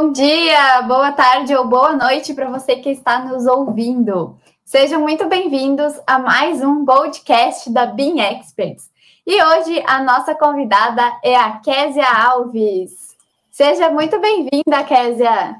bom 0.00 0.12
dia, 0.12 0.82
boa 0.82 1.10
tarde 1.10 1.52
ou 1.56 1.66
boa 1.66 1.92
noite 1.92 2.32
para 2.32 2.48
você 2.48 2.76
que 2.76 2.88
está 2.88 3.24
nos 3.24 3.46
ouvindo. 3.46 4.38
Sejam 4.64 5.00
muito 5.00 5.28
bem-vindos 5.28 5.92
a 6.06 6.20
mais 6.20 6.62
um 6.62 6.84
podcast 6.84 7.68
da 7.68 7.84
Bean 7.84 8.14
Experts. 8.20 8.88
E 9.26 9.42
hoje 9.42 9.82
a 9.88 10.00
nossa 10.00 10.36
convidada 10.36 11.02
é 11.24 11.34
a 11.34 11.58
Késia 11.58 12.06
Alves. 12.06 13.16
Seja 13.50 13.90
muito 13.90 14.20
bem-vinda, 14.20 14.84
Késia. 14.84 15.56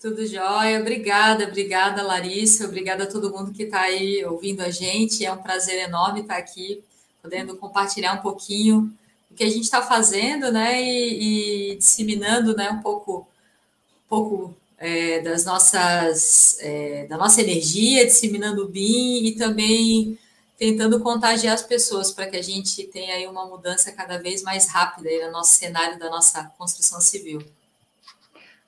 Tudo 0.00 0.24
jóia, 0.24 0.80
obrigada, 0.80 1.44
obrigada 1.44 2.02
Larissa, 2.02 2.64
obrigada 2.64 3.04
a 3.04 3.08
todo 3.10 3.30
mundo 3.30 3.52
que 3.52 3.64
está 3.64 3.80
aí 3.80 4.24
ouvindo 4.24 4.62
a 4.62 4.70
gente. 4.70 5.22
É 5.22 5.30
um 5.30 5.42
prazer 5.42 5.82
enorme 5.82 6.22
estar 6.22 6.38
aqui, 6.38 6.82
podendo 7.20 7.58
compartilhar 7.58 8.14
um 8.14 8.22
pouquinho 8.22 8.90
o 9.30 9.34
que 9.34 9.44
a 9.44 9.50
gente 9.50 9.64
está 9.64 9.82
fazendo, 9.82 10.52
né, 10.52 10.80
e, 10.80 11.72
e, 11.72 11.76
disseminando, 11.76 12.56
né, 12.56 12.70
um 12.70 12.80
pouco, 12.80 13.26
pouco 14.08 14.54
é, 14.78 15.20
das 15.20 15.44
nossas, 15.44 16.58
é, 16.60 17.06
da 17.06 17.16
nossa 17.16 17.40
energia, 17.40 18.04
disseminando 18.04 18.64
o 18.64 18.68
BIM 18.68 19.24
e 19.24 19.36
também 19.36 20.18
tentando 20.58 21.00
contagiar 21.00 21.54
as 21.54 21.62
pessoas 21.62 22.12
para 22.12 22.26
que 22.26 22.36
a 22.36 22.42
gente 22.42 22.84
tenha 22.84 23.14
aí 23.14 23.26
uma 23.26 23.46
mudança 23.46 23.92
cada 23.92 24.18
vez 24.18 24.42
mais 24.42 24.68
rápida 24.68 25.08
aí 25.08 25.24
no 25.24 25.32
nosso 25.32 25.52
cenário 25.52 25.98
da 25.98 26.08
nossa 26.08 26.44
construção 26.56 27.00
civil. 27.00 27.42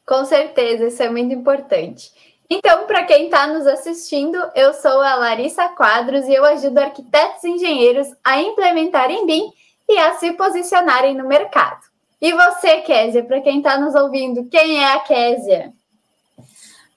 Com 0.04 0.24
certeza, 0.24 0.86
isso 0.86 1.02
é 1.02 1.10
muito 1.10 1.34
importante. 1.34 2.12
Então, 2.48 2.86
para 2.86 3.04
quem 3.04 3.24
está 3.24 3.46
nos 3.48 3.66
assistindo, 3.66 4.38
eu 4.54 4.72
sou 4.72 5.00
a 5.00 5.16
Larissa 5.16 5.68
Quadros 5.70 6.26
e 6.26 6.34
eu 6.34 6.44
ajudo 6.44 6.78
arquitetos 6.78 7.42
e 7.42 7.48
engenheiros 7.48 8.08
a 8.22 8.40
implementarem 8.40 9.26
BIM 9.26 9.52
e 9.88 9.98
a 9.98 10.14
se 10.14 10.32
posicionarem 10.32 11.14
no 11.14 11.26
mercado. 11.26 11.85
E 12.20 12.32
você, 12.32 12.80
Késia, 12.80 13.24
para 13.24 13.40
quem 13.40 13.58
está 13.58 13.78
nos 13.78 13.94
ouvindo, 13.94 14.48
quem 14.48 14.78
é 14.78 14.92
a 14.92 15.00
Késia? 15.00 15.72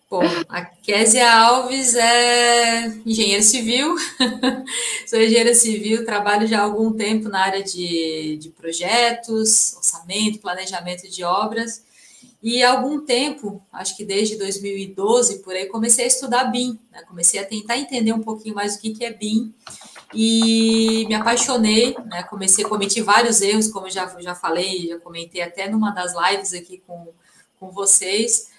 Bom, 0.10 0.24
a 0.48 0.66
Késia 0.66 1.32
Alves 1.32 1.94
é 1.94 2.88
engenheira 3.06 3.44
civil, 3.44 3.96
sou 5.06 5.20
engenheira 5.20 5.54
civil, 5.54 6.04
trabalho 6.04 6.48
já 6.48 6.60
há 6.60 6.64
algum 6.64 6.92
tempo 6.94 7.30
na 7.30 7.42
área 7.44 7.62
de, 7.62 8.38
de 8.38 8.50
projetos, 8.50 9.76
orçamento, 9.76 10.40
planejamento 10.40 11.08
de 11.08 11.24
obras, 11.24 11.84
e 12.42 12.64
há 12.64 12.72
algum 12.72 13.02
tempo, 13.02 13.62
acho 13.72 13.96
que 13.96 14.06
desde 14.06 14.38
2012, 14.38 15.40
por 15.40 15.54
aí, 15.54 15.68
comecei 15.68 16.06
a 16.06 16.08
estudar 16.08 16.46
BIM, 16.46 16.80
né? 16.92 17.04
comecei 17.08 17.40
a 17.40 17.46
tentar 17.46 17.78
entender 17.78 18.14
um 18.14 18.24
pouquinho 18.24 18.56
mais 18.56 18.76
o 18.76 18.80
que, 18.80 18.96
que 18.96 19.06
é 19.06 19.14
BIM, 19.14 19.54
e 20.14 21.06
me 21.08 21.14
apaixonei, 21.14 21.96
né? 22.06 22.24
Comecei, 22.24 22.66
cometi 22.66 23.02
vários 23.02 23.42
erros, 23.42 23.68
como 23.68 23.90
já, 23.90 24.08
já 24.20 24.34
falei, 24.34 24.88
já 24.88 25.00
comentei 25.00 25.42
até 25.42 25.70
numa 25.70 25.92
das 25.92 26.14
lives 26.14 26.54
aqui 26.54 26.82
com, 26.86 27.10
com 27.60 27.72
vocês. 27.72 28.50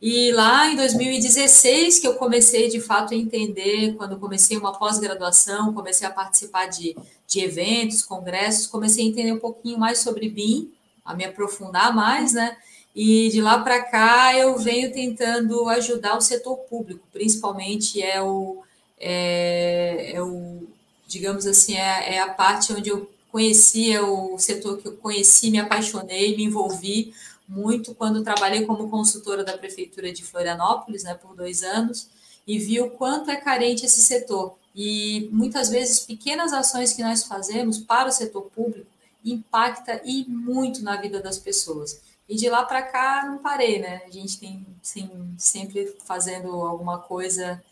E 0.00 0.30
lá 0.32 0.68
em 0.70 0.76
2016 0.76 1.98
que 1.98 2.06
eu 2.06 2.14
comecei 2.14 2.68
de 2.68 2.80
fato 2.80 3.14
a 3.14 3.16
entender, 3.16 3.94
quando 3.96 4.18
comecei 4.18 4.56
uma 4.56 4.78
pós-graduação, 4.78 5.72
comecei 5.72 6.06
a 6.06 6.10
participar 6.10 6.66
de, 6.66 6.94
de 7.26 7.40
eventos, 7.40 8.02
congressos, 8.02 8.66
comecei 8.66 9.04
a 9.04 9.08
entender 9.08 9.32
um 9.32 9.40
pouquinho 9.40 9.78
mais 9.78 9.98
sobre 9.98 10.28
BIM, 10.28 10.72
a 11.04 11.14
me 11.14 11.24
aprofundar 11.24 11.92
mais, 11.94 12.34
né? 12.34 12.56
E 12.94 13.28
de 13.30 13.40
lá 13.40 13.58
para 13.60 13.82
cá 13.82 14.36
eu 14.36 14.56
venho 14.58 14.92
tentando 14.92 15.68
ajudar 15.68 16.16
o 16.16 16.20
setor 16.20 16.56
público, 16.58 17.06
principalmente 17.12 18.02
é 18.02 18.22
o, 18.22 18.62
é, 18.98 20.12
é 20.14 20.22
o 20.22 20.68
digamos 21.08 21.46
assim, 21.46 21.74
é, 21.74 22.16
é 22.16 22.20
a 22.20 22.28
parte 22.28 22.72
onde 22.72 22.90
eu 22.90 23.10
conhecia 23.32 24.04
o 24.04 24.38
setor 24.38 24.78
que 24.78 24.86
eu 24.86 24.96
conheci, 24.98 25.50
me 25.50 25.58
apaixonei, 25.58 26.36
me 26.36 26.44
envolvi 26.44 27.14
muito 27.48 27.94
quando 27.94 28.22
trabalhei 28.22 28.66
como 28.66 28.90
consultora 28.90 29.42
da 29.42 29.56
prefeitura 29.56 30.12
de 30.12 30.22
Florianópolis, 30.22 31.02
né, 31.02 31.14
por 31.14 31.34
dois 31.34 31.62
anos, 31.62 32.08
e 32.46 32.58
vi 32.58 32.80
o 32.80 32.90
quanto 32.90 33.30
é 33.30 33.36
carente 33.36 33.86
esse 33.86 34.02
setor. 34.02 34.56
E 34.74 35.28
muitas 35.32 35.70
vezes 35.70 36.00
pequenas 36.00 36.52
ações 36.52 36.92
que 36.92 37.02
nós 37.02 37.24
fazemos 37.24 37.78
para 37.78 38.08
o 38.08 38.12
setor 38.12 38.42
público 38.42 38.86
impacta 39.24 40.00
e 40.04 40.26
muito 40.28 40.82
na 40.82 40.96
vida 40.96 41.20
das 41.20 41.38
pessoas. 41.38 42.00
E 42.28 42.36
de 42.36 42.48
lá 42.48 42.62
para 42.62 42.82
cá 42.82 43.24
não 43.26 43.38
parei, 43.38 43.78
né? 43.80 44.02
A 44.06 44.10
gente 44.10 44.38
tem 44.38 44.66
sim, 44.82 45.10
sempre 45.38 45.96
fazendo 46.04 46.48
alguma 46.48 46.98
coisa 46.98 47.62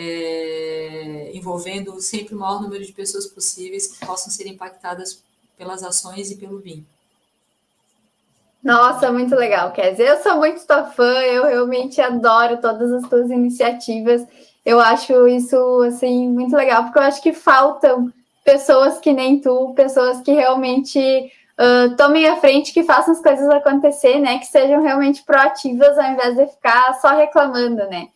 é, 0.00 1.32
envolvendo 1.34 2.00
sempre 2.00 2.32
o 2.32 2.38
maior 2.38 2.62
número 2.62 2.86
de 2.86 2.92
pessoas 2.92 3.26
possíveis 3.26 3.88
que 3.88 4.06
possam 4.06 4.30
ser 4.30 4.46
impactadas 4.46 5.20
pelas 5.56 5.82
ações 5.82 6.30
e 6.30 6.36
pelo 6.36 6.60
BIM. 6.60 6.86
Nossa, 8.62 9.10
muito 9.10 9.34
legal, 9.34 9.72
Kézia. 9.72 10.06
Eu 10.06 10.22
sou 10.22 10.36
muito 10.36 10.64
tua 10.64 10.84
fã, 10.84 11.20
eu 11.22 11.46
realmente 11.46 12.00
adoro 12.00 12.60
todas 12.60 12.92
as 12.92 13.08
tuas 13.08 13.28
iniciativas. 13.28 14.24
Eu 14.64 14.78
acho 14.78 15.26
isso, 15.26 15.56
assim, 15.82 16.28
muito 16.28 16.54
legal, 16.54 16.84
porque 16.84 16.98
eu 16.98 17.02
acho 17.02 17.20
que 17.20 17.32
faltam 17.32 18.12
pessoas 18.44 19.00
que 19.00 19.12
nem 19.12 19.40
tu, 19.40 19.72
pessoas 19.74 20.20
que 20.20 20.30
realmente 20.30 21.00
uh, 21.00 21.96
tomem 21.96 22.28
a 22.28 22.36
frente, 22.36 22.72
que 22.72 22.84
façam 22.84 23.14
as 23.14 23.20
coisas 23.20 23.48
acontecer, 23.48 24.20
né? 24.20 24.38
Que 24.38 24.46
sejam 24.46 24.80
realmente 24.80 25.24
proativas 25.24 25.98
ao 25.98 26.12
invés 26.12 26.36
de 26.36 26.46
ficar 26.46 26.94
só 27.00 27.16
reclamando, 27.16 27.84
né? 27.88 28.08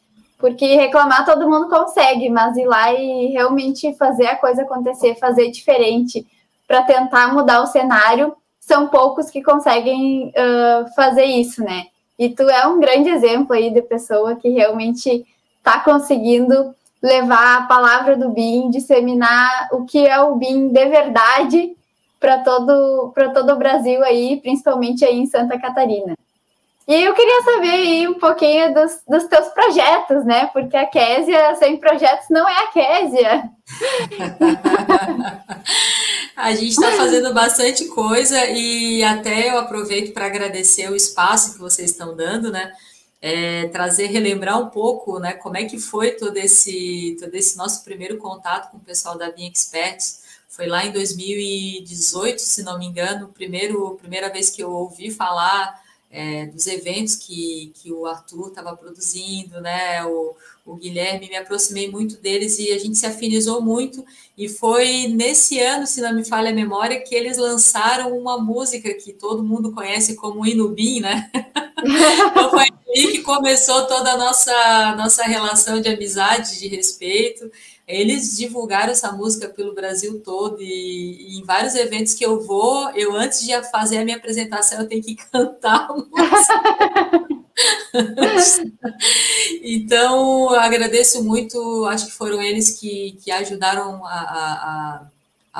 Porque 0.42 0.74
reclamar 0.74 1.24
todo 1.24 1.48
mundo 1.48 1.68
consegue, 1.68 2.28
mas 2.28 2.56
ir 2.56 2.66
lá 2.66 2.92
e 2.92 3.28
realmente 3.28 3.94
fazer 3.94 4.26
a 4.26 4.36
coisa 4.36 4.62
acontecer, 4.62 5.14
fazer 5.14 5.52
diferente 5.52 6.26
para 6.66 6.82
tentar 6.82 7.32
mudar 7.32 7.62
o 7.62 7.66
cenário, 7.68 8.34
são 8.58 8.88
poucos 8.88 9.30
que 9.30 9.40
conseguem 9.40 10.30
uh, 10.30 10.92
fazer 10.96 11.26
isso, 11.26 11.62
né? 11.62 11.84
E 12.18 12.28
tu 12.28 12.42
é 12.42 12.66
um 12.66 12.80
grande 12.80 13.08
exemplo 13.08 13.52
aí 13.52 13.70
de 13.70 13.82
pessoa 13.82 14.34
que 14.34 14.48
realmente 14.48 15.24
está 15.58 15.78
conseguindo 15.78 16.74
levar 17.00 17.58
a 17.58 17.62
palavra 17.62 18.16
do 18.16 18.30
BIM, 18.30 18.68
disseminar 18.68 19.68
o 19.70 19.84
que 19.84 20.04
é 20.04 20.20
o 20.20 20.34
BIM 20.34 20.70
de 20.70 20.86
verdade 20.86 21.76
para 22.18 22.38
todo, 22.38 23.14
todo 23.32 23.52
o 23.52 23.58
Brasil 23.58 24.02
aí, 24.02 24.40
principalmente 24.40 25.04
aí 25.04 25.20
em 25.20 25.26
Santa 25.26 25.56
Catarina. 25.56 26.16
E 26.86 27.04
eu 27.04 27.14
queria 27.14 27.42
saber 27.42 27.70
aí 27.70 28.08
um 28.08 28.18
pouquinho 28.18 28.74
dos, 28.74 29.00
dos 29.08 29.24
teus 29.24 29.48
projetos, 29.48 30.24
né? 30.24 30.46
Porque 30.52 30.76
a 30.76 30.86
Késia 30.86 31.54
sem 31.54 31.76
projetos 31.76 32.26
não 32.28 32.48
é 32.48 32.64
a 32.64 32.66
Késia. 32.68 33.50
a 36.36 36.52
gente 36.52 36.70
está 36.70 36.90
fazendo 36.92 37.32
bastante 37.32 37.86
coisa 37.86 38.44
e 38.46 39.02
até 39.04 39.50
eu 39.50 39.58
aproveito 39.58 40.12
para 40.12 40.26
agradecer 40.26 40.90
o 40.90 40.96
espaço 40.96 41.52
que 41.52 41.60
vocês 41.60 41.92
estão 41.92 42.16
dando, 42.16 42.50
né? 42.50 42.72
É, 43.20 43.68
trazer, 43.68 44.06
relembrar 44.06 44.60
um 44.60 44.68
pouco, 44.68 45.20
né? 45.20 45.34
Como 45.34 45.56
é 45.56 45.64
que 45.64 45.78
foi 45.78 46.10
todo 46.12 46.36
esse, 46.36 47.16
todo 47.20 47.32
esse 47.36 47.56
nosso 47.56 47.84
primeiro 47.84 48.18
contato 48.18 48.72
com 48.72 48.78
o 48.78 48.80
pessoal 48.80 49.16
da 49.16 49.30
Bean 49.30 49.48
Experts. 49.48 50.20
Foi 50.48 50.66
lá 50.66 50.84
em 50.84 50.90
2018, 50.90 52.40
se 52.40 52.64
não 52.64 52.76
me 52.76 52.86
engano, 52.86 53.28
primeiro, 53.28 53.96
primeira 54.00 54.28
vez 54.28 54.50
que 54.50 54.60
eu 54.60 54.72
ouvi 54.72 55.12
falar 55.12 55.80
é, 56.12 56.44
dos 56.44 56.66
eventos 56.66 57.16
que, 57.16 57.72
que 57.74 57.90
o 57.90 58.04
Arthur 58.04 58.48
estava 58.48 58.76
produzindo, 58.76 59.62
né? 59.62 60.04
O, 60.04 60.36
o 60.64 60.76
Guilherme, 60.76 61.30
me 61.30 61.36
aproximei 61.36 61.90
muito 61.90 62.18
deles 62.18 62.58
e 62.58 62.70
a 62.70 62.78
gente 62.78 62.98
se 62.98 63.06
afinizou 63.06 63.62
muito. 63.62 64.04
E 64.36 64.46
foi 64.46 65.08
nesse 65.08 65.58
ano, 65.58 65.86
se 65.86 66.02
não 66.02 66.14
me 66.14 66.22
falha 66.22 66.50
a 66.50 66.54
memória, 66.54 67.00
que 67.00 67.14
eles 67.14 67.38
lançaram 67.38 68.16
uma 68.16 68.38
música 68.38 68.92
que 68.92 69.12
todo 69.12 69.42
mundo 69.42 69.72
conhece 69.72 70.14
como 70.14 70.46
Inubim, 70.46 71.00
né? 71.00 71.30
então 71.82 72.50
foi 72.50 72.66
aí 72.92 73.12
que 73.12 73.22
começou 73.22 73.86
toda 73.86 74.12
a 74.12 74.16
nossa, 74.16 74.94
nossa 74.96 75.22
relação 75.24 75.80
de 75.80 75.88
amizade, 75.88 76.58
de 76.58 76.68
respeito. 76.68 77.50
Eles 77.86 78.36
divulgaram 78.36 78.92
essa 78.92 79.10
música 79.12 79.48
pelo 79.48 79.74
Brasil 79.74 80.20
todo 80.20 80.62
e, 80.62 81.34
e, 81.34 81.38
em 81.38 81.44
vários 81.44 81.74
eventos 81.74 82.14
que 82.14 82.24
eu 82.24 82.40
vou, 82.40 82.90
eu 82.90 83.14
antes 83.14 83.44
de 83.44 83.52
fazer 83.70 83.98
a 83.98 84.04
minha 84.04 84.16
apresentação, 84.16 84.80
eu 84.80 84.88
tenho 84.88 85.02
que 85.02 85.16
cantar 85.30 85.88
a 85.90 85.94
música. 85.94 87.32
então, 89.62 90.50
agradeço 90.50 91.22
muito, 91.24 91.84
acho 91.86 92.06
que 92.06 92.12
foram 92.12 92.40
eles 92.40 92.78
que, 92.78 93.18
que 93.22 93.30
ajudaram 93.30 94.04
a, 94.06 94.10
a, 94.10 94.52
a 94.52 95.11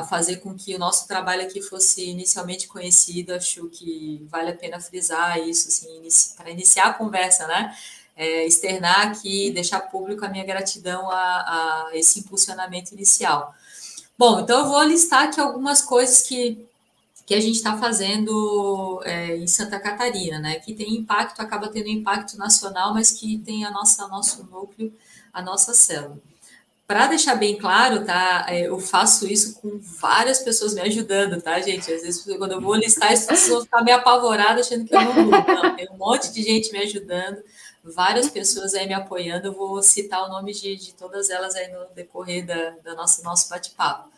fazer 0.09 0.37
com 0.37 0.55
que 0.55 0.75
o 0.75 0.79
nosso 0.79 1.07
trabalho 1.07 1.43
aqui 1.43 1.61
fosse 1.61 2.05
inicialmente 2.05 2.67
conhecido. 2.67 3.35
Acho 3.35 3.69
que 3.69 4.25
vale 4.31 4.51
a 4.51 4.57
pena 4.57 4.81
frisar 4.81 5.39
isso, 5.39 5.69
assim, 5.69 6.35
para 6.37 6.51
iniciar 6.51 6.87
a 6.87 6.95
conversa, 6.95 7.47
né? 7.47 7.77
é, 8.17 8.47
externar 8.47 9.09
aqui, 9.09 9.51
deixar 9.51 9.81
público 9.81 10.25
a 10.25 10.29
minha 10.29 10.45
gratidão 10.45 11.11
a, 11.11 11.17
a, 11.17 11.91
esse 11.95 12.21
impulsionamento 12.21 12.95
inicial. 12.95 13.55
Bom, 14.19 14.41
então 14.41 14.61
eu 14.61 14.67
vou 14.67 14.83
listar 14.85 15.25
aqui 15.25 15.41
algumas 15.41 15.83
coisas 15.83 16.23
que, 16.23 16.65
que 17.27 17.35
a 17.35 17.41
gente 17.41 17.57
está 17.57 17.77
fazendo 17.79 19.03
é, 19.05 19.37
em 19.37 19.47
Santa 19.47 19.81
Catarina, 19.81 20.39
né? 20.39 20.61
Que 20.61 20.75
tem 20.75 20.95
impacto, 20.95 21.41
acaba 21.41 21.69
tendo 21.69 21.89
impacto 21.89 22.37
nacional, 22.37 22.95
mas 22.95 23.11
que 23.11 23.39
tem 23.39 23.65
a 23.65 23.71
nossa 23.71 24.07
nosso 24.09 24.45
núcleo, 24.45 24.93
a 25.33 25.43
nossa 25.43 25.75
célula. 25.75 26.21
Para 26.93 27.07
deixar 27.07 27.37
bem 27.37 27.57
claro, 27.57 28.05
tá? 28.05 28.45
É, 28.51 28.69
eu 28.69 28.79
faço 28.79 29.27
isso 29.27 29.59
com 29.63 29.81
várias 29.81 30.41
pessoas 30.41 30.75
me 30.75 30.83
ajudando, 30.83 31.41
tá, 31.41 31.59
gente? 31.59 31.91
Às 31.91 32.03
vezes, 32.03 32.23
quando 32.37 32.53
eu 32.53 32.61
vou 32.61 32.75
listar, 32.75 33.11
as 33.11 33.25
pessoas 33.25 33.49
vão 33.49 33.63
ficar 33.63 33.83
meio 33.83 33.97
apavoradas 33.97 34.67
achando 34.67 34.85
que 34.85 34.95
eu 34.95 35.01
não. 35.01 35.25
Não, 35.25 35.75
tem 35.75 35.89
um 35.91 35.97
monte 35.97 36.31
de 36.31 36.43
gente 36.43 36.71
me 36.71 36.81
ajudando, 36.81 37.43
várias 37.83 38.29
pessoas 38.29 38.75
aí 38.75 38.87
me 38.87 38.93
apoiando. 38.93 39.47
Eu 39.47 39.55
vou 39.55 39.83
citar 39.83 40.23
o 40.23 40.29
nome 40.29 40.53
de, 40.53 40.77
de 40.77 40.93
todas 40.93 41.31
elas 41.31 41.55
aí 41.55 41.73
no 41.73 41.87
decorrer 41.95 42.45
da, 42.45 42.75
da 42.85 42.95
nossa, 42.95 43.23
nosso 43.23 43.49
bate-papo. 43.49 44.11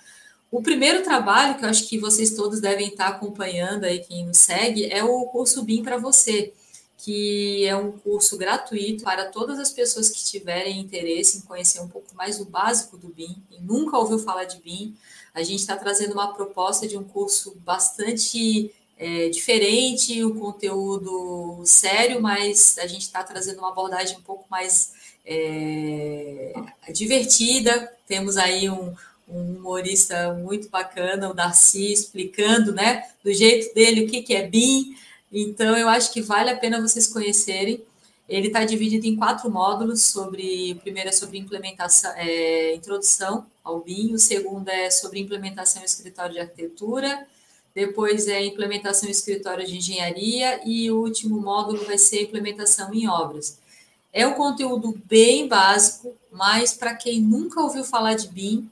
O 0.50 0.60
primeiro 0.60 1.04
trabalho 1.04 1.56
que 1.56 1.64
eu 1.64 1.68
acho 1.68 1.88
que 1.88 1.96
vocês 1.96 2.34
todos 2.34 2.60
devem 2.60 2.88
estar 2.88 3.06
acompanhando 3.06 3.84
aí, 3.84 4.00
quem 4.00 4.26
nos 4.26 4.38
segue, 4.38 4.92
é 4.92 5.04
o 5.04 5.26
curso 5.26 5.62
BIM 5.62 5.84
para 5.84 5.96
você 5.96 6.52
que 6.96 7.64
é 7.66 7.76
um 7.76 7.92
curso 7.92 8.38
gratuito 8.38 9.04
para 9.04 9.26
todas 9.26 9.58
as 9.58 9.70
pessoas 9.70 10.08
que 10.08 10.24
tiverem 10.24 10.80
interesse 10.80 11.38
em 11.38 11.40
conhecer 11.42 11.80
um 11.80 11.88
pouco 11.88 12.14
mais 12.14 12.40
o 12.40 12.44
básico 12.44 12.96
do 12.96 13.08
BIM 13.08 13.42
e 13.50 13.60
nunca 13.60 13.98
ouviu 13.98 14.18
falar 14.18 14.44
de 14.44 14.60
BIM. 14.60 14.94
A 15.34 15.42
gente 15.42 15.60
está 15.60 15.76
trazendo 15.76 16.12
uma 16.12 16.32
proposta 16.32 16.86
de 16.86 16.96
um 16.96 17.04
curso 17.04 17.56
bastante 17.64 18.72
é, 18.96 19.28
diferente, 19.28 20.24
um 20.24 20.38
conteúdo 20.38 21.62
sério, 21.64 22.22
mas 22.22 22.78
a 22.78 22.86
gente 22.86 23.02
está 23.02 23.22
trazendo 23.22 23.58
uma 23.58 23.70
abordagem 23.70 24.16
um 24.16 24.22
pouco 24.22 24.46
mais 24.48 24.92
é, 25.26 26.52
divertida. 26.92 27.92
Temos 28.06 28.36
aí 28.36 28.70
um, 28.70 28.94
um 29.28 29.56
humorista 29.56 30.32
muito 30.34 30.68
bacana, 30.68 31.30
o 31.30 31.34
Darcy, 31.34 31.92
explicando, 31.92 32.72
né, 32.72 33.08
do 33.22 33.32
jeito 33.32 33.74
dele 33.74 34.04
o 34.04 34.08
que, 34.08 34.22
que 34.22 34.34
é 34.34 34.46
BIM. 34.46 34.96
Então, 35.36 35.76
eu 35.76 35.88
acho 35.88 36.12
que 36.12 36.22
vale 36.22 36.48
a 36.48 36.56
pena 36.56 36.80
vocês 36.80 37.08
conhecerem. 37.08 37.82
Ele 38.28 38.46
está 38.46 38.64
dividido 38.64 39.04
em 39.04 39.16
quatro 39.16 39.50
módulos. 39.50 40.04
Sobre 40.04 40.72
o 40.72 40.76
primeiro 40.76 41.08
é 41.08 41.12
sobre 41.12 41.38
implementação, 41.38 42.12
é, 42.14 42.72
introdução 42.72 43.44
ao 43.64 43.80
BIM. 43.80 44.14
O 44.14 44.18
segundo 44.18 44.68
é 44.68 44.88
sobre 44.90 45.18
implementação 45.18 45.82
em 45.82 45.84
escritório 45.84 46.34
de 46.34 46.40
arquitetura. 46.40 47.26
Depois 47.74 48.28
é 48.28 48.44
implementação 48.44 49.08
em 49.08 49.12
escritório 49.12 49.66
de 49.66 49.76
engenharia 49.76 50.60
e 50.64 50.88
o 50.92 51.00
último 51.00 51.40
módulo 51.40 51.84
vai 51.84 51.98
ser 51.98 52.22
implementação 52.22 52.94
em 52.94 53.08
obras. 53.08 53.58
É 54.12 54.24
um 54.24 54.34
conteúdo 54.34 54.96
bem 55.06 55.48
básico, 55.48 56.14
mas 56.30 56.72
para 56.72 56.94
quem 56.94 57.20
nunca 57.20 57.60
ouviu 57.60 57.82
falar 57.82 58.14
de 58.14 58.28
BIM, 58.28 58.70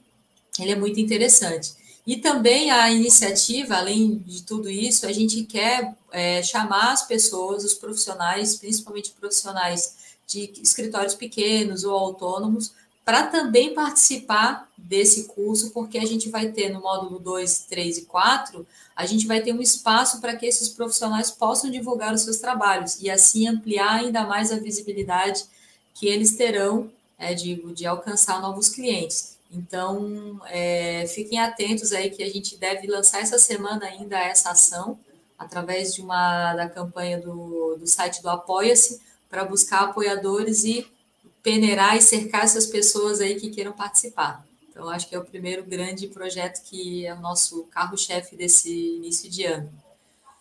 ele 0.57 0.71
é 0.71 0.75
muito 0.77 1.01
interessante. 1.01 1.73
E 2.05 2.17
também 2.17 2.69
a 2.69 2.91
iniciativa, 2.91 3.77
além 3.77 4.17
de 4.17 4.43
tudo 4.43 4.69
isso, 4.69 5.05
a 5.05 5.11
gente 5.11 5.43
quer 5.43 5.95
é, 6.11 6.43
chamar 6.43 6.91
as 6.91 7.07
pessoas, 7.07 7.63
os 7.63 7.73
profissionais, 7.73 8.57
principalmente 8.57 9.11
profissionais 9.11 9.95
de 10.27 10.51
escritórios 10.61 11.15
pequenos 11.15 11.83
ou 11.83 11.95
autônomos, 11.95 12.73
para 13.05 13.27
também 13.27 13.73
participar 13.73 14.69
desse 14.77 15.25
curso, 15.25 15.71
porque 15.71 15.97
a 15.97 16.05
gente 16.05 16.29
vai 16.29 16.51
ter 16.51 16.69
no 16.69 16.81
módulo 16.81 17.19
2, 17.19 17.65
3 17.69 17.99
e 17.99 18.01
4, 18.05 18.65
a 18.95 19.05
gente 19.05 19.25
vai 19.25 19.41
ter 19.41 19.53
um 19.53 19.61
espaço 19.61 20.21
para 20.21 20.35
que 20.35 20.45
esses 20.45 20.69
profissionais 20.69 21.31
possam 21.31 21.69
divulgar 21.69 22.13
os 22.13 22.21
seus 22.21 22.37
trabalhos 22.37 23.01
e 23.01 23.09
assim 23.09 23.47
ampliar 23.47 23.99
ainda 23.99 24.25
mais 24.25 24.51
a 24.51 24.57
visibilidade 24.57 25.45
que 25.93 26.07
eles 26.07 26.35
terão 26.35 26.89
é, 27.17 27.33
de, 27.33 27.55
de 27.73 27.85
alcançar 27.85 28.41
novos 28.41 28.69
clientes. 28.69 29.32
Então, 29.53 30.41
é, 30.49 31.05
fiquem 31.07 31.39
atentos 31.39 31.91
aí 31.93 32.09
que 32.09 32.23
a 32.23 32.29
gente 32.29 32.57
deve 32.57 32.87
lançar 32.87 33.21
essa 33.21 33.37
semana 33.37 33.85
ainda 33.85 34.17
essa 34.17 34.51
ação, 34.51 34.97
através 35.37 35.93
de 35.93 36.01
uma 36.01 36.53
da 36.55 36.67
campanha 36.67 37.19
do, 37.19 37.75
do 37.77 37.85
site 37.85 38.21
do 38.21 38.29
Apoia-se, 38.29 39.01
para 39.29 39.45
buscar 39.45 39.81
apoiadores 39.81 40.63
e 40.63 40.87
peneirar 41.41 41.97
e 41.97 42.01
cercar 42.01 42.43
essas 42.43 42.65
pessoas 42.65 43.19
aí 43.19 43.35
que 43.35 43.49
queiram 43.49 43.73
participar. 43.73 44.45
Então, 44.69 44.89
acho 44.89 45.07
que 45.07 45.15
é 45.15 45.19
o 45.19 45.25
primeiro 45.25 45.63
grande 45.63 46.07
projeto 46.07 46.63
que 46.63 47.05
é 47.05 47.13
o 47.13 47.19
nosso 47.19 47.65
carro-chefe 47.65 48.35
desse 48.35 48.95
início 48.95 49.29
de 49.29 49.45
ano. 49.45 49.69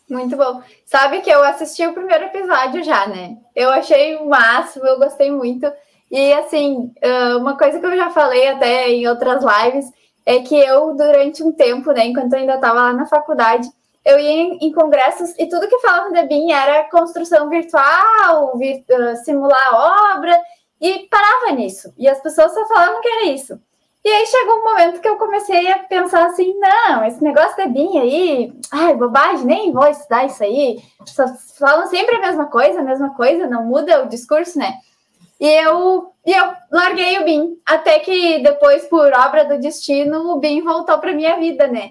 Muito 0.09 0.37
bom. 0.37 0.63
Sabe 0.85 1.21
que 1.21 1.31
eu 1.31 1.43
assisti 1.43 1.87
o 1.87 1.93
primeiro 1.93 2.25
episódio 2.25 2.83
já, 2.83 3.07
né? 3.07 3.39
Eu 3.55 3.71
achei 3.71 4.17
o 4.17 4.29
máximo, 4.29 4.87
eu 4.87 4.99
gostei 4.99 5.31
muito. 5.31 5.71
E 6.13 6.33
assim, 6.35 6.93
uma 7.41 7.57
coisa 7.57 7.81
que 7.81 7.87
eu 7.87 7.97
já 7.97 8.11
falei 8.11 8.47
até 8.47 8.91
em 8.91 9.09
outras 9.09 9.43
lives 9.43 9.91
é 10.27 10.41
que 10.41 10.55
eu, 10.55 10.95
durante 10.95 11.43
um 11.43 11.51
tempo, 11.51 11.91
né, 11.91 12.07
enquanto 12.07 12.35
eu 12.35 12.41
ainda 12.41 12.55
estava 12.57 12.75
lá 12.75 12.93
na 12.93 13.07
faculdade, 13.07 13.67
eu 14.05 14.19
ia 14.19 14.31
em, 14.31 14.59
em, 14.61 14.73
congressos 14.73 15.31
e 15.39 15.47
tudo 15.49 15.69
que 15.69 15.79
falava 15.79 16.13
de 16.13 16.23
BIM 16.27 16.53
era 16.53 16.85
construção 16.91 17.49
virtual, 17.49 18.57
vir, 18.59 18.85
uh, 18.91 19.17
simular 19.25 20.15
obra, 20.17 20.39
e 20.81 21.09
parava 21.09 21.53
nisso. 21.53 21.93
E 21.97 22.09
as 22.09 22.21
pessoas 22.21 22.53
só 22.53 22.67
falavam 22.67 23.01
que 23.01 23.09
era 23.09 23.25
isso. 23.27 23.59
E 24.05 24.09
aí 24.09 24.27
chegou 24.27 24.57
um 24.57 24.65
momento 24.65 25.01
que 25.01 25.09
eu 25.09 25.17
comecei 25.17 25.71
a 25.71 25.79
pensar 25.79 26.27
assim: 26.27 26.59
não, 26.59 27.05
esse 27.05 27.23
negócio 27.23 27.57
de 27.57 27.69
BIM 27.69 27.99
aí, 27.99 28.53
ai, 28.73 28.95
bobagem, 28.95 29.47
nem 29.47 29.73
vou 29.73 29.87
estudar 29.87 30.27
isso 30.27 30.43
aí. 30.43 30.83
Só 31.07 31.25
falam 31.57 31.87
sempre 31.87 32.17
a 32.17 32.21
mesma 32.21 32.47
coisa, 32.47 32.81
a 32.81 32.85
mesma 32.85 33.15
coisa, 33.15 33.47
não 33.47 33.65
muda 33.65 34.03
o 34.03 34.09
discurso, 34.09 34.59
né? 34.59 34.75
E 35.43 35.45
eu, 35.45 36.13
e 36.25 36.31
eu 36.31 36.53
larguei 36.71 37.19
o 37.19 37.25
BIM, 37.25 37.61
até 37.67 37.99
que 37.99 38.39
depois, 38.45 38.85
por 38.85 39.13
obra 39.13 39.45
do 39.45 39.59
destino, 39.59 40.31
o 40.31 40.39
BIM 40.39 40.63
voltou 40.63 40.97
para 40.99 41.13
minha 41.13 41.37
vida, 41.37 41.67
né? 41.67 41.91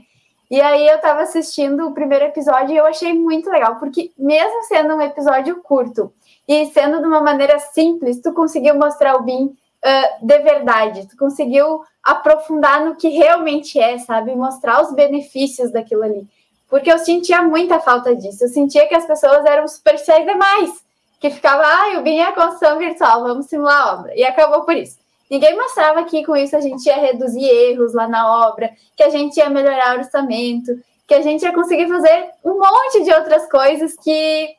E 0.49 0.61
aí 0.61 0.87
eu 0.87 0.95
estava 0.95 1.23
assistindo 1.23 1.85
o 1.85 1.93
primeiro 1.93 2.23
episódio 2.23 2.73
e 2.73 2.77
eu 2.77 2.85
achei 2.85 3.11
muito 3.11 3.49
legal, 3.49 3.75
porque 3.75 4.09
mesmo 4.17 4.63
sendo 4.63 4.95
um 4.95 5.01
episódio 5.01 5.61
curto 5.61 6.13
e 6.47 6.65
sendo 6.67 7.01
de 7.01 7.05
uma 7.05 7.19
maneira 7.19 7.59
simples, 7.59 8.21
tu 8.21 8.31
conseguiu 8.31 8.73
mostrar 8.75 9.17
o 9.17 9.23
BIM 9.23 9.47
uh, 9.47 10.25
de 10.25 10.39
verdade, 10.39 11.09
tu 11.09 11.17
conseguiu 11.17 11.81
aprofundar 12.01 12.85
no 12.85 12.95
que 12.95 13.09
realmente 13.09 13.77
é, 13.77 13.97
sabe? 13.97 14.33
Mostrar 14.33 14.81
os 14.81 14.93
benefícios 14.93 15.73
daquilo 15.73 16.03
ali. 16.03 16.25
Porque 16.69 16.89
eu 16.89 16.97
sentia 16.99 17.41
muita 17.41 17.81
falta 17.81 18.15
disso, 18.15 18.45
eu 18.45 18.47
sentia 18.47 18.87
que 18.87 18.95
as 18.95 19.05
pessoas 19.05 19.43
eram 19.43 19.67
superficiais 19.67 20.25
demais 20.25 20.89
que 21.21 21.29
ficava, 21.29 21.63
ah, 21.63 21.99
o 21.99 22.01
BIM 22.01 22.17
é 22.17 22.23
a 22.23 22.33
construção 22.33 22.79
virtual, 22.79 23.21
vamos 23.21 23.45
simular 23.45 23.77
a 23.77 23.93
obra. 23.93 24.15
E 24.15 24.23
acabou 24.23 24.63
por 24.63 24.75
isso. 24.75 24.97
Ninguém 25.29 25.55
mostrava 25.55 26.03
que 26.03 26.25
com 26.25 26.35
isso 26.35 26.55
a 26.57 26.59
gente 26.59 26.83
ia 26.87 26.97
reduzir 26.97 27.45
erros 27.45 27.93
lá 27.93 28.07
na 28.07 28.47
obra, 28.49 28.71
que 28.97 29.03
a 29.03 29.09
gente 29.09 29.37
ia 29.37 29.47
melhorar 29.47 29.95
o 29.95 29.99
orçamento, 29.99 30.71
que 31.07 31.13
a 31.13 31.21
gente 31.21 31.43
ia 31.43 31.53
conseguir 31.53 31.87
fazer 31.87 32.31
um 32.43 32.55
monte 32.55 33.03
de 33.03 33.13
outras 33.13 33.47
coisas 33.49 33.95
que, 34.03 34.49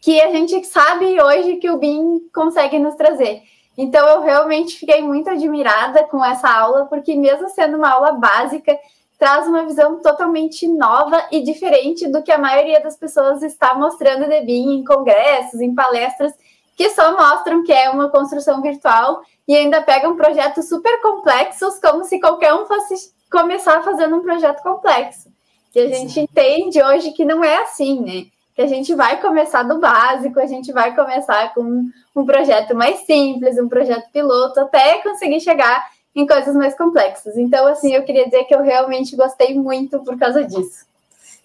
que 0.00 0.20
a 0.20 0.32
gente 0.32 0.64
sabe 0.66 1.22
hoje 1.22 1.56
que 1.56 1.70
o 1.70 1.78
BIM 1.78 2.28
consegue 2.34 2.80
nos 2.80 2.96
trazer. 2.96 3.42
Então, 3.76 4.04
eu 4.08 4.20
realmente 4.22 4.80
fiquei 4.80 5.00
muito 5.00 5.30
admirada 5.30 6.02
com 6.08 6.24
essa 6.24 6.50
aula, 6.50 6.86
porque 6.86 7.14
mesmo 7.14 7.48
sendo 7.50 7.76
uma 7.76 7.90
aula 7.90 8.12
básica, 8.12 8.76
traz 9.18 9.48
uma 9.48 9.66
visão 9.66 10.00
totalmente 10.00 10.68
nova 10.68 11.26
e 11.32 11.42
diferente 11.42 12.06
do 12.06 12.22
que 12.22 12.30
a 12.30 12.38
maioria 12.38 12.80
das 12.80 12.96
pessoas 12.96 13.42
está 13.42 13.74
mostrando 13.74 14.28
de 14.28 14.40
BIM 14.42 14.78
em 14.78 14.84
congressos, 14.84 15.60
em 15.60 15.74
palestras, 15.74 16.32
que 16.76 16.88
só 16.90 17.10
mostram 17.16 17.64
que 17.64 17.72
é 17.72 17.90
uma 17.90 18.08
construção 18.08 18.62
virtual 18.62 19.20
e 19.46 19.56
ainda 19.56 19.82
pegam 19.82 20.16
projetos 20.16 20.68
super 20.68 21.02
complexos, 21.02 21.80
como 21.80 22.04
se 22.04 22.20
qualquer 22.20 22.54
um 22.54 22.66
fosse 22.66 23.12
começar 23.28 23.82
fazendo 23.82 24.16
um 24.16 24.22
projeto 24.22 24.62
complexo. 24.62 25.28
Que 25.72 25.80
a 25.80 25.88
gente 25.88 26.20
entende 26.20 26.80
hoje 26.80 27.10
que 27.10 27.24
não 27.24 27.42
é 27.42 27.62
assim, 27.62 28.00
né? 28.00 28.26
Que 28.54 28.62
a 28.62 28.66
gente 28.66 28.94
vai 28.94 29.20
começar 29.20 29.64
do 29.64 29.80
básico, 29.80 30.38
a 30.38 30.46
gente 30.46 30.72
vai 30.72 30.94
começar 30.94 31.52
com 31.52 31.84
um 32.14 32.24
projeto 32.24 32.74
mais 32.74 33.00
simples, 33.00 33.58
um 33.58 33.68
projeto 33.68 34.10
piloto, 34.12 34.60
até 34.60 35.02
conseguir 35.02 35.40
chegar 35.40 35.84
em 36.14 36.26
coisas 36.26 36.54
mais 36.54 36.76
complexas. 36.76 37.36
Então, 37.36 37.66
assim, 37.66 37.94
eu 37.94 38.04
queria 38.04 38.24
dizer 38.24 38.44
que 38.44 38.54
eu 38.54 38.62
realmente 38.62 39.16
gostei 39.16 39.54
muito 39.54 40.00
por 40.00 40.18
causa 40.18 40.44
disso. 40.44 40.86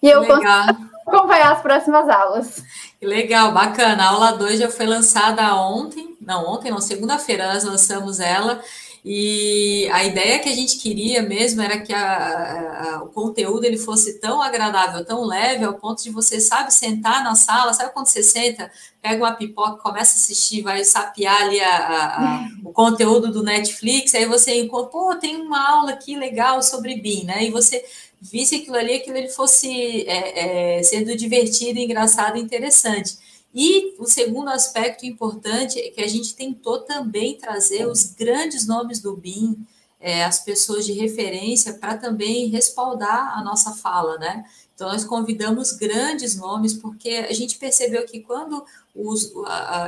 E 0.02 0.08
eu 0.08 0.20
Legal. 0.20 0.36
consigo 0.36 0.90
acompanhar 1.06 1.52
as 1.52 1.62
próximas 1.62 2.08
aulas. 2.08 2.62
Legal, 3.00 3.52
bacana. 3.52 4.04
A 4.04 4.08
aula 4.08 4.32
2 4.32 4.58
já 4.58 4.70
foi 4.70 4.86
lançada 4.86 5.54
ontem, 5.56 6.16
não, 6.20 6.46
ontem 6.46 6.70
não, 6.70 6.80
segunda-feira 6.80 7.52
nós 7.52 7.64
lançamos 7.64 8.20
ela. 8.20 8.60
E 9.06 9.86
a 9.92 10.02
ideia 10.02 10.38
que 10.38 10.48
a 10.48 10.54
gente 10.54 10.78
queria 10.78 11.22
mesmo 11.22 11.60
era 11.60 11.78
que 11.78 11.92
a, 11.92 12.96
a, 12.96 13.02
o 13.02 13.08
conteúdo 13.08 13.64
ele 13.66 13.76
fosse 13.76 14.18
tão 14.18 14.40
agradável, 14.40 15.04
tão 15.04 15.26
leve, 15.26 15.62
ao 15.62 15.74
ponto 15.74 16.02
de 16.02 16.08
você, 16.08 16.40
sabe, 16.40 16.72
sentar 16.72 17.22
na 17.22 17.34
sala, 17.34 17.74
sabe 17.74 17.92
quando 17.92 18.06
você 18.06 18.22
senta, 18.22 18.72
pega 19.02 19.22
uma 19.22 19.34
pipoca, 19.34 19.82
começa 19.82 20.14
a 20.14 20.16
assistir, 20.16 20.62
vai 20.62 20.82
sapear 20.84 21.42
ali 21.42 21.60
a, 21.60 22.48
o 22.64 22.72
conteúdo 22.72 23.30
do 23.30 23.42
Netflix, 23.42 24.14
aí 24.14 24.24
você 24.24 24.58
encontra, 24.58 24.90
pô, 24.90 25.14
tem 25.16 25.36
uma 25.36 25.72
aula 25.72 25.90
aqui 25.90 26.16
legal 26.16 26.62
sobre 26.62 26.96
BIM, 26.96 27.24
né? 27.24 27.44
E 27.44 27.50
você 27.50 27.84
visse 28.22 28.54
aquilo 28.54 28.76
ali, 28.76 28.94
aquilo 28.94 29.18
ele 29.18 29.28
fosse 29.28 30.08
é, 30.08 30.78
é, 30.78 30.82
sendo 30.82 31.14
divertido, 31.14 31.78
engraçado 31.78 32.38
interessante. 32.38 33.18
E 33.54 33.94
o 33.98 34.06
segundo 34.06 34.48
aspecto 34.48 35.06
importante 35.06 35.78
é 35.78 35.90
que 35.90 36.02
a 36.02 36.08
gente 36.08 36.34
tentou 36.34 36.80
também 36.80 37.38
trazer 37.38 37.86
os 37.86 38.12
grandes 38.12 38.66
nomes 38.66 39.00
do 39.00 39.16
BIM, 39.16 39.64
é, 40.00 40.24
as 40.24 40.40
pessoas 40.40 40.84
de 40.84 40.92
referência, 40.92 41.74
para 41.74 41.96
também 41.96 42.48
respaldar 42.48 43.38
a 43.38 43.44
nossa 43.44 43.72
fala, 43.72 44.18
né? 44.18 44.44
Então, 44.74 44.88
nós 44.88 45.04
convidamos 45.04 45.72
grandes 45.72 46.34
nomes, 46.34 46.74
porque 46.74 47.10
a 47.10 47.32
gente 47.32 47.56
percebeu 47.56 48.04
que 48.04 48.20
quando 48.20 48.64
os. 48.92 49.32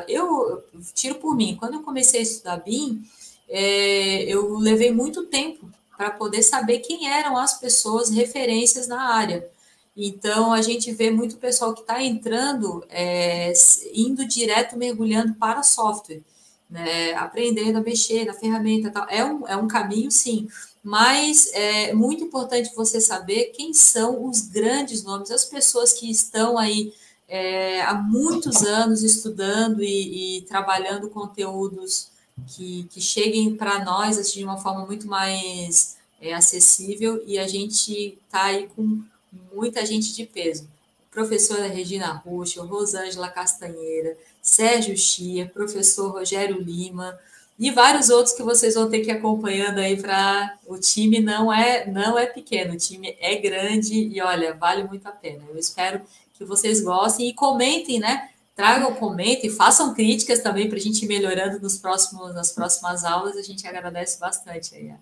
Eu 0.06 0.62
tiro 0.94 1.16
por 1.16 1.35
mim, 1.35 1.56
quando 1.58 1.75
eu 1.75 1.82
comecei 1.82 2.20
a 2.20 2.23
estudar 2.23 2.58
BIM, 2.58 3.02
é, 3.49 4.23
eu 4.23 4.56
levei 4.58 4.92
muito 4.92 5.25
tempo 5.25 5.68
para 5.96 6.11
poder 6.12 6.42
saber 6.42 6.78
quem 6.80 7.08
eram 7.08 7.37
as 7.37 7.58
pessoas 7.58 8.11
referências 8.11 8.87
na 8.87 9.02
área. 9.02 9.49
Então, 9.96 10.52
a 10.52 10.60
gente 10.60 10.92
vê 10.92 11.10
muito 11.10 11.38
pessoal 11.38 11.72
que 11.72 11.80
está 11.80 12.02
entrando, 12.02 12.84
é, 12.90 13.52
indo 13.94 14.26
direto, 14.26 14.76
mergulhando 14.76 15.34
para 15.34 15.62
software, 15.62 16.22
né? 16.68 17.14
aprendendo 17.14 17.78
a 17.78 17.80
mexer 17.80 18.26
na 18.26 18.34
ferramenta. 18.34 18.90
Tal. 18.90 19.06
É, 19.08 19.24
um, 19.24 19.48
é 19.48 19.56
um 19.56 19.66
caminho, 19.66 20.10
sim, 20.10 20.48
mas 20.82 21.50
é 21.54 21.94
muito 21.94 22.22
importante 22.24 22.74
você 22.76 23.00
saber 23.00 23.46
quem 23.56 23.72
são 23.72 24.28
os 24.28 24.42
grandes 24.42 25.02
nomes, 25.02 25.30
as 25.30 25.46
pessoas 25.46 25.94
que 25.94 26.10
estão 26.10 26.58
aí 26.58 26.92
é, 27.26 27.80
há 27.82 27.94
muitos 27.94 28.62
anos 28.62 29.02
estudando 29.02 29.82
e, 29.82 30.38
e 30.38 30.42
trabalhando 30.42 31.08
conteúdos 31.08 32.08
que, 32.46 32.84
que 32.90 33.00
cheguem 33.00 33.56
para 33.56 33.84
nós 33.84 34.18
assim, 34.18 34.40
de 34.40 34.44
uma 34.44 34.58
forma 34.58 34.84
muito 34.86 35.08
mais 35.08 35.96
é, 36.20 36.34
acessível 36.34 37.22
e 37.26 37.38
a 37.38 37.48
gente 37.48 38.18
está 38.26 38.44
aí 38.44 38.68
com 38.68 39.02
muita 39.52 39.84
gente 39.84 40.14
de 40.14 40.24
peso. 40.24 40.68
Professora 41.10 41.66
Regina 41.66 42.12
Rocha, 42.12 42.62
Rosângela 42.62 43.28
Castanheira, 43.28 44.16
Sérgio 44.42 44.96
Chia, 44.96 45.50
professor 45.52 46.12
Rogério 46.12 46.60
Lima 46.60 47.18
e 47.58 47.70
vários 47.70 48.10
outros 48.10 48.34
que 48.34 48.42
vocês 48.42 48.74
vão 48.74 48.90
ter 48.90 49.00
que 49.00 49.10
ir 49.10 49.12
acompanhando 49.12 49.78
aí 49.78 50.00
para 50.00 50.58
o 50.66 50.78
time 50.78 51.20
não 51.20 51.50
é 51.50 51.86
não 51.86 52.18
é 52.18 52.26
pequeno, 52.26 52.74
o 52.74 52.76
time 52.76 53.16
é 53.18 53.36
grande 53.36 53.94
e 53.94 54.20
olha, 54.20 54.52
vale 54.52 54.84
muito 54.84 55.06
a 55.06 55.12
pena. 55.12 55.42
Eu 55.48 55.58
espero 55.58 56.02
que 56.34 56.44
vocês 56.44 56.82
gostem 56.82 57.28
e 57.30 57.34
comentem, 57.34 57.98
né? 57.98 58.30
Tragam, 58.54 58.94
comentem, 58.94 59.50
façam 59.50 59.94
críticas 59.94 60.40
também 60.40 60.68
para 60.68 60.78
a 60.78 60.80
gente 60.80 61.04
ir 61.04 61.08
melhorando 61.08 61.58
nos 61.60 61.78
próximos, 61.78 62.34
nas 62.34 62.52
próximas 62.52 63.04
aulas. 63.04 63.36
A 63.36 63.42
gente 63.42 63.66
agradece 63.66 64.18
bastante 64.18 64.74
aí 64.74 64.90
a, 64.90 64.96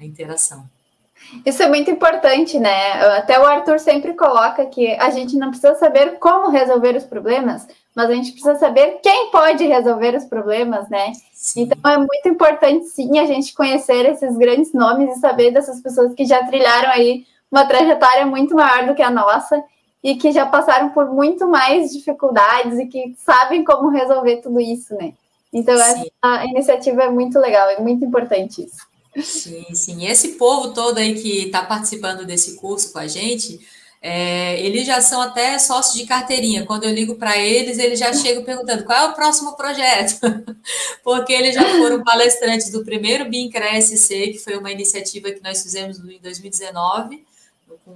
a 0.00 0.04
interação. 0.04 0.68
Isso 1.44 1.62
é 1.62 1.68
muito 1.68 1.90
importante, 1.90 2.58
né? 2.58 2.92
Até 3.16 3.38
o 3.40 3.44
Arthur 3.44 3.78
sempre 3.78 4.14
coloca 4.14 4.66
que 4.66 4.92
a 4.92 5.10
gente 5.10 5.36
não 5.36 5.50
precisa 5.50 5.74
saber 5.74 6.18
como 6.18 6.50
resolver 6.50 6.96
os 6.96 7.04
problemas, 7.04 7.66
mas 7.94 8.10
a 8.10 8.14
gente 8.14 8.32
precisa 8.32 8.56
saber 8.56 8.98
quem 9.02 9.30
pode 9.30 9.64
resolver 9.64 10.16
os 10.16 10.24
problemas, 10.24 10.88
né? 10.88 11.12
Sim. 11.32 11.62
Então 11.62 11.90
é 11.90 11.98
muito 11.98 12.28
importante, 12.28 12.86
sim, 12.86 13.18
a 13.18 13.26
gente 13.26 13.54
conhecer 13.54 14.06
esses 14.06 14.36
grandes 14.36 14.72
nomes 14.72 15.16
e 15.16 15.20
saber 15.20 15.50
dessas 15.52 15.80
pessoas 15.80 16.14
que 16.14 16.24
já 16.24 16.44
trilharam 16.44 16.90
aí 16.90 17.24
uma 17.50 17.66
trajetória 17.66 18.26
muito 18.26 18.54
maior 18.54 18.86
do 18.86 18.94
que 18.94 19.02
a 19.02 19.10
nossa 19.10 19.62
e 20.02 20.16
que 20.16 20.32
já 20.32 20.44
passaram 20.44 20.90
por 20.90 21.06
muito 21.12 21.48
mais 21.48 21.92
dificuldades 21.92 22.78
e 22.78 22.86
que 22.86 23.14
sabem 23.18 23.64
como 23.64 23.88
resolver 23.88 24.36
tudo 24.38 24.60
isso, 24.60 24.94
né? 24.96 25.14
Então, 25.52 25.76
sim. 25.76 26.10
essa 26.22 26.44
iniciativa 26.46 27.04
é 27.04 27.08
muito 27.08 27.38
legal, 27.38 27.68
é 27.70 27.80
muito 27.80 28.04
importante 28.04 28.64
isso. 28.64 28.93
Sim, 29.22 29.64
sim. 29.74 30.06
Esse 30.06 30.32
povo 30.32 30.72
todo 30.72 30.98
aí 30.98 31.14
que 31.20 31.46
está 31.46 31.64
participando 31.64 32.26
desse 32.26 32.56
curso 32.56 32.92
com 32.92 32.98
a 32.98 33.06
gente, 33.06 33.60
é, 34.06 34.60
eles 34.60 34.86
já 34.86 35.00
são 35.00 35.22
até 35.22 35.58
sócios 35.58 35.96
de 35.96 36.06
carteirinha. 36.06 36.66
Quando 36.66 36.84
eu 36.84 36.92
ligo 36.92 37.14
para 37.14 37.38
eles, 37.38 37.78
eles 37.78 37.98
já 37.98 38.12
chegam 38.12 38.44
perguntando 38.44 38.84
qual 38.84 38.98
é 38.98 39.10
o 39.10 39.14
próximo 39.14 39.56
projeto, 39.56 40.20
porque 41.02 41.32
eles 41.32 41.54
já 41.54 41.64
foram 41.78 42.04
palestrantes 42.04 42.70
do 42.70 42.84
primeiro 42.84 43.28
BIM 43.30 43.50
SC, 43.80 44.32
que 44.32 44.38
foi 44.38 44.58
uma 44.58 44.70
iniciativa 44.70 45.30
que 45.30 45.42
nós 45.42 45.62
fizemos 45.62 45.98
em 45.98 46.18
2019, 46.20 47.24
com, 47.84 47.92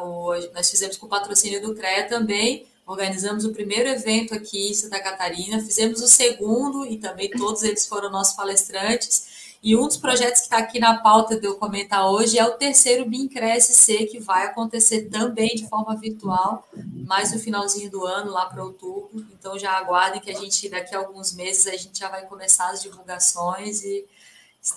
o, 0.00 0.34
nós 0.52 0.70
fizemos 0.70 0.96
com 0.96 1.06
o 1.06 1.08
patrocínio 1.08 1.62
do 1.62 1.74
CREA 1.74 2.08
também, 2.08 2.66
organizamos 2.86 3.44
o 3.44 3.52
primeiro 3.52 3.88
evento 3.88 4.34
aqui 4.34 4.70
em 4.70 4.74
Santa 4.74 5.00
Catarina, 5.00 5.60
fizemos 5.60 6.00
o 6.00 6.08
segundo 6.08 6.86
e 6.86 6.98
também 6.98 7.30
todos 7.30 7.62
eles 7.62 7.86
foram 7.86 8.10
nossos 8.10 8.34
palestrantes. 8.34 9.35
E 9.62 9.76
um 9.76 9.86
dos 9.86 9.96
projetos 9.96 10.40
que 10.40 10.46
está 10.46 10.58
aqui 10.58 10.78
na 10.78 10.98
pauta 10.98 11.38
de 11.38 11.46
eu 11.46 11.56
comentar 11.56 12.08
hoje 12.08 12.38
é 12.38 12.44
o 12.44 12.52
terceiro 12.52 13.04
BIM 13.04 13.28
C, 13.60 14.06
que 14.06 14.20
vai 14.20 14.46
acontecer 14.46 15.08
também 15.10 15.48
de 15.54 15.68
forma 15.68 15.96
virtual, 15.96 16.68
mais 17.04 17.32
no 17.32 17.38
finalzinho 17.38 17.90
do 17.90 18.04
ano, 18.04 18.30
lá 18.30 18.46
para 18.46 18.62
outubro. 18.62 19.26
Então 19.38 19.58
já 19.58 19.72
aguardem 19.72 20.20
que 20.20 20.30
a 20.30 20.34
gente, 20.34 20.68
daqui 20.68 20.94
a 20.94 20.98
alguns 20.98 21.34
meses, 21.34 21.66
a 21.66 21.76
gente 21.76 21.98
já 21.98 22.08
vai 22.08 22.26
começar 22.26 22.70
as 22.70 22.82
divulgações 22.82 23.82
e 23.82 24.04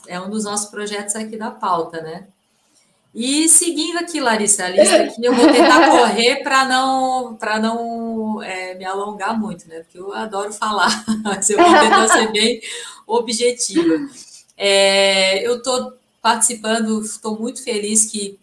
é 0.08 0.20
um 0.20 0.30
dos 0.30 0.44
nossos 0.44 0.70
projetos 0.70 1.16
aqui 1.16 1.38
da 1.38 1.52
pauta, 1.52 2.02
né? 2.02 2.28
E 3.14 3.50
seguindo 3.50 3.98
aqui, 3.98 4.20
Larissa, 4.20 4.66
a 4.66 4.70
lista 4.70 4.96
aqui, 4.98 5.26
eu 5.26 5.34
vou 5.34 5.52
tentar 5.52 5.90
correr 5.90 6.44
para 6.44 6.66
não, 6.66 7.36
pra 7.36 7.60
não 7.60 8.42
é, 8.42 8.76
me 8.76 8.86
alongar 8.86 9.38
muito, 9.38 9.68
né? 9.68 9.80
Porque 9.80 9.98
eu 9.98 10.14
adoro 10.14 10.54
falar, 10.54 11.04
mas 11.24 11.50
eu 11.50 11.58
vou 11.58 11.66
tentar 11.66 12.08
ser 12.08 12.32
bem 12.32 12.62
objetiva. 13.08 14.08
É, 14.62 15.42
eu 15.48 15.60
estou 15.60 15.94
participando, 16.22 17.02
estou 17.02 17.40
muito 17.40 17.64
feliz 17.64 18.06
que 18.06 18.38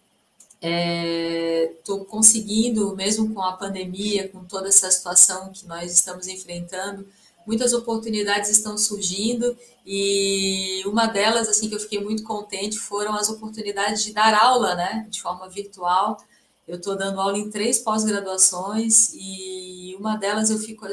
estou 0.62 2.00
é, 2.00 2.04
conseguindo, 2.06 2.96
mesmo 2.96 3.34
com 3.34 3.42
a 3.42 3.52
pandemia, 3.52 4.26
com 4.28 4.42
toda 4.42 4.68
essa 4.68 4.90
situação 4.90 5.52
que 5.52 5.66
nós 5.66 5.92
estamos 5.92 6.26
enfrentando, 6.26 7.06
muitas 7.46 7.74
oportunidades 7.74 8.48
estão 8.48 8.78
surgindo 8.78 9.54
e 9.84 10.82
uma 10.86 11.06
delas, 11.06 11.48
assim, 11.50 11.68
que 11.68 11.74
eu 11.74 11.80
fiquei 11.80 12.02
muito 12.02 12.24
contente 12.24 12.78
foram 12.78 13.14
as 13.14 13.28
oportunidades 13.28 14.02
de 14.02 14.14
dar 14.14 14.34
aula, 14.34 14.74
né, 14.74 15.06
de 15.10 15.20
forma 15.20 15.46
virtual. 15.50 16.16
Eu 16.66 16.76
estou 16.76 16.96
dando 16.96 17.20
aula 17.20 17.38
em 17.38 17.50
três 17.50 17.78
pós-graduações 17.78 19.12
e 19.14 19.94
uma 20.00 20.16
delas 20.16 20.48
eu 20.50 20.58
fico, 20.58 20.86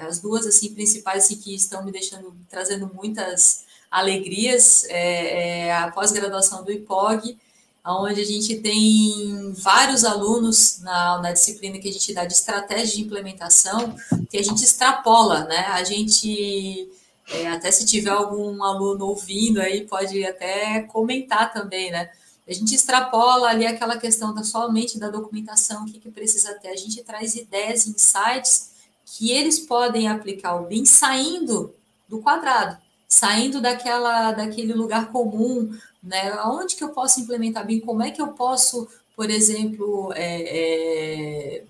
as 0.00 0.20
duas, 0.20 0.46
assim, 0.46 0.74
principais, 0.74 1.24
assim, 1.24 1.36
que 1.36 1.54
estão 1.54 1.84
me 1.84 1.92
deixando, 1.92 2.34
trazendo 2.48 2.90
muitas 2.92 3.64
alegrias, 3.94 4.84
é, 4.88 5.66
é 5.66 5.76
a 5.76 5.88
pós-graduação 5.92 6.64
do 6.64 6.72
IPOG, 6.72 7.38
onde 7.86 8.20
a 8.20 8.24
gente 8.24 8.56
tem 8.56 9.52
vários 9.52 10.04
alunos 10.04 10.80
na, 10.80 11.22
na, 11.22 11.32
disciplina 11.32 11.78
que 11.78 11.88
a 11.88 11.92
gente 11.92 12.12
dá 12.12 12.24
de 12.24 12.32
estratégia 12.32 12.96
de 12.96 13.02
implementação, 13.02 13.94
que 14.28 14.36
a 14.36 14.42
gente 14.42 14.64
extrapola, 14.64 15.44
né? 15.44 15.66
A 15.68 15.84
gente, 15.84 16.90
é, 17.28 17.46
até 17.46 17.70
se 17.70 17.86
tiver 17.86 18.10
algum 18.10 18.64
aluno 18.64 19.06
ouvindo 19.06 19.60
aí, 19.60 19.86
pode 19.86 20.24
até 20.24 20.80
comentar 20.82 21.52
também, 21.52 21.92
né? 21.92 22.10
A 22.48 22.52
gente 22.52 22.74
extrapola 22.74 23.48
ali 23.48 23.64
aquela 23.64 23.96
questão 23.96 24.34
da 24.34 24.42
somente 24.42 24.98
da 24.98 25.08
documentação, 25.08 25.84
o 25.84 25.86
que, 25.86 26.00
que 26.00 26.10
precisa 26.10 26.52
ter. 26.54 26.68
A 26.68 26.76
gente 26.76 27.00
traz 27.04 27.36
ideias, 27.36 27.86
insights 27.86 28.72
que 29.04 29.30
eles 29.30 29.60
podem 29.60 30.08
aplicar 30.08 30.56
o 30.56 30.66
BIM 30.66 30.84
saindo 30.84 31.72
do 32.08 32.20
quadrado, 32.20 32.76
saindo 33.08 33.60
daquela, 33.60 34.32
daquele 34.32 34.72
lugar 34.72 35.10
comum, 35.12 35.70
né? 36.02 36.34
Onde 36.44 36.76
que 36.76 36.84
eu 36.84 36.90
posso 36.90 37.20
implementar 37.20 37.66
BIM? 37.66 37.80
Como 37.80 38.02
é 38.02 38.10
que 38.10 38.20
eu 38.20 38.28
posso, 38.28 38.88
por 39.16 39.30
exemplo, 39.30 40.12
é, 40.14 40.42
é, 41.60 41.64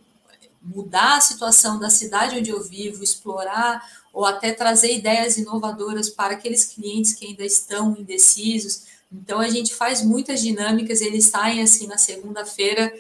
mudar 0.63 1.17
a 1.19 1.21
situação 1.21 1.79
da 1.79 1.91
cidade 1.91 2.39
onde 2.39 2.51
eu 2.51 2.63
vivo, 2.63 3.05
explorar 3.05 3.83
ou 4.13 4.25
até 4.25 4.53
trazer 4.53 4.95
ideias 4.97 5.37
inovadoras 5.37 6.09
para 6.09 6.35
aqueles 6.35 6.65
clientes 6.65 7.13
que 7.13 7.27
ainda 7.27 7.45
estão 7.45 7.97
indecisos. 7.99 8.85
Então 9.13 9.41
a 9.41 9.49
gente 9.49 9.75
faz 9.75 10.03
muitas 10.03 10.41
dinâmicas, 10.41 11.01
eles 11.01 11.27
saem 11.27 11.63
assim 11.63 11.87
na 11.87 11.99
segunda-feira 11.99 12.93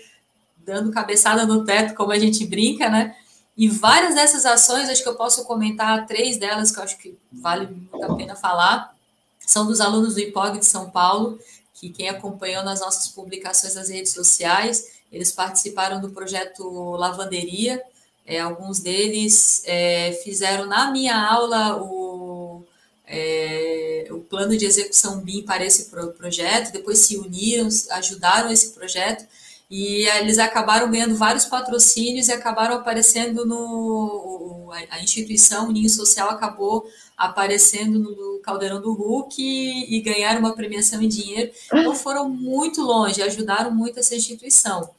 dando 0.58 0.90
cabeçada 0.90 1.46
no 1.46 1.64
teto, 1.64 1.94
como 1.94 2.12
a 2.12 2.18
gente 2.18 2.46
brinca, 2.46 2.88
né? 2.88 3.16
E 3.56 3.68
várias 3.68 4.14
dessas 4.14 4.44
ações, 4.44 4.88
acho 4.88 5.02
que 5.02 5.08
eu 5.08 5.14
posso 5.14 5.44
comentar 5.44 6.06
três 6.06 6.36
delas 6.36 6.70
que 6.72 6.78
eu 6.78 6.82
acho 6.82 6.98
que 6.98 7.16
vale 7.32 7.66
muito 7.66 8.02
a 8.02 8.14
pena 8.16 8.34
falar. 8.34 8.94
São 9.38 9.66
dos 9.66 9.80
alunos 9.80 10.14
do 10.14 10.20
IPOG 10.20 10.58
de 10.58 10.66
São 10.66 10.90
Paulo, 10.90 11.38
que 11.74 11.90
quem 11.90 12.08
acompanhou 12.08 12.64
nas 12.64 12.80
nossas 12.80 13.08
publicações 13.08 13.74
nas 13.74 13.88
redes 13.88 14.12
sociais, 14.12 14.94
eles 15.12 15.30
participaram 15.30 16.00
do 16.00 16.10
projeto 16.10 16.64
Lavanderia, 16.96 17.80
é, 18.26 18.40
alguns 18.40 18.80
deles 18.80 19.62
é, 19.66 20.12
fizeram 20.24 20.66
na 20.66 20.90
minha 20.90 21.14
aula 21.14 21.76
o, 21.82 22.64
é, 23.06 24.06
o 24.10 24.20
plano 24.20 24.56
de 24.56 24.64
execução 24.64 25.20
BIM 25.20 25.42
para 25.42 25.64
esse 25.64 25.90
pro 25.90 26.12
projeto, 26.12 26.72
depois 26.72 27.00
se 27.00 27.18
uniram, 27.18 27.68
ajudaram 27.90 28.50
esse 28.50 28.70
projeto, 28.70 29.26
e 29.70 30.06
eles 30.18 30.38
acabaram 30.38 30.90
ganhando 30.90 31.16
vários 31.16 31.44
patrocínios 31.44 32.28
e 32.28 32.32
acabaram 32.32 32.76
aparecendo 32.76 33.44
no. 33.44 34.70
A 34.90 35.00
instituição, 35.00 35.68
o 35.68 35.72
Ninho 35.72 35.88
Social, 35.88 36.28
acabou 36.30 36.84
aparecendo 37.16 38.00
no 38.00 38.40
Caldeirão 38.40 38.80
do 38.80 38.92
Hulk 38.92 39.40
e, 39.40 39.96
e 39.96 40.00
ganharam 40.00 40.40
uma 40.40 40.54
premiação 40.54 41.00
em 41.00 41.08
dinheiro. 41.08 41.52
Então 41.72 41.94
foram 41.94 42.28
muito 42.28 42.82
longe, 42.82 43.22
ajudaram 43.22 43.70
muito 43.70 44.00
essa 44.00 44.16
instituição. 44.16 44.90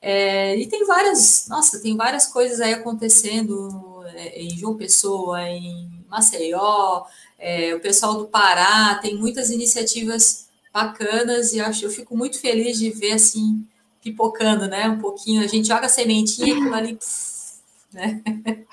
É, 0.00 0.56
e 0.56 0.66
tem 0.68 0.84
várias, 0.86 1.46
nossa, 1.48 1.80
tem 1.80 1.96
várias 1.96 2.26
coisas 2.26 2.60
aí 2.60 2.74
acontecendo 2.74 4.04
é, 4.14 4.42
em 4.42 4.56
João 4.56 4.76
Pessoa, 4.76 5.42
em 5.42 6.04
Maceió, 6.08 7.04
é, 7.38 7.74
o 7.74 7.80
pessoal 7.80 8.14
do 8.14 8.26
Pará, 8.26 8.96
tem 8.96 9.16
muitas 9.16 9.50
iniciativas 9.50 10.46
bacanas 10.72 11.52
e 11.52 11.60
acho, 11.60 11.84
eu 11.84 11.90
fico 11.90 12.16
muito 12.16 12.38
feliz 12.38 12.78
de 12.78 12.90
ver 12.90 13.12
assim 13.12 13.66
pipocando, 14.06 14.68
né? 14.68 14.88
Um 14.88 14.98
pouquinho, 14.98 15.42
a 15.42 15.46
gente 15.48 15.66
joga 15.66 15.86
a 15.86 15.88
sementinha 15.88 16.48
e 16.48 16.52
aquilo 16.52 16.74
ali, 16.74 16.94
pff, 16.94 17.58
né? 17.92 18.22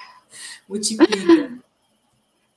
Multiplica. 0.69 1.57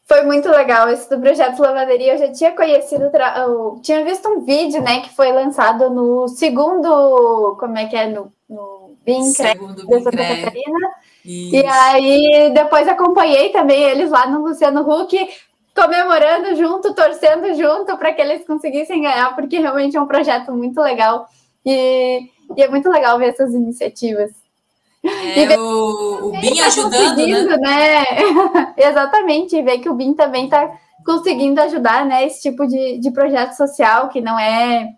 foi 0.07 0.23
muito 0.23 0.49
legal 0.49 0.89
esse 0.89 1.09
do 1.09 1.19
projeto 1.19 1.61
Lavanderia. 1.61 2.15
Eu 2.15 2.19
já 2.19 2.33
tinha 2.33 2.53
conhecido, 2.53 3.11
eu 3.37 3.81
tinha 3.83 4.05
visto 4.05 4.29
um 4.29 4.41
vídeo, 4.41 4.81
né, 4.83 5.01
que 5.01 5.15
foi 5.15 5.33
lançado 5.33 5.91
no 5.91 6.29
segundo, 6.29 7.57
como 7.59 7.77
é 7.79 7.87
que 7.87 7.97
é, 7.97 8.09
no, 8.09 8.33
no 8.49 8.95
BINCRE 9.05 9.59
da 9.89 10.01
Santa 10.01 10.17
Catarina. 10.17 10.91
Isso. 11.25 11.57
E 11.57 11.67
aí 11.67 12.51
depois 12.55 12.87
acompanhei 12.87 13.49
também 13.49 13.83
eles 13.83 14.11
lá 14.11 14.29
no 14.29 14.47
Luciano 14.47 14.83
Huck, 14.83 15.19
comemorando 15.75 16.55
junto, 16.55 16.95
torcendo 16.95 17.53
junto 17.55 17.97
para 17.97 18.13
que 18.13 18.23
eles 18.23 18.47
conseguissem 18.47 19.03
ganhar, 19.03 19.35
porque 19.35 19.59
realmente 19.59 19.97
é 19.97 20.01
um 20.01 20.07
projeto 20.07 20.53
muito 20.53 20.81
legal. 20.81 21.27
E, 21.65 22.31
e 22.57 22.63
é 22.63 22.69
muito 22.69 22.89
legal 22.91 23.19
ver 23.19 23.29
essas 23.29 23.55
iniciativas. 23.55 24.31
É, 25.05 25.59
o, 25.59 26.29
o 26.29 26.41
BIM 26.41 26.57
tá 26.57 26.67
ajudando, 26.67 27.17
né? 27.17 27.59
né? 27.59 28.75
Exatamente, 28.77 29.63
ver 29.63 29.79
que 29.79 29.89
o 29.89 29.95
BIM 29.95 30.15
também 30.15 30.45
está 30.45 30.79
conseguindo 31.05 31.61
ajudar, 31.61 32.05
né? 32.05 32.27
Esse 32.27 32.43
tipo 32.43 32.67
de, 32.67 32.99
de 32.99 33.11
projeto 33.13 33.53
social 33.53 34.09
que 34.09 34.21
não 34.21 34.39
é 34.39 34.93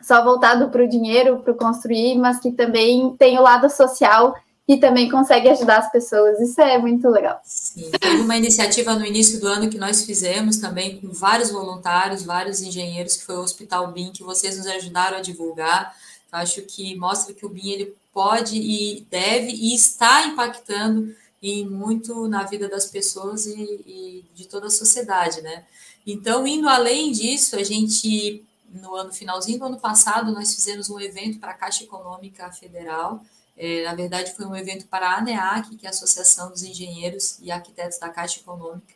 só 0.00 0.22
voltado 0.22 0.68
para 0.68 0.84
o 0.84 0.88
dinheiro, 0.88 1.40
para 1.40 1.54
construir, 1.54 2.16
mas 2.16 2.38
que 2.38 2.52
também 2.52 3.14
tem 3.18 3.38
o 3.38 3.42
lado 3.42 3.68
social 3.68 4.34
e 4.66 4.76
também 4.76 5.10
consegue 5.10 5.48
ajudar 5.48 5.78
as 5.78 5.90
pessoas. 5.90 6.40
Isso 6.40 6.60
é 6.60 6.78
muito 6.78 7.08
legal. 7.08 7.40
Sim, 7.44 7.90
teve 8.00 8.22
uma 8.22 8.36
iniciativa 8.36 8.94
no 8.94 9.04
início 9.04 9.40
do 9.40 9.46
ano 9.46 9.68
que 9.68 9.78
nós 9.78 10.04
fizemos 10.04 10.58
também 10.58 11.00
com 11.00 11.08
vários 11.08 11.50
voluntários, 11.50 12.22
vários 12.22 12.60
engenheiros, 12.60 13.16
que 13.16 13.24
foi 13.24 13.36
o 13.36 13.42
Hospital 13.42 13.92
BIM, 13.92 14.12
que 14.12 14.22
vocês 14.22 14.56
nos 14.56 14.66
ajudaram 14.66 15.18
a 15.18 15.20
divulgar. 15.20 15.92
Acho 16.32 16.62
que 16.62 16.96
mostra 16.96 17.34
que 17.34 17.44
o 17.44 17.48
BIM 17.48 17.70
ele 17.70 17.96
pode 18.12 18.56
e 18.56 19.06
deve 19.10 19.52
e 19.52 19.74
está 19.74 20.26
impactando 20.26 21.14
em 21.42 21.68
muito 21.68 22.26
na 22.28 22.44
vida 22.44 22.68
das 22.68 22.86
pessoas 22.86 23.46
e, 23.46 23.52
e 23.86 24.24
de 24.34 24.46
toda 24.46 24.68
a 24.68 24.70
sociedade, 24.70 25.42
né? 25.42 25.64
Então, 26.06 26.46
indo 26.46 26.68
além 26.68 27.12
disso, 27.12 27.56
a 27.56 27.62
gente 27.62 28.44
no 28.68 28.94
ano 28.94 29.12
finalzinho 29.12 29.58
do 29.58 29.66
ano 29.66 29.78
passado 29.78 30.32
nós 30.32 30.54
fizemos 30.54 30.88
um 30.88 30.98
evento 30.98 31.38
para 31.38 31.50
a 31.50 31.54
Caixa 31.54 31.84
Econômica 31.84 32.50
Federal. 32.52 33.22
É, 33.56 33.84
na 33.84 33.94
verdade, 33.94 34.34
foi 34.34 34.46
um 34.46 34.56
evento 34.56 34.86
para 34.86 35.10
a 35.10 35.18
ANEAC, 35.18 35.76
que 35.76 35.86
é 35.86 35.88
a 35.88 35.90
Associação 35.90 36.50
dos 36.50 36.62
Engenheiros 36.62 37.38
e 37.40 37.50
Arquitetos 37.50 37.98
da 37.98 38.08
Caixa 38.08 38.40
Econômica, 38.40 38.94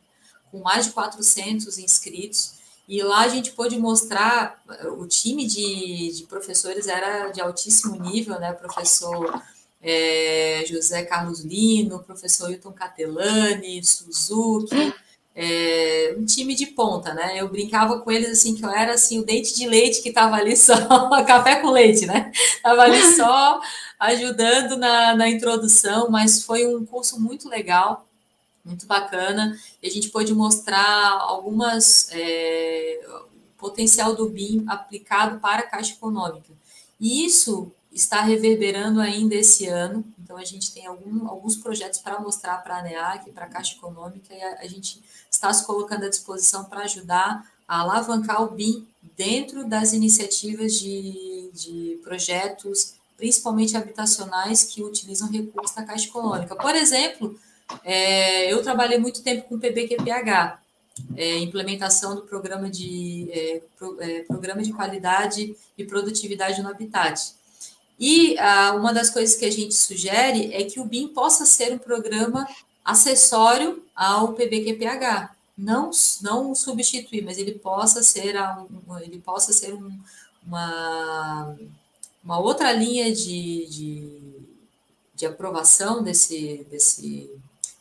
com 0.51 0.61
mais 0.61 0.87
de 0.87 0.93
400 0.93 1.79
inscritos. 1.79 2.55
E 2.89 3.03
lá 3.03 3.23
a 3.23 3.29
gente 3.29 3.51
pôde 3.53 3.79
mostrar, 3.79 4.63
o 4.97 5.07
time 5.07 5.45
de, 5.45 6.13
de 6.13 6.23
professores 6.25 6.87
era 6.87 7.29
de 7.31 7.41
altíssimo 7.41 7.97
nível, 8.01 8.39
né? 8.39 8.53
Professor 8.53 9.43
é, 9.83 10.65
José 10.67 11.05
Carlos 11.05 11.41
Lino, 11.41 12.03
professor 12.05 12.51
Hilton 12.51 12.73
Catelani, 12.73 13.85
Suzuki, 13.85 14.95
é, 15.35 16.15
um 16.17 16.25
time 16.25 16.55
de 16.55 16.67
ponta, 16.67 17.13
né? 17.13 17.39
Eu 17.39 17.49
brincava 17.49 17.99
com 18.01 18.11
eles 18.11 18.31
assim 18.31 18.55
que 18.55 18.65
eu 18.65 18.71
era 18.71 18.95
assim 18.95 19.19
o 19.19 19.25
dente 19.25 19.55
de 19.55 19.67
leite 19.69 20.01
que 20.01 20.09
estava 20.09 20.37
ali 20.37 20.57
só 20.57 20.75
café 21.27 21.57
com 21.57 21.71
leite, 21.71 22.07
né? 22.07 22.33
Tava 22.63 22.83
ali 22.83 23.03
só 23.17 23.61
ajudando 24.01 24.77
na, 24.77 25.15
na 25.15 25.29
introdução, 25.29 26.09
mas 26.09 26.43
foi 26.43 26.67
um 26.67 26.87
curso 26.87 27.21
muito 27.21 27.49
legal 27.49 28.06
muito 28.67 28.87
bacana. 28.87 29.59
E 29.83 29.87
a 29.87 29.91
gente 29.91 30.09
pôde 30.09 30.35
mostrar 30.35 31.13
algumas 31.21 32.09
é, 32.11 33.01
potencial 33.57 34.15
do 34.15 34.29
BIM 34.29 34.65
aplicado 34.67 35.39
para 35.39 35.61
a 35.61 35.67
Caixa 35.67 35.93
Econômica. 35.93 36.53
E 37.01 37.25
isso 37.25 37.73
está 37.93 38.21
reverberando 38.21 39.01
ainda 39.01 39.35
esse 39.35 39.67
ano. 39.67 40.05
Então, 40.23 40.37
a 40.37 40.45
gente 40.45 40.73
tem 40.73 40.87
algum, 40.87 41.27
alguns 41.29 41.57
projetos 41.57 42.01
para 42.01 42.21
mostrar 42.21 42.59
para 42.59 42.77
a 42.77 42.81
ANEAC, 42.81 43.31
para 43.31 43.47
a 43.47 43.49
Caixa 43.49 43.75
Econômica, 43.75 44.35
e 44.35 44.43
a, 44.43 44.61
a, 44.61 44.67
gente 44.67 45.03
está 45.31 45.53
se 45.53 45.65
colocando 45.65 46.05
à 46.05 46.09
disposição 46.09 46.65
para 46.65 46.83
ajudar 46.83 47.51
a 47.67 47.81
alavancar 47.81 48.43
o 48.43 48.51
BIM 48.51 48.87
dentro 49.17 49.67
das 49.67 49.93
iniciativas 49.93 50.75
de, 50.75 51.51
de 51.55 52.01
projetos, 52.03 52.95
principalmente 53.17 53.77
habitacionais, 53.77 54.65
que 54.65 54.83
utilizam 54.83 55.31
recursos 55.31 55.75
da 55.75 55.85
Caixa 55.85 56.07
Econômica. 56.07 56.55
Por 56.55 56.75
exemplo, 56.75 57.39
é, 57.85 58.53
eu 58.53 58.63
trabalhei 58.63 58.99
muito 58.99 59.23
tempo 59.23 59.49
com 59.49 59.59
PBQPH, 59.59 60.61
é, 61.17 61.39
implementação 61.39 62.15
do 62.15 62.23
programa 62.23 62.71
de, 62.71 63.29
é, 63.31 63.63
pro, 63.77 64.01
é, 64.01 64.21
programa 64.23 64.63
de 64.63 64.73
qualidade 64.73 65.57
e 65.77 65.85
produtividade 65.85 66.63
no 66.63 66.69
habitat. 66.69 67.35
E 67.99 68.37
uma 68.75 68.93
das 68.93 69.09
coisas 69.09 69.37
que 69.37 69.47
a 69.47 69.51
gente 69.51 69.75
sugere 69.75 70.53
é 70.53 70.65
que 70.65 70.79
o 70.79 70.85
BIM 70.85 71.09
possa 71.09 71.47
ser 71.47 71.73
um 71.73 71.79
programa 71.79 72.47
acessório 72.85 73.83
ao 73.95 74.35
PBQPH, 74.35 75.35
não, 75.57 75.91
não 76.21 76.55
substituir, 76.55 77.23
mas 77.25 77.39
ele 77.39 77.53
possa 77.53 78.03
ser, 78.03 78.37
um, 78.39 78.99
ele 78.99 79.19
possa 79.19 79.51
ser 79.53 79.73
um, 79.73 79.99
uma, 80.47 81.57
uma 82.23 82.39
outra 82.39 82.71
linha 82.73 83.11
de, 83.13 83.67
de, 83.67 84.23
de 85.15 85.27
aprovação 85.27 86.03
desse, 86.03 86.67
desse, 86.71 87.31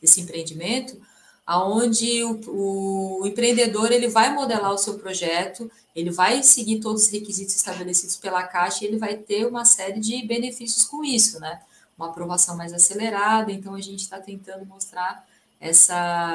esse 0.06 0.22
empreendimento, 0.22 1.00
aonde 1.46 2.24
o, 2.24 3.20
o, 3.22 3.28
empreendedor 3.28 3.92
ele 3.92 4.08
vai 4.08 4.34
modelar 4.34 4.74
o 4.74 4.78
seu 4.78 4.98
projeto, 4.98 5.70
ele 5.96 6.10
vai 6.10 6.42
seguir 6.42 6.80
todos 6.80 7.04
os 7.04 7.12
requisitos 7.12 7.56
estabelecidos 7.56 8.16
pela 8.16 8.44
Caixa 8.44 8.84
e 8.84 8.88
ele 8.88 8.98
vai 8.98 9.16
ter 9.16 9.46
uma 9.46 9.64
série 9.66 10.00
de 10.00 10.26
benefícios 10.26 10.86
com 10.86 11.04
isso, 11.04 11.40
né? 11.40 11.62
Uma 11.98 12.10
aprovação 12.10 12.58
mais 12.58 12.74
acelerada, 12.74 13.52
então 13.52 13.76
a 13.76 13.82
gente 13.82 14.02
está 14.02 14.20
tentando 14.20 14.66
mostrar 14.66 15.26
essa, 15.60 16.34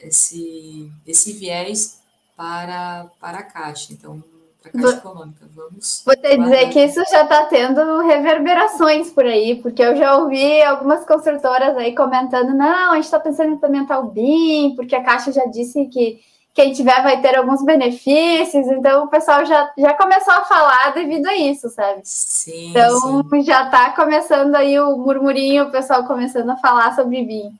esse, 0.00 0.90
esse 1.06 1.32
viés 1.32 2.00
para, 2.36 3.10
para 3.20 3.38
a 3.38 3.42
Caixa. 3.42 3.92
Então, 3.92 4.24
para 4.62 4.70
a 4.70 4.72
Caixa 4.72 4.86
Vou, 4.86 5.12
Econômica. 5.12 5.46
Vamos. 5.54 6.02
Vou 6.04 6.16
te 6.16 6.36
dizer 6.36 6.70
que 6.70 6.84
isso 6.84 7.02
já 7.10 7.22
está 7.22 7.44
tendo 7.46 8.00
reverberações 8.02 9.10
por 9.10 9.24
aí, 9.24 9.56
porque 9.62 9.82
eu 9.82 9.96
já 9.96 10.16
ouvi 10.16 10.62
algumas 10.62 11.04
construtoras 11.04 11.76
aí 11.76 11.94
comentando: 11.94 12.54
não, 12.54 12.92
a 12.92 12.94
gente 12.96 13.04
está 13.04 13.20
pensando 13.20 13.50
em 13.50 13.54
implementar 13.54 14.00
o 14.00 14.10
BIM, 14.10 14.74
porque 14.76 14.96
a 14.96 15.02
Caixa 15.02 15.32
já 15.32 15.44
disse 15.46 15.86
que 15.86 16.20
quem 16.58 16.72
tiver 16.72 17.00
vai 17.04 17.20
ter 17.20 17.36
alguns 17.36 17.64
benefícios, 17.64 18.66
então 18.66 19.04
o 19.04 19.08
pessoal 19.08 19.46
já, 19.46 19.72
já 19.78 19.94
começou 19.94 20.34
a 20.34 20.44
falar 20.44 20.92
devido 20.92 21.26
a 21.26 21.36
isso, 21.36 21.68
sabe? 21.68 22.00
Sim, 22.02 22.70
então 22.70 23.22
sim. 23.30 23.42
já 23.42 23.66
está 23.66 23.90
começando 23.90 24.56
aí 24.56 24.78
o 24.80 24.96
murmurinho, 24.96 25.66
o 25.66 25.70
pessoal 25.70 26.04
começando 26.04 26.50
a 26.50 26.56
falar 26.56 26.96
sobre 26.96 27.24
BIM. 27.24 27.56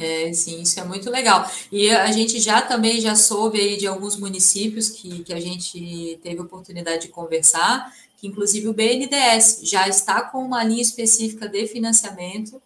É, 0.00 0.32
sim, 0.32 0.62
isso 0.62 0.78
é 0.80 0.84
muito 0.84 1.10
legal. 1.10 1.50
E 1.70 1.90
a 1.90 2.10
gente 2.12 2.40
já 2.40 2.60
também 2.62 3.00
já 3.00 3.14
soube 3.14 3.60
aí 3.60 3.76
de 3.76 3.86
alguns 3.86 4.16
municípios 4.16 4.88
que, 4.88 5.22
que 5.24 5.32
a 5.32 5.40
gente 5.40 6.18
teve 6.22 6.40
oportunidade 6.40 7.02
de 7.02 7.08
conversar, 7.08 7.94
que 8.16 8.26
inclusive 8.26 8.68
o 8.68 8.74
BNDES 8.74 9.60
já 9.62 9.88
está 9.88 10.22
com 10.22 10.44
uma 10.44 10.62
linha 10.62 10.82
específica 10.82 11.48
de 11.48 11.66
financiamento, 11.66 12.60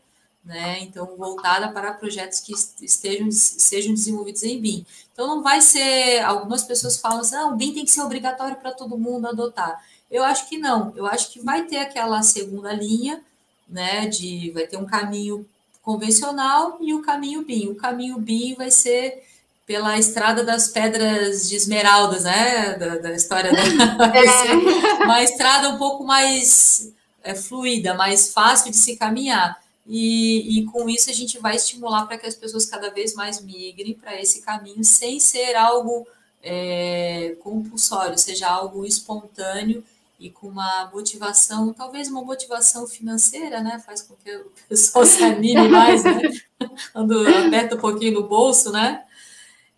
né? 0.44 0.80
Então, 0.80 1.16
voltada 1.16 1.68
para 1.68 1.94
projetos 1.94 2.40
que 2.40 2.52
estejam 2.82 3.30
sejam 3.30 3.94
desenvolvidos 3.94 4.42
em 4.42 4.60
BIM. 4.60 4.84
Então, 5.12 5.26
não 5.26 5.42
vai 5.42 5.60
ser. 5.60 6.20
Algumas 6.22 6.62
pessoas 6.64 6.98
falam 6.98 7.20
assim, 7.20 7.34
não, 7.34 7.54
o 7.54 7.56
BIM 7.56 7.72
tem 7.72 7.84
que 7.84 7.90
ser 7.90 8.02
obrigatório 8.02 8.56
para 8.56 8.72
todo 8.72 8.98
mundo 8.98 9.26
adotar. 9.26 9.82
Eu 10.10 10.22
acho 10.22 10.48
que 10.48 10.58
não. 10.58 10.92
Eu 10.96 11.06
acho 11.06 11.32
que 11.32 11.40
vai 11.40 11.64
ter 11.64 11.78
aquela 11.78 12.22
segunda 12.22 12.72
linha, 12.72 13.22
né? 13.68 14.06
De 14.06 14.50
vai 14.50 14.66
ter 14.66 14.76
um 14.76 14.84
caminho 14.84 15.46
convencional 15.84 16.78
e 16.80 16.94
o 16.94 17.02
caminho 17.02 17.44
BIM. 17.44 17.68
O 17.68 17.74
caminho 17.76 18.18
BIM 18.18 18.54
vai 18.54 18.70
ser 18.70 19.22
pela 19.66 19.98
estrada 19.98 20.42
das 20.42 20.68
pedras 20.68 21.48
de 21.48 21.56
esmeraldas, 21.56 22.24
né? 22.24 22.74
Da, 22.74 22.96
da 22.98 23.12
história 23.12 23.52
da 23.52 23.58
é. 24.18 25.04
uma 25.04 25.22
estrada 25.22 25.70
um 25.70 25.78
pouco 25.78 26.04
mais 26.04 26.90
é, 27.22 27.34
fluida, 27.34 27.94
mais 27.94 28.32
fácil 28.32 28.70
de 28.70 28.76
se 28.76 28.96
caminhar. 28.96 29.62
E, 29.86 30.58
e 30.58 30.64
com 30.66 30.88
isso 30.88 31.10
a 31.10 31.12
gente 31.12 31.38
vai 31.38 31.56
estimular 31.56 32.06
para 32.06 32.16
que 32.16 32.26
as 32.26 32.34
pessoas 32.34 32.64
cada 32.64 32.90
vez 32.90 33.14
mais 33.14 33.42
migrem 33.42 33.94
para 33.94 34.18
esse 34.20 34.40
caminho 34.40 34.82
sem 34.82 35.20
ser 35.20 35.54
algo 35.54 36.06
é, 36.42 37.36
compulsório, 37.42 38.18
seja 38.18 38.48
algo 38.48 38.86
espontâneo 38.86 39.84
e 40.24 40.30
com 40.30 40.48
uma 40.48 40.90
motivação, 40.90 41.74
talvez 41.74 42.08
uma 42.08 42.24
motivação 42.24 42.86
financeira, 42.86 43.60
né? 43.60 43.78
Faz 43.84 44.00
com 44.00 44.14
que 44.16 44.34
o 44.34 44.50
pessoal 44.66 45.04
se 45.04 45.22
anime 45.22 45.68
mais, 45.68 46.02
né? 46.02 46.18
Quando 46.94 47.28
aperta 47.28 47.74
um 47.74 47.78
pouquinho 47.78 48.14
no 48.14 48.26
bolso, 48.26 48.72
né? 48.72 49.04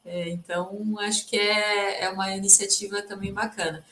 É, 0.05 0.29
então, 0.29 0.95
acho 1.01 1.27
que 1.27 1.37
é, 1.37 2.05
é 2.05 2.11
uma 2.11 2.31
iniciativa 2.37 3.03
também 3.03 3.33
bacana. 3.33 3.85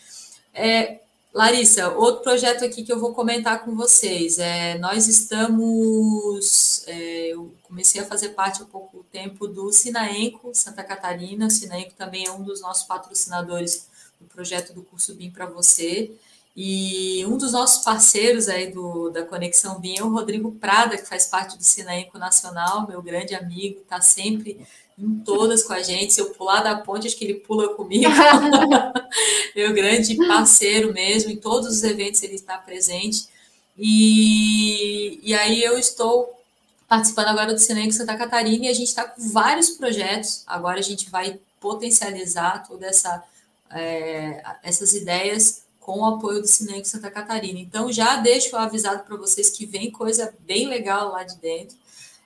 É, 0.55 1.01
Larissa, 1.33 1.89
outro 1.89 2.23
projeto 2.23 2.65
aqui 2.65 2.85
que 2.85 2.93
eu 2.93 3.01
vou 3.01 3.13
comentar 3.13 3.65
com 3.65 3.75
vocês. 3.75 4.39
É, 4.39 4.79
nós 4.79 5.09
estamos. 5.09 6.85
É, 6.87 7.33
eu 7.33 7.53
comecei 7.65 8.01
a 8.01 8.07
fazer 8.07 8.29
parte 8.29 8.63
há 8.63 8.65
pouco 8.65 9.05
tempo 9.11 9.49
do 9.49 9.73
Sinaenco 9.73 10.55
Santa 10.55 10.85
Catarina. 10.85 11.49
O 11.49 11.51
Sinaenco 11.51 11.95
também 11.95 12.27
é 12.27 12.31
um 12.31 12.45
dos 12.45 12.61
nossos 12.61 12.85
patrocinadores 12.85 13.89
do 14.21 14.29
projeto 14.29 14.73
do 14.73 14.85
curso 14.85 15.17
BIM 15.17 15.33
para 15.33 15.47
você. 15.47 16.13
E 16.57 17.27
um 17.27 17.37
dos 17.37 17.53
nossos 17.53 17.83
parceiros 17.83 18.49
aí 18.49 18.71
do, 18.71 19.11
da 19.11 19.25
Conexão 19.25 19.81
BIM 19.81 19.99
é 19.99 20.05
o 20.05 20.11
Rodrigo 20.11 20.53
Prada, 20.53 20.97
que 20.97 21.07
faz 21.07 21.27
parte 21.27 21.59
do 21.59 21.65
Sinaenco 21.65 22.17
Nacional, 22.17 22.87
meu 22.87 23.03
grande 23.03 23.35
amigo, 23.35 23.81
está 23.81 24.01
sempre 24.01 24.65
em 24.97 25.19
todas 25.21 25.65
com 25.65 25.73
a 25.73 25.83
gente. 25.83 26.15
Se 26.15 26.21
eu 26.21 26.31
pular 26.31 26.63
da 26.63 26.77
ponte, 26.77 27.09
acho 27.09 27.17
que 27.17 27.25
ele 27.25 27.35
pula 27.35 27.75
comigo. 27.75 28.05
Meu 29.55 29.73
grande 29.73 30.17
parceiro 30.17 30.93
mesmo, 30.93 31.31
em 31.31 31.37
todos 31.37 31.69
os 31.69 31.83
eventos 31.83 32.23
ele 32.23 32.35
está 32.35 32.57
presente. 32.59 33.29
E, 33.77 35.21
e 35.23 35.35
aí 35.35 35.63
eu 35.63 35.77
estou 35.77 36.41
participando 36.89 37.29
agora 37.29 37.53
do 37.53 37.59
Cinema 37.59 37.91
Santa 37.91 38.17
Catarina 38.17 38.67
e 38.67 38.69
a 38.69 38.73
gente 38.73 38.89
está 38.89 39.05
com 39.05 39.29
vários 39.31 39.71
projetos. 39.71 40.45
Agora 40.47 40.79
a 40.79 40.83
gente 40.83 41.11
vai 41.11 41.41
potencializar 41.61 42.67
toda 42.69 42.87
essa 42.87 43.25
é, 43.71 44.43
essas 44.63 44.93
ideias 44.95 45.64
com 45.85 45.99
o 45.99 46.07
apoio 46.07 46.41
do 46.41 46.47
Cinema 46.47 46.83
Santa 46.83 47.11
Catarina. 47.11 47.61
Então 47.61 47.93
já 47.93 48.17
deixo 48.17 48.57
avisado 48.57 49.05
para 49.05 49.17
vocês 49.17 49.51
que 49.51 49.67
vem 49.67 49.91
coisa 49.91 50.35
bem 50.41 50.67
legal 50.67 51.13
lá 51.13 51.25
de 51.25 51.37
dentro. 51.37 51.77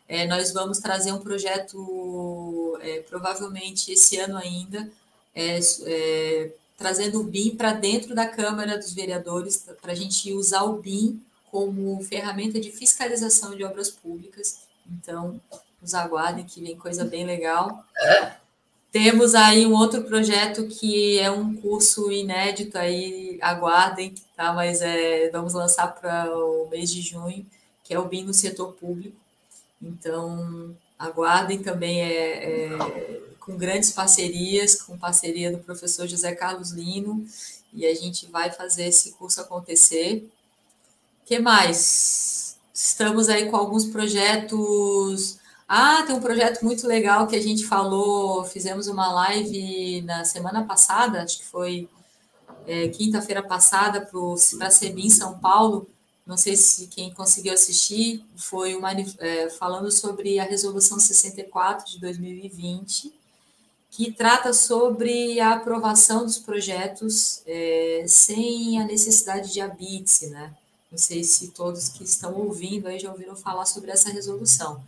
É, 0.08 0.28
nós 0.28 0.52
vamos 0.52 0.78
trazer 0.78 1.10
um 1.12 1.18
projeto, 1.18 2.78
é, 2.80 3.00
provavelmente 3.00 3.92
esse 3.92 4.16
ano 4.16 4.38
ainda, 4.38 4.88
é, 5.34 5.58
é 5.86 6.50
trazendo 6.78 7.20
o 7.20 7.24
BIM 7.24 7.56
para 7.56 7.72
dentro 7.72 8.14
da 8.14 8.28
Câmara 8.28 8.78
dos 8.78 8.92
Vereadores, 8.92 9.66
para 9.82 9.90
a 9.90 9.96
gente 9.96 10.32
usar 10.32 10.62
o 10.62 10.74
BIM 10.74 11.20
como 11.50 12.00
ferramenta 12.04 12.60
de 12.60 12.70
fiscalização 12.70 13.56
de 13.56 13.64
obras 13.64 13.90
públicas. 13.90 14.60
Então, 14.88 15.40
nos 15.82 15.94
aguardem 15.94 16.44
que 16.44 16.62
vem 16.62 16.76
coisa 16.76 17.04
bem 17.04 17.26
legal. 17.26 17.84
Temos 18.90 19.34
aí 19.34 19.66
um 19.66 19.74
outro 19.74 20.02
projeto 20.04 20.66
que 20.66 21.18
é 21.18 21.30
um 21.30 21.54
curso 21.54 22.10
inédito 22.10 22.78
aí, 22.78 23.38
aguardem, 23.42 24.14
tá? 24.34 24.52
Mas 24.52 24.80
é, 24.80 25.28
vamos 25.30 25.52
lançar 25.52 25.88
para 25.88 26.34
o 26.34 26.68
mês 26.70 26.90
de 26.90 27.02
junho, 27.02 27.44
que 27.84 27.92
é 27.92 27.98
o 27.98 28.06
BIM 28.06 28.24
no 28.24 28.32
setor 28.32 28.72
público. 28.72 29.16
Então, 29.80 30.74
aguardem 30.98 31.62
também 31.62 32.00
é, 32.00 32.44
é, 32.44 33.20
com 33.38 33.56
grandes 33.56 33.90
parcerias, 33.90 34.80
com 34.82 34.98
parceria 34.98 35.52
do 35.52 35.58
professor 35.58 36.06
José 36.06 36.34
Carlos 36.34 36.70
Lino, 36.70 37.26
e 37.72 37.86
a 37.86 37.94
gente 37.94 38.26
vai 38.26 38.50
fazer 38.50 38.86
esse 38.86 39.12
curso 39.12 39.40
acontecer. 39.40 40.26
que 41.26 41.38
mais? 41.38 42.56
Estamos 42.72 43.28
aí 43.28 43.50
com 43.50 43.56
alguns 43.56 43.84
projetos. 43.84 45.38
Ah, 45.68 46.02
tem 46.06 46.16
um 46.16 46.20
projeto 46.20 46.64
muito 46.64 46.86
legal 46.86 47.26
que 47.26 47.36
a 47.36 47.42
gente 47.42 47.66
falou, 47.66 48.42
fizemos 48.44 48.86
uma 48.86 49.12
live 49.12 50.00
na 50.00 50.24
semana 50.24 50.64
passada, 50.64 51.22
acho 51.22 51.40
que 51.40 51.44
foi 51.44 51.86
é, 52.66 52.88
quinta-feira 52.88 53.42
passada, 53.42 54.00
para 54.00 54.66
a 54.66 54.70
CEBIM 54.70 55.10
São 55.10 55.38
Paulo, 55.38 55.86
não 56.26 56.38
sei 56.38 56.56
se 56.56 56.86
quem 56.86 57.12
conseguiu 57.12 57.52
assistir, 57.52 58.24
foi 58.34 58.74
uma, 58.74 58.92
é, 59.18 59.50
falando 59.50 59.90
sobre 59.90 60.38
a 60.38 60.44
Resolução 60.44 60.98
64 60.98 61.90
de 61.90 62.00
2020, 62.00 63.12
que 63.90 64.12
trata 64.12 64.54
sobre 64.54 65.38
a 65.38 65.52
aprovação 65.52 66.24
dos 66.24 66.38
projetos 66.38 67.42
é, 67.46 68.04
sem 68.06 68.80
a 68.80 68.84
necessidade 68.84 69.52
de 69.52 69.60
habite, 69.60 70.26
né? 70.28 70.54
Não 70.90 70.98
sei 70.98 71.24
se 71.24 71.48
todos 71.48 71.88
que 71.88 72.04
estão 72.04 72.34
ouvindo 72.34 72.86
aí 72.86 72.98
já 72.98 73.10
ouviram 73.10 73.36
falar 73.36 73.66
sobre 73.66 73.90
essa 73.90 74.10
resolução. 74.10 74.82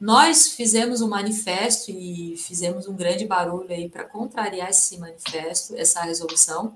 Nós 0.00 0.48
fizemos 0.48 1.02
um 1.02 1.08
manifesto 1.08 1.90
e 1.90 2.34
fizemos 2.38 2.88
um 2.88 2.94
grande 2.94 3.26
barulho 3.26 3.70
aí 3.70 3.88
para 3.88 4.04
contrariar 4.04 4.70
esse 4.70 4.96
manifesto, 4.98 5.76
essa 5.76 6.00
resolução, 6.00 6.74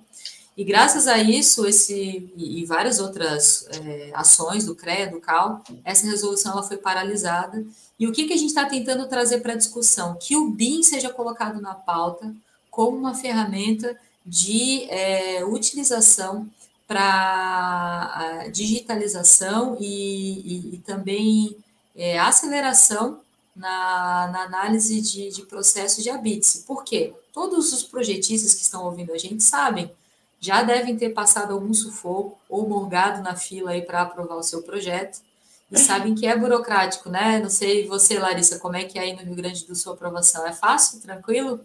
e 0.56 0.62
graças 0.62 1.08
a 1.08 1.18
isso, 1.18 1.66
esse 1.66 2.32
e 2.36 2.64
várias 2.64 3.00
outras 3.00 3.66
é, 3.72 4.10
ações 4.14 4.64
do 4.64 4.74
CREA, 4.74 5.10
do 5.10 5.20
CAL, 5.20 5.62
essa 5.84 6.06
resolução 6.06 6.52
ela 6.52 6.62
foi 6.62 6.76
paralisada. 6.76 7.64
E 7.98 8.06
o 8.06 8.12
que, 8.12 8.24
que 8.24 8.32
a 8.32 8.36
gente 8.36 8.50
está 8.50 8.64
tentando 8.64 9.08
trazer 9.08 9.40
para 9.40 9.54
a 9.54 9.56
discussão? 9.56 10.16
Que 10.20 10.36
o 10.36 10.50
BIM 10.50 10.82
seja 10.84 11.10
colocado 11.10 11.60
na 11.60 11.74
pauta 11.74 12.32
como 12.70 12.96
uma 12.96 13.14
ferramenta 13.14 13.98
de 14.24 14.84
é, 14.88 15.44
utilização 15.44 16.48
para 16.86 18.46
digitalização 18.52 19.76
e, 19.80 20.70
e, 20.70 20.74
e 20.74 20.78
também 20.78 21.56
é, 21.96 22.18
aceleração 22.18 23.20
na, 23.54 24.28
na, 24.32 24.42
análise 24.42 25.00
de, 25.00 25.30
de 25.30 25.42
processos 25.42 26.02
de 26.02 26.10
habite. 26.10 26.58
Por 26.66 26.84
quê? 26.84 27.12
Todos 27.32 27.72
os 27.72 27.82
projetistas 27.82 28.54
que 28.54 28.62
estão 28.62 28.84
ouvindo 28.84 29.12
a 29.12 29.18
gente 29.18 29.42
sabem 29.42 29.90
já 30.40 30.62
devem 30.62 30.96
ter 30.96 31.10
passado 31.10 31.54
algum 31.54 31.72
sufoco 31.72 32.38
ou 32.48 32.68
morgado 32.68 33.22
na 33.22 33.34
fila 33.34 33.70
aí 33.70 33.80
para 33.80 34.02
aprovar 34.02 34.36
o 34.36 34.42
seu 34.42 34.62
projeto 34.62 35.22
e 35.72 35.78
sabem 35.78 36.14
que 36.14 36.26
é 36.26 36.36
burocrático, 36.36 37.08
né? 37.08 37.40
Não 37.40 37.48
sei 37.48 37.86
você, 37.88 38.18
Larissa, 38.18 38.58
como 38.58 38.76
é 38.76 38.84
que 38.84 38.98
é 38.98 39.02
aí 39.02 39.12
no 39.14 39.22
Rio 39.22 39.34
Grande 39.34 39.66
do 39.66 39.74
Sul 39.74 39.92
a 39.92 39.94
aprovação? 39.94 40.46
É 40.46 40.52
fácil, 40.52 41.00
tranquilo? 41.00 41.60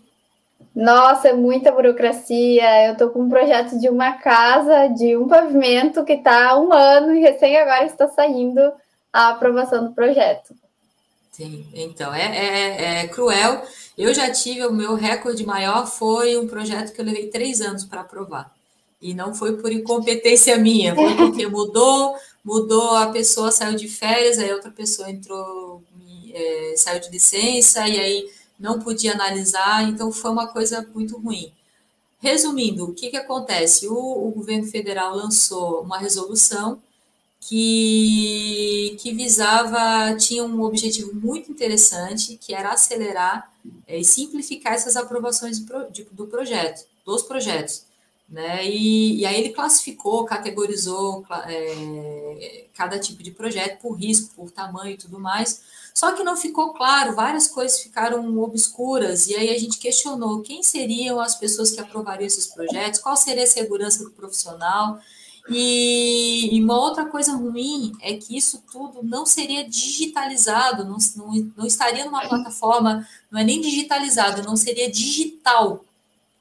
Nossa, 0.73 1.29
é 1.29 1.33
muita 1.33 1.71
burocracia. 1.71 2.87
Eu 2.87 2.93
estou 2.93 3.09
com 3.09 3.23
um 3.23 3.29
projeto 3.29 3.77
de 3.79 3.89
uma 3.89 4.13
casa, 4.13 4.87
de 4.87 5.17
um 5.17 5.27
pavimento 5.27 6.03
que 6.05 6.13
está 6.13 6.51
há 6.51 6.59
um 6.59 6.71
ano 6.73 7.13
e 7.13 7.19
recém 7.19 7.57
agora 7.57 7.85
está 7.85 8.07
saindo 8.07 8.61
a 9.11 9.29
aprovação 9.29 9.87
do 9.87 9.93
projeto. 9.93 10.55
Sim, 11.31 11.65
então 11.73 12.13
é, 12.13 12.25
é, 12.25 13.03
é 13.03 13.07
cruel. 13.07 13.65
Eu 13.97 14.13
já 14.13 14.31
tive 14.31 14.65
o 14.65 14.73
meu 14.73 14.95
recorde 14.95 15.45
maior 15.45 15.87
foi 15.87 16.37
um 16.37 16.47
projeto 16.47 16.93
que 16.93 16.99
eu 16.99 17.05
levei 17.05 17.27
três 17.27 17.61
anos 17.61 17.85
para 17.85 18.01
aprovar. 18.01 18.53
E 19.01 19.13
não 19.13 19.33
foi 19.33 19.55
por 19.55 19.71
incompetência 19.71 20.57
minha, 20.57 20.93
foi 20.93 21.15
porque 21.15 21.47
mudou, 21.47 22.15
mudou, 22.43 22.95
a 22.95 23.07
pessoa 23.07 23.51
saiu 23.51 23.77
de 23.77 23.87
férias, 23.87 24.37
aí 24.37 24.51
outra 24.51 24.69
pessoa 24.69 25.09
entrou, 25.09 25.81
é, 26.33 26.73
saiu 26.75 26.99
de 26.99 27.09
licença, 27.09 27.87
e 27.87 27.97
aí 27.97 28.29
não 28.59 28.79
podia 28.79 29.13
analisar, 29.13 29.83
então 29.83 30.11
foi 30.11 30.31
uma 30.31 30.47
coisa 30.47 30.85
muito 30.93 31.17
ruim. 31.17 31.53
Resumindo, 32.19 32.83
o 32.83 32.93
que, 32.93 33.09
que 33.09 33.15
acontece? 33.15 33.87
O, 33.87 33.95
o 33.95 34.31
governo 34.31 34.67
federal 34.67 35.15
lançou 35.15 35.81
uma 35.81 35.97
resolução 35.97 36.81
que, 37.39 38.97
que 38.99 39.13
visava, 39.13 40.15
tinha 40.17 40.43
um 40.43 40.61
objetivo 40.61 41.13
muito 41.15 41.51
interessante, 41.51 42.37
que 42.37 42.53
era 42.53 42.69
acelerar 42.69 43.51
é, 43.87 43.97
e 43.97 44.03
simplificar 44.03 44.73
essas 44.73 44.95
aprovações 44.95 45.59
do, 45.59 45.89
de, 45.89 46.03
do 46.11 46.27
projeto, 46.27 46.85
dos 47.05 47.23
projetos. 47.23 47.85
Né? 48.27 48.67
E, 48.67 49.21
e, 49.21 49.25
aí 49.25 49.39
ele 49.39 49.49
classificou, 49.49 50.25
categorizou 50.25 51.25
é, 51.47 52.65
cada 52.75 52.99
tipo 52.99 53.23
de 53.23 53.31
projeto 53.31 53.81
por 53.81 53.93
risco, 53.93 54.35
por 54.35 54.51
tamanho 54.51 54.91
e 54.91 54.97
tudo 54.97 55.19
mais. 55.19 55.63
Só 55.93 56.11
que 56.11 56.23
não 56.23 56.37
ficou 56.37 56.73
claro, 56.73 57.15
várias 57.15 57.47
coisas 57.47 57.81
ficaram 57.81 58.37
obscuras, 58.39 59.27
e 59.27 59.35
aí 59.35 59.49
a 59.49 59.59
gente 59.59 59.79
questionou 59.79 60.41
quem 60.41 60.61
seriam 60.61 61.19
as 61.19 61.35
pessoas 61.35 61.71
que 61.71 61.79
aprovariam 61.79 62.27
esses 62.27 62.45
projetos, 62.47 62.99
qual 62.99 63.17
seria 63.17 63.43
a 63.43 63.47
segurança 63.47 64.03
do 64.03 64.11
profissional. 64.11 64.99
E, 65.51 66.55
e 66.55 66.63
uma 66.63 66.79
outra 66.79 67.05
coisa 67.05 67.33
ruim 67.33 67.93
é 68.01 68.15
que 68.15 68.37
isso 68.37 68.63
tudo 68.71 69.01
não 69.03 69.25
seria 69.25 69.67
digitalizado, 69.67 70.85
não, 70.85 70.97
não, 71.15 71.51
não 71.57 71.65
estaria 71.65 72.05
numa 72.05 72.27
plataforma, 72.27 73.07
não 73.31 73.39
é 73.39 73.43
nem 73.43 73.59
digitalizado, 73.59 74.43
não 74.43 74.55
seria 74.55 74.89
digital 74.91 75.83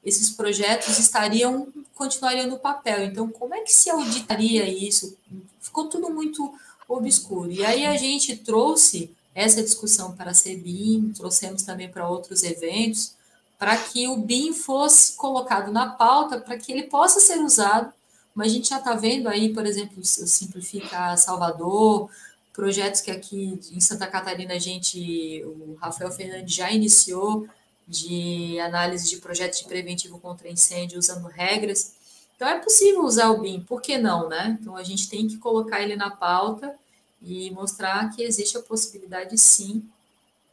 esses 0.03 0.29
projetos 0.29 0.97
estariam 0.97 1.67
continuariam 1.93 2.47
no 2.47 2.57
papel. 2.57 3.03
Então, 3.03 3.29
como 3.29 3.53
é 3.53 3.59
que 3.59 3.73
se 3.73 3.89
auditaria 3.89 4.65
isso? 4.65 5.17
Ficou 5.59 5.87
tudo 5.89 6.09
muito 6.09 6.53
obscuro. 6.87 7.51
E 7.51 7.65
aí 7.65 7.85
a 7.85 7.97
gente 7.97 8.37
trouxe 8.37 9.11
essa 9.35 9.61
discussão 9.61 10.15
para 10.15 10.31
a 10.31 10.33
CBIM, 10.33 11.11
trouxemos 11.13 11.61
também 11.63 11.89
para 11.89 12.07
outros 12.07 12.41
eventos, 12.43 13.13
para 13.57 13.75
que 13.75 14.07
o 14.07 14.15
BIM 14.15 14.53
fosse 14.53 15.13
colocado 15.17 15.73
na 15.73 15.89
pauta, 15.89 16.39
para 16.39 16.57
que 16.57 16.71
ele 16.71 16.83
possa 16.83 17.19
ser 17.19 17.39
usado. 17.39 17.91
Mas 18.33 18.51
a 18.51 18.55
gente 18.55 18.69
já 18.69 18.77
está 18.77 18.95
vendo 18.95 19.27
aí, 19.27 19.53
por 19.53 19.65
exemplo, 19.65 20.03
Simplifica 20.03 21.15
Salvador, 21.17 22.09
projetos 22.53 23.01
que 23.01 23.11
aqui 23.11 23.59
em 23.71 23.79
Santa 23.79 24.07
Catarina 24.07 24.53
a 24.53 24.59
gente, 24.59 25.43
o 25.45 25.77
Rafael 25.79 26.11
Fernandes 26.11 26.53
já 26.53 26.71
iniciou, 26.71 27.47
de 27.87 28.59
análise 28.59 29.09
de 29.09 29.17
projetos 29.17 29.59
de 29.59 29.65
preventivo 29.65 30.19
contra 30.19 30.47
incêndio 30.47 30.99
usando 30.99 31.27
regras. 31.27 31.95
Então 32.35 32.47
é 32.47 32.59
possível 32.59 33.03
usar 33.03 33.31
o 33.31 33.41
BIM, 33.41 33.61
por 33.61 33.81
que 33.81 33.97
não, 33.97 34.29
né? 34.29 34.57
Então 34.61 34.75
a 34.77 34.83
gente 34.83 35.09
tem 35.09 35.27
que 35.27 35.37
colocar 35.37 35.81
ele 35.81 35.95
na 35.95 36.11
pauta 36.11 36.75
e 37.21 37.49
mostrar 37.51 38.15
que 38.15 38.21
existe 38.21 38.55
a 38.57 38.61
possibilidade 38.61 39.37
sim 39.37 39.83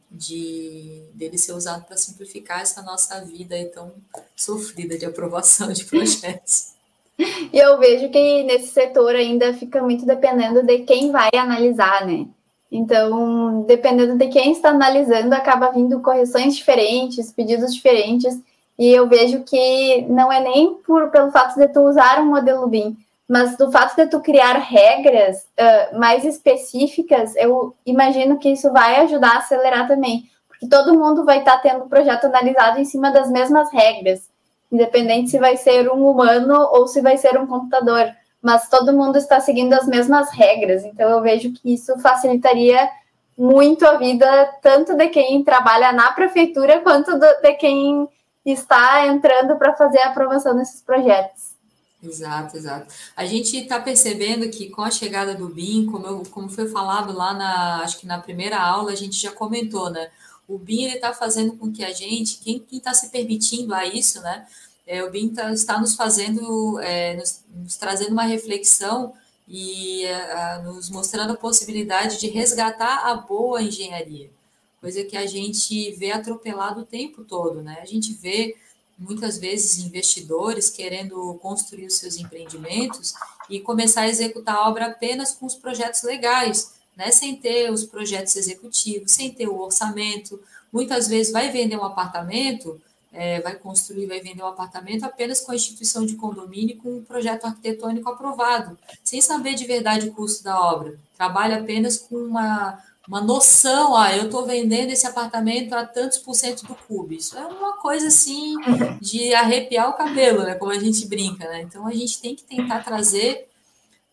de 0.09 1.03
dele 1.13 1.37
ser 1.37 1.53
usado 1.53 1.85
para 1.85 1.95
simplificar 1.95 2.61
essa 2.61 2.81
nossa 2.81 3.23
vida 3.23 3.55
tão 3.73 3.93
sofrida 4.35 4.97
de 4.97 5.05
aprovação 5.05 5.71
de 5.71 5.85
projetos. 5.85 6.76
E 7.19 7.57
eu 7.57 7.79
vejo 7.79 8.09
que 8.09 8.43
nesse 8.43 8.67
setor 8.67 9.15
ainda 9.15 9.53
fica 9.53 9.81
muito 9.81 10.05
dependendo 10.05 10.61
de 10.61 10.79
quem 10.79 11.11
vai 11.11 11.29
analisar, 11.35 12.05
né? 12.05 12.27
Então, 12.71 13.61
dependendo 13.63 14.17
de 14.17 14.27
quem 14.27 14.51
está 14.51 14.69
analisando, 14.69 15.33
acaba 15.33 15.71
vindo 15.71 16.01
correções 16.01 16.55
diferentes, 16.55 17.31
pedidos 17.31 17.73
diferentes, 17.73 18.39
e 18.77 18.89
eu 18.89 19.07
vejo 19.07 19.43
que 19.43 20.05
não 20.09 20.31
é 20.31 20.39
nem 20.41 20.75
por, 20.85 21.09
pelo 21.09 21.31
fato 21.31 21.57
de 21.57 21.67
tu 21.69 21.81
usar 21.81 22.21
um 22.21 22.27
modelo 22.27 22.67
BIM, 22.67 22.95
mas 23.27 23.57
do 23.57 23.71
fato 23.71 23.95
de 23.95 24.07
tu 24.07 24.19
criar 24.19 24.53
regras 24.57 25.47
uh, 25.59 25.99
mais 25.99 26.23
específicas, 26.23 27.35
eu 27.35 27.73
imagino 27.85 28.37
que 28.37 28.49
isso 28.49 28.71
vai 28.71 28.97
ajudar 29.01 29.31
a 29.31 29.37
acelerar 29.39 29.87
também, 29.87 30.29
porque 30.47 30.67
todo 30.67 30.97
mundo 30.97 31.25
vai 31.25 31.39
estar 31.39 31.57
tendo 31.59 31.85
o 31.85 31.89
projeto 31.89 32.25
analisado 32.25 32.79
em 32.79 32.85
cima 32.85 33.11
das 33.11 33.31
mesmas 33.31 33.71
regras, 33.71 34.29
independente 34.71 35.29
se 35.29 35.39
vai 35.39 35.57
ser 35.57 35.89
um 35.91 36.09
humano 36.09 36.69
ou 36.71 36.87
se 36.87 37.01
vai 37.01 37.17
ser 37.17 37.37
um 37.39 37.47
computador, 37.47 38.11
mas 38.41 38.69
todo 38.69 38.93
mundo 38.93 39.17
está 39.17 39.39
seguindo 39.39 39.73
as 39.73 39.87
mesmas 39.87 40.29
regras, 40.31 40.83
então 40.83 41.09
eu 41.09 41.21
vejo 41.21 41.51
que 41.53 41.73
isso 41.73 41.97
facilitaria 41.99 42.89
muito 43.37 43.85
a 43.85 43.97
vida 43.97 44.45
tanto 44.61 44.95
de 44.95 45.07
quem 45.09 45.43
trabalha 45.43 45.91
na 45.91 46.11
prefeitura 46.11 46.79
quanto 46.81 47.17
de 47.17 47.53
quem 47.53 48.07
está 48.45 49.05
entrando 49.05 49.57
para 49.57 49.75
fazer 49.75 49.99
a 49.99 50.09
aprovação 50.09 50.55
desses 50.55 50.81
projetos. 50.81 51.55
Exato, 52.01 52.55
exato. 52.55 52.93
A 53.15 53.25
gente 53.25 53.57
está 53.57 53.79
percebendo 53.79 54.49
que 54.49 54.69
com 54.69 54.81
a 54.81 54.91
chegada 54.91 55.33
do 55.33 55.49
BIM, 55.49 55.87
como, 55.87 56.05
eu, 56.05 56.23
como 56.31 56.47
foi 56.47 56.67
falado 56.67 57.11
lá 57.11 57.33
na, 57.33 57.81
acho 57.81 57.99
que 57.99 58.05
na 58.05 58.19
primeira 58.19 58.59
aula, 58.59 58.91
a 58.91 58.95
gente 58.95 59.19
já 59.19 59.31
comentou, 59.31 59.89
né? 59.89 60.09
O 60.47 60.57
BIM 60.57 60.85
está 60.87 61.13
fazendo 61.13 61.57
com 61.57 61.71
que 61.71 61.83
a 61.83 61.91
gente, 61.91 62.37
quem 62.37 62.65
está 62.71 62.93
se 62.93 63.09
permitindo 63.09 63.73
a 63.73 63.85
isso, 63.85 64.21
né? 64.21 64.47
É, 64.85 65.03
o 65.03 65.11
BIM 65.11 65.33
tá, 65.33 65.51
está 65.51 65.77
nos 65.77 65.95
fazendo, 65.95 66.79
é, 66.79 67.15
nos, 67.17 67.43
nos, 67.53 67.75
trazendo 67.75 68.13
uma 68.13 68.23
reflexão 68.23 69.13
e 69.45 70.05
é, 70.05 70.61
nos 70.63 70.89
mostrando 70.89 71.33
a 71.33 71.37
possibilidade 71.37 72.19
de 72.19 72.29
resgatar 72.29 73.05
a 73.05 73.15
boa 73.15 73.61
engenharia, 73.61 74.31
coisa 74.79 75.03
que 75.03 75.17
a 75.17 75.25
gente 75.25 75.91
vê 75.91 76.11
atropelado 76.11 76.81
o 76.81 76.85
tempo 76.85 77.25
todo, 77.25 77.61
né? 77.61 77.79
A 77.81 77.85
gente 77.85 78.13
vê 78.13 78.55
muitas 78.97 79.37
vezes 79.37 79.77
investidores 79.77 80.69
querendo 80.69 81.35
construir 81.35 81.85
os 81.85 81.97
seus 81.97 82.17
empreendimentos 82.17 83.13
e 83.49 83.59
começar 83.59 84.01
a 84.01 84.09
executar 84.09 84.55
a 84.55 84.67
obra 84.69 84.87
apenas 84.87 85.33
com 85.33 85.45
os 85.45 85.55
projetos 85.55 86.01
legais, 86.03 86.76
né? 86.97 87.11
sem 87.11 87.35
ter 87.35 87.71
os 87.71 87.83
projetos 87.83 88.35
executivos, 88.35 89.11
sem 89.11 89.31
ter 89.31 89.47
o 89.47 89.59
orçamento. 89.59 90.39
Muitas 90.73 91.07
vezes 91.07 91.31
vai 91.31 91.51
vender 91.51 91.77
um 91.77 91.83
apartamento, 91.83 92.81
é, 93.13 93.39
vai 93.41 93.55
construir, 93.55 94.07
vai 94.07 94.19
vender 94.19 94.43
um 94.43 94.47
apartamento 94.47 95.03
apenas 95.03 95.39
com 95.39 95.51
a 95.51 95.55
instituição 95.55 96.05
de 96.05 96.15
condomínio 96.15 96.77
com 96.77 96.97
um 96.97 97.03
projeto 97.03 97.45
arquitetônico 97.45 98.09
aprovado, 98.09 98.77
sem 99.03 99.21
saber 99.21 99.55
de 99.55 99.65
verdade 99.65 100.09
o 100.09 100.13
custo 100.13 100.43
da 100.43 100.59
obra. 100.59 100.99
Trabalha 101.15 101.59
apenas 101.59 101.97
com 101.97 102.15
uma 102.15 102.83
uma 103.07 103.21
noção, 103.21 103.95
ah, 103.95 104.15
eu 104.15 104.25
estou 104.25 104.45
vendendo 104.45 104.91
esse 104.91 105.07
apartamento 105.07 105.71
a 105.73 105.85
tantos 105.85 106.17
por 106.17 106.35
cento 106.35 106.65
do 106.65 106.75
cubo. 106.75 107.13
Isso 107.13 107.37
é 107.37 107.47
uma 107.47 107.77
coisa 107.77 108.07
assim 108.07 108.55
de 108.99 109.33
arrepiar 109.33 109.89
o 109.89 109.93
cabelo, 109.93 110.43
né? 110.43 110.55
Como 110.55 110.73
a 110.73 110.79
gente 110.79 111.07
brinca, 111.07 111.47
né? 111.47 111.61
Então 111.61 111.87
a 111.87 111.93
gente 111.93 112.19
tem 112.19 112.35
que 112.35 112.43
tentar 112.43 112.83
trazer 112.83 113.47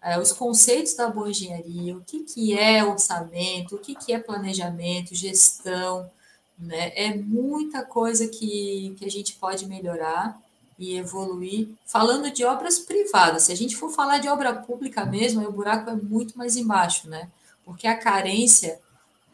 é, 0.04 0.18
os 0.18 0.32
conceitos 0.32 0.94
da 0.94 1.08
boa 1.08 1.30
engenharia, 1.30 1.96
o 1.96 2.02
que, 2.02 2.20
que 2.20 2.56
é 2.56 2.84
orçamento, 2.84 3.74
o 3.74 3.78
que, 3.78 3.94
que 3.94 4.12
é 4.12 4.18
planejamento, 4.18 5.14
gestão, 5.14 6.10
né? 6.58 6.92
É 6.94 7.16
muita 7.16 7.82
coisa 7.82 8.28
que, 8.28 8.94
que 8.98 9.04
a 9.06 9.10
gente 9.10 9.32
pode 9.34 9.66
melhorar 9.66 10.38
e 10.78 10.96
evoluir. 10.96 11.70
Falando 11.86 12.30
de 12.30 12.44
obras 12.44 12.78
privadas, 12.78 13.44
se 13.44 13.52
a 13.52 13.56
gente 13.56 13.76
for 13.76 13.90
falar 13.90 14.18
de 14.18 14.28
obra 14.28 14.52
pública 14.52 15.06
mesmo, 15.06 15.42
o 15.42 15.52
buraco 15.52 15.88
é 15.88 15.96
muito 15.96 16.36
mais 16.36 16.56
embaixo, 16.56 17.08
né? 17.08 17.30
Porque 17.64 17.86
a 17.86 17.96
carência 17.96 18.78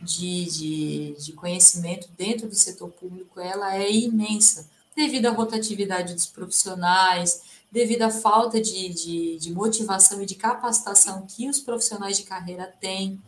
de, 0.01 0.45
de, 0.45 1.17
de 1.19 1.33
conhecimento 1.33 2.09
dentro 2.17 2.49
do 2.49 2.55
setor 2.55 2.91
público 2.91 3.41
ela 3.41 3.77
é 3.77 3.91
imensa, 3.91 4.69
devido 4.95 5.27
à 5.27 5.31
rotatividade 5.31 6.15
dos 6.15 6.27
profissionais, 6.27 7.43
devido 7.71 8.03
à 8.03 8.11
falta 8.11 8.61
de, 8.61 8.89
de, 8.89 9.37
de 9.39 9.53
motivação 9.53 10.21
e 10.23 10.27
de 10.27 10.35
capacitação 10.35 11.27
que 11.27 11.49
os 11.49 11.61
profissionais 11.61 12.17
de 12.17 12.25
carreira 12.25 12.67
têm, 12.81 13.21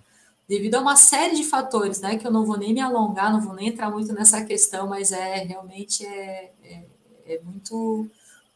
devido 0.49 0.75
a 0.75 0.81
uma 0.81 0.97
série 0.97 1.37
de 1.37 1.45
fatores, 1.45 2.01
né, 2.01 2.17
que 2.19 2.27
eu 2.27 2.31
não 2.31 2.45
vou 2.45 2.59
nem 2.59 2.75
me 2.75 2.81
alongar, 2.81 3.33
não 3.33 3.41
vou 3.41 3.55
nem 3.55 3.69
entrar 3.69 3.91
muito 3.91 4.13
nessa 4.13 4.45
questão, 4.45 4.89
mas 4.89 5.13
é 5.13 5.45
realmente 5.45 6.05
é, 6.05 6.53
é, 6.65 6.85
é 7.27 7.41
muito, 7.45 8.09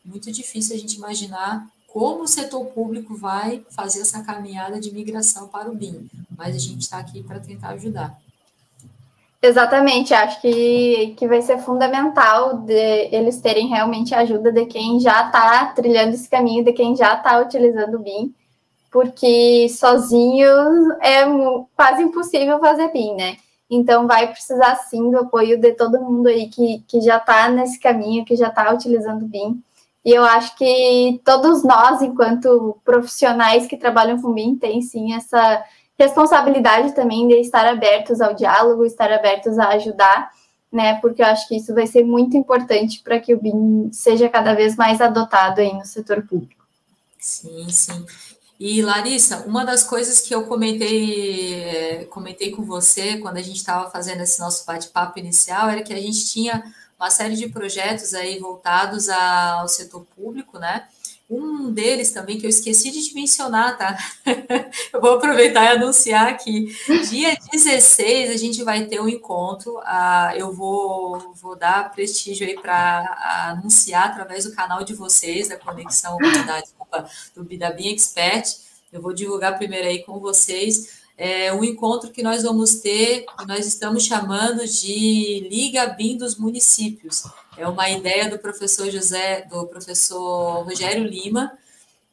muito 0.05 0.31
difícil 0.33 0.75
a 0.75 0.79
gente 0.79 0.96
imaginar 0.96 1.70
como 1.87 2.25
o 2.25 2.29
setor 2.29 2.66
público 2.66 3.16
vai 3.16 3.64
fazer 3.70 4.01
essa 4.01 4.22
caminhada 4.22 4.79
de 4.79 4.92
migração 4.92 5.49
para 5.49 5.70
o 5.70 5.75
BIM, 5.75 6.11
mas 6.37 6.55
a 6.55 6.59
gente 6.59 6.83
está 6.83 6.99
aqui 6.99 7.22
para 7.22 7.40
tentar 7.40 7.68
ajudar. 7.70 8.20
Exatamente, 9.46 10.12
acho 10.12 10.40
que, 10.40 11.14
que 11.16 11.28
vai 11.28 11.40
ser 11.40 11.59
fundamental 11.59 12.59
de 12.59 12.72
eles 13.14 13.40
terem 13.40 13.68
realmente 13.68 14.12
a 14.12 14.20
ajuda 14.20 14.50
de 14.50 14.66
quem 14.66 14.98
já 14.98 15.26
está 15.26 15.66
trilhando 15.66 16.14
esse 16.14 16.28
caminho, 16.28 16.64
de 16.64 16.72
quem 16.72 16.96
já 16.96 17.14
está 17.14 17.38
utilizando 17.38 17.94
o 17.94 18.00
BIM, 18.00 18.35
porque 18.90 19.68
sozinho 19.68 20.48
é 21.00 21.24
quase 21.76 22.02
impossível 22.02 22.59
fazer 22.59 22.90
BIM, 22.92 23.14
né? 23.14 23.37
Então 23.70 24.06
vai 24.09 24.26
precisar 24.26 24.74
sim 24.76 25.11
do 25.11 25.18
apoio 25.18 25.61
de 25.61 25.72
todo 25.74 26.00
mundo 26.00 26.26
aí 26.26 26.48
que, 26.48 26.82
que 26.88 27.00
já 27.00 27.18
está 27.18 27.48
nesse 27.48 27.78
caminho, 27.78 28.24
que 28.24 28.35
já 28.35 28.48
está 28.48 28.72
utilizando 28.72 29.22
o 29.22 29.28
BIM 29.28 29.62
e 30.04 30.12
eu 30.12 30.24
acho 30.24 30.56
que 30.56 31.20
todos 31.24 31.64
nós, 31.64 32.00
enquanto 32.00 32.78
profissionais 32.85 33.66
que 33.66 33.76
trabalham 33.76 34.20
com 34.22 34.32
BIM, 34.32 34.56
tem 34.56 34.80
sim 34.80 35.12
essa 35.12 35.64
responsabilidade 35.98 36.94
também 36.94 37.26
de 37.26 37.35
estar 37.35 37.66
abertos 37.66 38.20
ao 38.20 38.35
diálogo, 38.35 38.85
estar 38.85 39.11
abertos 39.12 39.59
a 39.59 39.68
ajudar, 39.70 40.30
né? 40.72 41.00
Porque 41.00 41.22
eu 41.22 41.26
acho 41.26 41.48
que 41.48 41.56
isso 41.56 41.74
vai 41.74 41.87
ser 41.87 42.04
muito 42.04 42.37
importante 42.37 43.00
para 43.02 43.18
que 43.18 43.35
o 43.35 43.40
BIM 43.40 43.90
seja 43.92 44.28
cada 44.28 44.54
vez 44.54 44.76
mais 44.76 45.00
adotado 45.00 45.61
aí 45.61 45.72
no 45.72 45.85
setor 45.85 46.22
público. 46.22 46.64
Sim, 47.18 47.68
sim. 47.70 48.06
E 48.59 48.80
Larissa, 48.80 49.44
uma 49.46 49.64
das 49.64 49.82
coisas 49.82 50.20
que 50.20 50.35
eu 50.35 50.44
comentei, 50.44 52.06
comentei 52.06 52.50
com 52.50 52.62
você 52.62 53.18
quando 53.18 53.37
a 53.37 53.42
gente 53.42 53.56
estava 53.56 53.90
fazendo 53.90 54.22
esse 54.22 54.40
nosso 54.40 54.64
bate-papo 54.64 55.18
inicial 55.18 55.68
era 55.68 55.82
que 55.82 55.92
a 55.92 56.00
gente 56.00 56.26
tinha 56.26 56.62
uma 56.98 57.11
série 57.11 57.37
de 57.37 57.48
projetos 57.48 58.14
aí 58.14 58.38
voltados 58.38 59.11
ao 59.11 59.68
setor 59.68 60.06
público, 60.16 60.59
né? 60.59 60.88
Um 61.28 61.72
deles 61.72 62.12
também 62.12 62.38
que 62.38 62.46
eu 62.46 62.50
esqueci 62.50 62.90
de 62.92 63.02
te 63.02 63.14
mencionar, 63.14 63.76
tá? 63.76 63.98
eu 64.92 65.00
vou 65.00 65.14
aproveitar 65.14 65.64
e 65.64 65.76
anunciar 65.76 66.36
que 66.38 66.66
dia 67.10 67.36
16 67.52 68.30
a 68.30 68.36
gente 68.36 68.62
vai 68.62 68.84
ter 68.86 69.00
um 69.00 69.08
encontro. 69.08 69.78
Uh, 69.78 70.36
eu 70.36 70.52
vou, 70.52 71.34
vou 71.34 71.56
dar 71.56 71.90
prestígio 71.92 72.46
aí 72.46 72.54
para 72.54 73.50
anunciar 73.50 74.10
através 74.10 74.44
do 74.44 74.54
canal 74.54 74.84
de 74.84 74.94
vocês, 74.94 75.48
da 75.48 75.56
Conexão 75.56 76.16
da, 76.46 76.60
desculpa, 76.60 77.10
do 77.34 77.42
Bidabim 77.42 77.88
Expert. 77.88 78.46
Eu 78.92 79.02
vou 79.02 79.12
divulgar 79.12 79.58
primeiro 79.58 79.88
aí 79.88 80.04
com 80.04 80.20
vocês 80.20 81.04
é 81.18 81.52
um 81.52 81.64
encontro 81.64 82.10
que 82.10 82.22
nós 82.22 82.42
vamos 82.42 82.76
ter, 82.76 83.24
que 83.38 83.46
nós 83.46 83.66
estamos 83.66 84.04
chamando 84.04 84.66
de 84.66 85.48
Liga 85.50 85.86
BIM 85.86 86.18
dos 86.18 86.36
Municípios. 86.36 87.24
É 87.57 87.66
uma 87.66 87.88
ideia 87.88 88.29
do 88.29 88.38
professor 88.38 88.90
José, 88.90 89.42
do 89.42 89.66
professor 89.66 90.62
Rogério 90.62 91.05
Lima, 91.05 91.57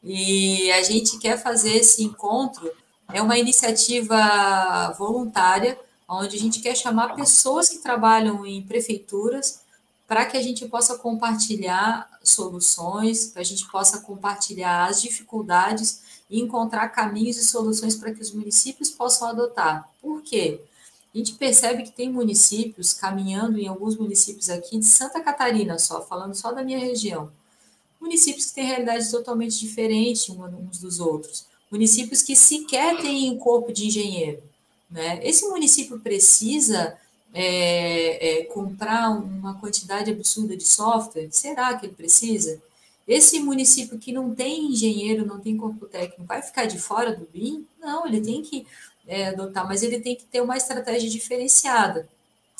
e 0.02 0.70
a 0.72 0.82
gente 0.82 1.18
quer 1.18 1.36
fazer 1.42 1.76
esse 1.76 2.02
encontro. 2.02 2.70
É 3.12 3.20
uma 3.20 3.38
iniciativa 3.38 4.94
voluntária, 4.98 5.78
onde 6.08 6.36
a 6.36 6.38
gente 6.38 6.60
quer 6.60 6.74
chamar 6.74 7.14
pessoas 7.14 7.68
que 7.68 7.78
trabalham 7.78 8.46
em 8.46 8.62
prefeituras 8.62 9.62
para 10.06 10.24
que 10.26 10.36
a 10.36 10.42
gente 10.42 10.66
possa 10.68 10.98
compartilhar 10.98 12.08
soluções, 12.22 13.26
para 13.26 13.42
a 13.42 13.44
gente 13.44 13.66
possa 13.70 14.00
compartilhar 14.00 14.86
as 14.86 15.02
dificuldades 15.02 16.02
e 16.28 16.40
encontrar 16.40 16.88
caminhos 16.88 17.36
e 17.36 17.44
soluções 17.44 17.96
para 17.96 18.12
que 18.12 18.20
os 18.20 18.32
municípios 18.32 18.90
possam 18.90 19.28
adotar. 19.28 19.88
Por 20.00 20.22
quê? 20.22 20.60
A 21.14 21.18
gente 21.18 21.34
percebe 21.34 21.84
que 21.84 21.92
tem 21.92 22.10
municípios 22.10 22.92
caminhando 22.92 23.58
em 23.58 23.68
alguns 23.68 23.96
municípios 23.96 24.50
aqui 24.50 24.78
de 24.78 24.84
Santa 24.84 25.20
Catarina, 25.20 25.78
só 25.78 26.02
falando 26.02 26.34
só 26.34 26.50
da 26.50 26.64
minha 26.64 26.78
região. 26.78 27.30
Municípios 28.00 28.46
que 28.46 28.54
têm 28.56 28.66
realidades 28.66 29.10
totalmente 29.10 29.58
diferentes 29.60 30.28
uns 30.28 30.80
dos 30.80 30.98
outros. 30.98 31.46
Municípios 31.70 32.20
que 32.20 32.34
sequer 32.34 33.00
têm 33.00 33.30
um 33.30 33.38
corpo 33.38 33.72
de 33.72 33.86
engenheiro. 33.86 34.42
Né? 34.90 35.20
Esse 35.26 35.46
município 35.46 36.00
precisa 36.00 36.98
é, 37.32 38.40
é, 38.40 38.44
comprar 38.44 39.10
uma 39.10 39.54
quantidade 39.54 40.10
absurda 40.10 40.56
de 40.56 40.64
software? 40.64 41.28
Será 41.30 41.74
que 41.76 41.86
ele 41.86 41.94
precisa? 41.94 42.60
Esse 43.06 43.38
município 43.38 43.98
que 43.98 44.12
não 44.12 44.34
tem 44.34 44.72
engenheiro, 44.72 45.26
não 45.26 45.38
tem 45.38 45.56
corpo 45.56 45.86
técnico, 45.86 46.24
vai 46.24 46.42
ficar 46.42 46.66
de 46.66 46.78
fora 46.78 47.14
do 47.14 47.26
BIM? 47.26 47.66
Não, 47.78 48.06
ele 48.06 48.20
tem 48.20 48.42
que 48.42 48.66
é, 49.06 49.28
adotar, 49.28 49.66
mas 49.66 49.82
ele 49.82 50.00
tem 50.00 50.16
que 50.16 50.24
ter 50.24 50.40
uma 50.40 50.56
estratégia 50.56 51.08
diferenciada. 51.08 52.08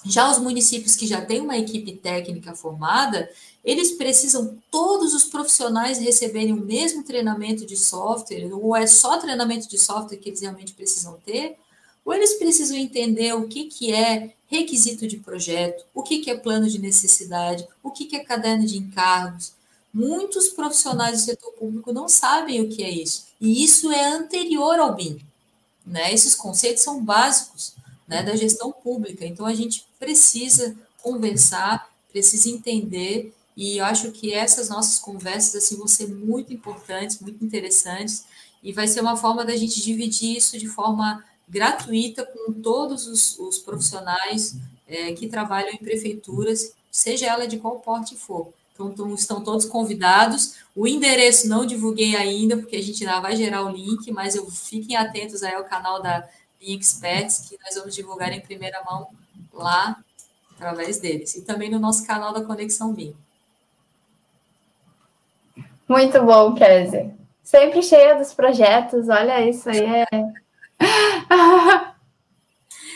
Já 0.05 0.31
os 0.31 0.39
municípios 0.39 0.95
que 0.97 1.07
já 1.07 1.21
têm 1.21 1.41
uma 1.41 1.57
equipe 1.57 1.93
técnica 1.93 2.55
formada, 2.55 3.31
eles 3.65 3.93
precisam 3.93 4.59
todos 4.71 5.15
os 5.15 5.25
profissionais 5.25 5.99
receberem 5.99 6.53
o 6.53 6.65
mesmo 6.65 7.03
treinamento 7.03 7.65
de 7.65 7.77
software, 7.77 8.53
ou 8.53 8.77
é 8.77 8.87
só 8.87 9.17
treinamento 9.17 9.69
de 9.69 9.79
software 9.79 10.19
que 10.19 10.29
eles 10.29 10.41
realmente 10.41 10.75
precisam 10.75 11.19
ter, 11.25 11.57
ou 12.05 12.13
eles 12.13 12.35
precisam 12.35 12.77
entender 12.77 13.33
o 13.35 13.49
que, 13.49 13.65
que 13.65 13.95
é 13.95 14.35
requisito 14.47 15.07
de 15.07 15.17
projeto, 15.17 15.87
o 15.95 16.03
que, 16.03 16.19
que 16.19 16.31
é 16.31 16.37
plano 16.37 16.69
de 16.69 16.79
necessidade, 16.79 17.67
o 17.83 17.91
que, 17.91 18.05
que 18.05 18.17
é 18.17 18.21
caderno 18.21 18.67
de 18.67 18.77
encargos, 18.77 19.55
Muitos 19.95 20.49
profissionais 20.49 21.21
do 21.21 21.25
setor 21.25 21.53
público 21.53 21.93
não 21.93 22.09
sabem 22.09 22.61
o 22.61 22.69
que 22.69 22.83
é 22.83 22.91
isso. 22.91 23.27
E 23.41 23.63
isso 23.63 23.93
é 23.93 24.05
anterior 24.07 24.77
ao 24.81 24.93
BIM. 24.93 25.21
Né? 25.87 26.13
Esses 26.13 26.35
conceitos 26.35 26.83
são 26.83 27.03
básicos. 27.03 27.75
né, 28.07 28.23
da 28.23 28.37
gestão 28.37 28.71
pública. 28.71 29.25
Então, 29.25 29.47
a 29.47 29.55
gente 29.55 29.87
precisa 29.99 30.77
conversar, 31.03 31.91
precisa 32.13 32.51
entender, 32.51 33.35
e 33.57 33.79
eu 33.79 33.85
acho 33.85 34.11
que 34.13 34.33
essas 34.33 34.69
nossas 34.69 34.99
conversas 34.99 35.55
assim, 35.55 35.77
vão 35.77 35.87
ser 35.89 36.09
muito 36.09 36.53
importantes, 36.53 37.19
muito 37.21 37.45
interessantes, 37.45 38.25
e 38.63 38.73
vai 38.73 38.87
ser 38.89 39.01
uma 39.01 39.17
forma 39.17 39.45
da 39.45 39.57
gente 39.57 39.83
dividir 39.83 40.37
isso 40.37 40.59
de 40.59 40.67
forma 40.67 41.25
gratuita 41.49 42.25
com 42.25 42.53
todos 42.53 43.07
os, 43.07 43.39
os 43.39 43.59
profissionais 43.59 44.57
é, 44.87 45.13
que 45.13 45.29
trabalham 45.29 45.71
em 45.71 45.79
prefeituras, 45.79 46.73
seja 46.91 47.27
ela 47.27 47.47
de 47.47 47.59
qual 47.59 47.81
porte 47.81 48.17
for. 48.17 48.53
Então, 48.75 49.15
estão 49.15 49.41
todos 49.41 49.65
convidados. 49.65 50.57
O 50.75 50.87
endereço 50.87 51.49
não 51.49 51.65
divulguei 51.65 52.17
ainda, 52.17 52.57
porque 52.57 52.77
a 52.77 52.83
gente 52.83 53.07
ainda 53.07 53.21
vai 53.21 53.37
gerar 53.37 53.63
o 53.65 53.71
link, 53.71 54.11
mas 54.11 54.35
eu, 54.35 54.51
fiquem 54.51 54.97
atentos 54.97 55.45
aí 55.45 55.55
ao 55.55 55.65
canal 55.65 56.03
da 56.03 56.29
Experts, 56.61 57.49
que 57.49 57.57
nós 57.63 57.77
vamos 57.77 57.95
divulgar 57.95 58.33
em 58.33 58.41
primeira 58.41 58.83
mão 58.85 59.09
lá, 59.53 59.97
através 60.55 60.99
deles. 60.99 61.37
E 61.37 61.43
também 61.43 61.71
no 61.71 61.79
nosso 61.79 62.05
canal 62.05 62.33
da 62.33 62.43
Conexão 62.43 62.93
BIM. 62.93 63.15
Muito 65.89 66.21
bom, 66.23 66.55
Kézia. 66.55 67.15
Sempre 67.43 67.83
cheia 67.83 68.15
dos 68.15 68.33
projetos, 68.33 69.09
olha 69.09 69.49
isso 69.49 69.69
aí. 69.69 69.85
É... 69.85 70.07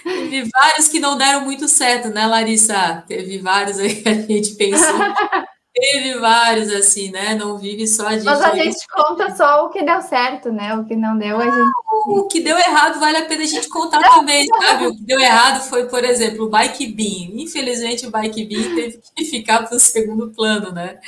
Teve 0.02 0.48
vários 0.50 0.88
que 0.88 0.98
não 0.98 1.18
deram 1.18 1.44
muito 1.44 1.68
certo, 1.68 2.08
né, 2.08 2.26
Larissa? 2.26 3.04
Teve 3.06 3.38
vários 3.38 3.78
aí 3.78 4.02
que 4.02 4.08
a 4.08 4.14
gente 4.14 4.54
pensou. 4.54 4.98
Teve 5.80 6.18
vários, 6.18 6.72
assim, 6.72 7.10
né? 7.10 7.34
Não 7.34 7.56
vive 7.56 7.86
só 7.86 8.10
de. 8.10 8.24
Mas 8.24 8.40
a 8.40 8.54
gente 8.54 8.84
conta 8.88 9.34
só 9.36 9.66
o 9.66 9.70
que 9.70 9.82
deu 9.82 10.00
certo, 10.02 10.50
né? 10.50 10.74
O 10.74 10.84
que 10.84 10.96
não 10.96 11.16
deu, 11.16 11.38
a 11.38 11.44
gente. 11.44 11.72
O 12.08 12.26
que 12.26 12.40
deu 12.40 12.58
errado 12.58 12.98
vale 12.98 13.18
a 13.18 13.26
pena 13.26 13.44
a 13.44 13.46
gente 13.46 13.68
contar 13.68 14.02
também, 14.10 14.46
sabe? 14.46 14.86
O 14.88 14.96
que 14.96 15.02
deu 15.02 15.20
errado 15.20 15.62
foi, 15.68 15.86
por 15.86 16.02
exemplo, 16.04 16.46
o 16.46 16.48
Bike 16.48 16.86
Beam. 16.88 17.40
Infelizmente, 17.40 18.06
o 18.06 18.10
Bike 18.10 18.44
Beam 18.44 18.74
teve 18.74 19.00
que 19.14 19.24
ficar 19.24 19.66
para 19.66 19.76
o 19.76 19.80
segundo 19.80 20.30
plano, 20.30 20.72
né? 20.72 20.98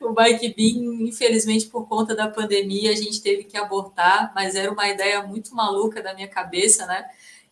O 0.00 0.12
Bike 0.12 0.54
Beam, 0.54 1.08
infelizmente, 1.08 1.66
por 1.66 1.88
conta 1.88 2.14
da 2.14 2.28
pandemia, 2.28 2.92
a 2.92 2.96
gente 2.96 3.20
teve 3.20 3.44
que 3.44 3.56
abortar, 3.56 4.32
mas 4.34 4.54
era 4.54 4.70
uma 4.70 4.88
ideia 4.88 5.22
muito 5.22 5.54
maluca 5.54 6.02
da 6.02 6.14
minha 6.14 6.28
cabeça, 6.28 6.86
né? 6.86 7.04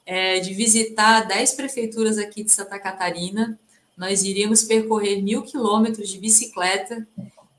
É, 0.04 0.40
de 0.40 0.52
visitar 0.54 1.26
10 1.26 1.52
prefeituras 1.52 2.18
aqui 2.18 2.42
de 2.44 2.50
Santa 2.50 2.78
Catarina 2.78 3.58
nós 3.96 4.22
iríamos 4.22 4.62
percorrer 4.62 5.22
mil 5.22 5.42
quilômetros 5.42 6.08
de 6.08 6.18
bicicleta 6.18 7.06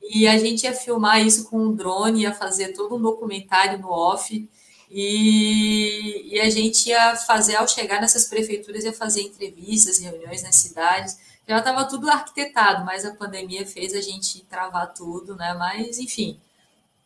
e 0.02 0.28
a 0.28 0.38
gente 0.38 0.64
ia 0.64 0.74
filmar 0.74 1.26
isso 1.26 1.50
com 1.50 1.58
um 1.58 1.76
drone, 1.76 2.24
ia 2.24 2.34
fazer 2.34 2.74
todo 2.74 2.96
um 2.96 3.02
documentário 3.02 3.80
no 3.80 3.90
off. 3.90 4.50
E, 4.92 6.36
e, 6.36 6.40
a 6.40 6.50
gente 6.52 6.90
ia 6.90 7.16
fazer, 7.16 7.56
ao 7.56 7.68
chegar 7.68 8.00
nessas 8.00 8.26
prefeituras, 8.26 8.84
ia 8.84 8.94
fazer 8.94 9.24
entrevistas, 9.24 9.98
reuniões 9.98 10.44
nas 10.44 10.56
cidades. 10.56 11.18
Já 11.48 11.58
estava 11.58 11.86
tudo 11.86 12.10
arquitetado, 12.10 12.86
mas 12.86 13.04
a 13.04 13.16
pandemia 13.16 13.66
fez 13.66 13.96
a 13.96 14.02
gente 14.02 14.44
travar 14.44 14.94
tudo, 14.94 15.36
né? 15.36 15.56
Mas, 15.58 15.98
enfim, 15.98 16.40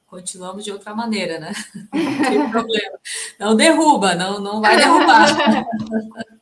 continuamos 0.06 0.66
de 0.66 0.72
outra 0.72 0.94
maneira, 0.94 1.40
né? 1.40 1.54
Não 1.94 2.30
tem 2.30 2.50
problema. 2.50 3.00
Não 3.40 3.56
derruba, 3.56 4.16
não, 4.16 4.40
não 4.40 4.60
vai 4.60 4.76
derrubar. 4.76 5.28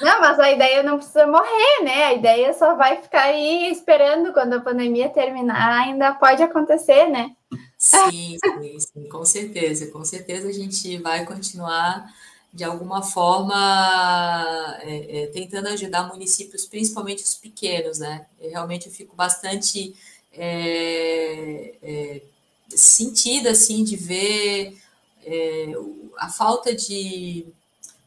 Não, 0.00 0.20
mas 0.20 0.38
a 0.38 0.50
ideia 0.50 0.82
não 0.82 0.96
precisa 0.96 1.26
morrer, 1.26 1.84
né? 1.84 2.04
A 2.04 2.14
ideia 2.14 2.54
só 2.54 2.74
vai 2.74 3.02
ficar 3.02 3.24
aí 3.24 3.70
esperando 3.70 4.32
quando 4.32 4.54
a 4.54 4.60
pandemia 4.60 5.10
terminar, 5.10 5.80
ainda 5.80 6.14
pode 6.14 6.42
acontecer, 6.42 7.08
né? 7.08 7.34
Sim, 7.76 8.38
sim, 8.42 8.78
sim, 8.78 9.08
com 9.08 9.24
certeza, 9.24 9.90
com 9.90 10.04
certeza 10.04 10.48
a 10.48 10.52
gente 10.52 10.96
vai 10.98 11.24
continuar 11.24 12.06
de 12.52 12.64
alguma 12.64 13.02
forma 13.02 14.78
é, 14.82 15.22
é, 15.22 15.26
tentando 15.28 15.68
ajudar 15.68 16.08
municípios, 16.08 16.66
principalmente 16.66 17.22
os 17.22 17.34
pequenos, 17.34 17.98
né? 17.98 18.26
Eu, 18.40 18.50
realmente 18.50 18.86
eu 18.86 18.92
fico 18.92 19.16
bastante 19.16 19.94
é, 20.32 21.74
é 21.82 22.22
sentida 22.68 23.50
assim 23.50 23.84
de 23.84 23.96
ver 23.96 24.76
é, 25.24 25.72
a 26.18 26.28
falta 26.28 26.74
de 26.74 27.46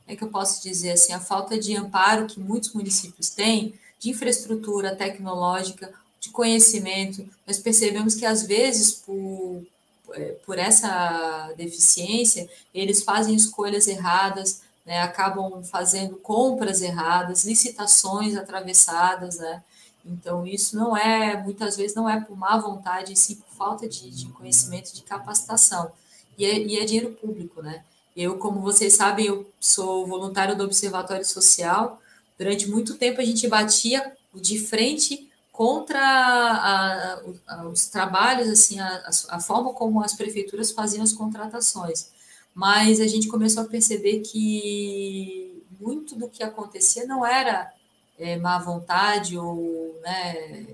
é 0.08 0.15
que 0.15 0.24
eu 0.24 0.30
posso 0.30 0.62
dizer 0.62 0.91
assim, 0.91 1.13
a 1.13 1.20
falta 1.20 1.58
de 1.58 1.76
amparo 1.76 2.28
que 2.28 2.39
muitos 2.39 2.74
municípios 2.74 3.30
têm, 3.30 3.74
de 4.00 4.10
infraestrutura 4.10 4.96
tecnológica, 4.96 5.94
de 6.20 6.30
conhecimento, 6.30 7.28
nós 7.46 7.60
percebemos 7.60 8.15
que 8.15 8.26
às 8.26 8.44
vezes 8.44 8.91
por, 8.91 9.63
é, 10.12 10.32
por 10.46 10.58
essa 10.58 11.52
deficiência, 11.58 12.50
eles 12.74 13.04
fazem 13.04 13.36
escolhas 13.36 13.88
erradas, 13.88 14.62
né, 14.86 15.02
acabam 15.02 15.63
fazendo 15.63 16.15
compras 16.18 16.82
erradas, 16.82 17.44
licitações 17.44 18.36
atravessadas, 18.36 19.38
né? 19.38 19.63
Então, 20.06 20.46
isso 20.46 20.76
não 20.76 20.96
é, 20.96 21.41
muitas 21.41 21.76
vezes, 21.76 21.96
não 21.96 22.08
é 22.08 22.22
por 22.22 22.38
má 22.38 22.58
vontade, 22.58 23.15
sim 23.15 23.36
por 23.36 23.50
falta 23.56 23.89
de, 23.89 24.12
de 24.12 24.28
conhecimento, 24.28 24.94
de 24.94 25.02
capacitação. 25.02 25.91
E 26.38 26.46
é, 26.46 26.60
e 26.60 26.78
é 26.78 26.86
dinheiro 26.86 27.12
público, 27.13 27.63
né? 27.63 27.84
Eu, 28.15 28.38
como 28.38 28.62
vocês 28.62 28.93
sabem, 28.93 29.25
eu 29.25 29.51
sou 29.60 30.08
voluntário 30.08 30.56
do 30.56 30.63
Observatório 30.63 31.25
Social. 31.25 32.01
Durante 32.38 32.69
muito 32.69 32.95
tempo 32.95 33.19
a 33.19 33.25
gente 33.25 33.47
batia 33.47 34.15
de 34.34 34.58
frente 34.60 35.30
contra 35.51 35.99
a, 35.99 37.19
a, 37.47 37.67
os 37.67 37.88
trabalhos, 37.88 38.49
assim, 38.49 38.80
a, 38.80 39.10
a, 39.30 39.39
forma 39.39 39.73
como 39.73 40.04
as 40.04 40.13
prefeituras 40.13 40.71
faziam 40.71 41.04
as 41.04 41.13
contratações. 41.13 42.12
Mas 42.54 42.99
a 43.01 43.08
gente 43.08 43.28
começou 43.28 43.63
a 43.63 43.67
perceber 43.67 44.19
que 44.19 45.63
muito 45.80 46.15
do 46.15 46.30
que 46.30 46.43
acontecia 46.43 47.06
não 47.06 47.25
era 47.25 47.71
é, 48.17 48.38
má 48.38 48.58
vontade 48.60 49.38
ou 49.38 49.99
né, 50.01 50.67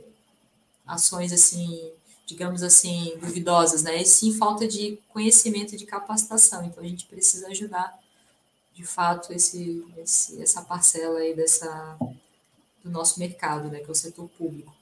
ações 0.86 1.34
assim 1.34 1.92
digamos 2.32 2.64
assim, 2.64 3.14
duvidosas, 3.20 3.84
né? 3.84 4.02
E 4.02 4.06
sim 4.06 4.34
falta 4.34 4.66
de 4.68 4.98
conhecimento 5.10 5.76
e 5.76 5.78
de 5.78 5.86
capacitação. 5.86 6.64
Então 6.66 6.84
a 6.84 6.88
gente 6.88 7.06
precisa 7.06 7.48
ajudar, 7.48 7.94
de 8.74 8.86
fato, 8.86 9.34
esse, 9.34 9.86
esse, 9.98 10.42
essa 10.42 10.62
parcela 10.62 11.20
aí 11.20 11.36
dessa, 11.36 11.98
do 12.84 12.90
nosso 12.90 13.20
mercado, 13.20 13.68
né? 13.68 13.80
Que 13.80 13.88
é 13.88 13.92
o 13.92 13.96
setor 13.96 14.30
público. 14.38 14.74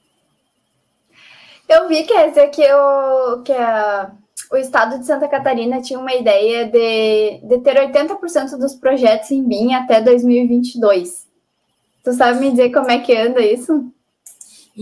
Eu 1.68 1.88
vi, 1.88 2.04
dizer, 2.04 2.48
que, 2.50 2.62
eu, 2.62 3.42
que 3.42 3.52
a, 3.52 4.12
o 4.52 4.56
estado 4.56 4.98
de 4.98 5.06
Santa 5.06 5.28
Catarina 5.28 5.82
tinha 5.82 5.98
uma 5.98 6.14
ideia 6.14 6.66
de, 6.66 7.40
de 7.42 7.58
ter 7.58 7.76
80% 7.76 8.58
dos 8.58 8.74
projetos 8.74 9.30
em 9.32 9.42
BIM 9.42 9.74
até 9.74 10.00
2022. 10.00 11.26
Tu 12.04 12.12
sabe 12.12 12.40
me 12.40 12.50
dizer 12.50 12.70
como 12.70 12.90
é 12.90 12.98
que 12.98 13.16
anda 13.16 13.40
isso? 13.40 13.92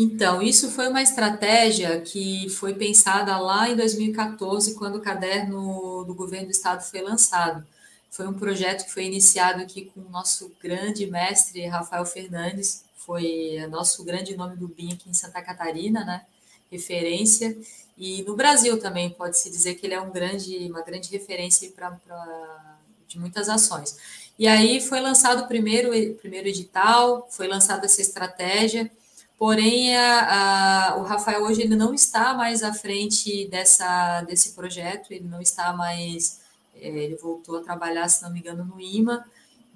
Então, 0.00 0.40
isso 0.40 0.70
foi 0.70 0.86
uma 0.86 1.02
estratégia 1.02 2.00
que 2.00 2.48
foi 2.50 2.72
pensada 2.72 3.36
lá 3.36 3.68
em 3.68 3.74
2014, 3.74 4.76
quando 4.76 4.94
o 4.94 5.00
caderno 5.00 6.04
do 6.04 6.14
governo 6.14 6.46
do 6.46 6.52
estado 6.52 6.88
foi 6.88 7.00
lançado. 7.02 7.66
Foi 8.08 8.24
um 8.28 8.32
projeto 8.32 8.84
que 8.84 8.92
foi 8.92 9.06
iniciado 9.06 9.60
aqui 9.60 9.86
com 9.86 10.00
o 10.02 10.08
nosso 10.08 10.52
grande 10.62 11.04
mestre 11.08 11.66
Rafael 11.66 12.06
Fernandes, 12.06 12.84
foi 12.94 13.58
nosso 13.70 14.04
grande 14.04 14.36
nome 14.36 14.54
do 14.54 14.68
BIM 14.68 14.92
aqui 14.92 15.10
em 15.10 15.14
Santa 15.14 15.42
Catarina, 15.42 16.04
né? 16.04 16.24
Referência. 16.70 17.58
E 17.96 18.22
no 18.22 18.36
Brasil 18.36 18.78
também 18.78 19.10
pode-se 19.10 19.50
dizer 19.50 19.74
que 19.74 19.84
ele 19.84 19.94
é 19.94 20.00
um 20.00 20.12
grande, 20.12 20.70
uma 20.70 20.82
grande 20.82 21.10
referência 21.10 21.72
para 21.72 21.98
de 23.08 23.18
muitas 23.18 23.48
ações. 23.48 23.96
E 24.38 24.46
aí 24.46 24.80
foi 24.80 25.00
lançado 25.00 25.42
o 25.42 25.48
primeiro, 25.48 25.90
primeiro 26.20 26.46
edital, 26.46 27.26
foi 27.32 27.48
lançada 27.48 27.86
essa 27.86 28.00
estratégia, 28.00 28.88
Porém, 29.38 29.96
a, 29.96 30.90
a, 30.90 30.96
o 30.96 31.04
Rafael 31.04 31.42
hoje 31.44 31.62
ele 31.62 31.76
não 31.76 31.94
está 31.94 32.34
mais 32.34 32.64
à 32.64 32.74
frente 32.74 33.46
dessa, 33.46 34.22
desse 34.22 34.50
projeto, 34.52 35.12
ele 35.12 35.28
não 35.28 35.40
está 35.40 35.72
mais, 35.72 36.40
é, 36.74 36.88
ele 36.88 37.14
voltou 37.14 37.56
a 37.56 37.62
trabalhar, 37.62 38.08
se 38.08 38.20
não 38.22 38.32
me 38.32 38.40
engano, 38.40 38.64
no 38.64 38.80
IMA, 38.80 39.24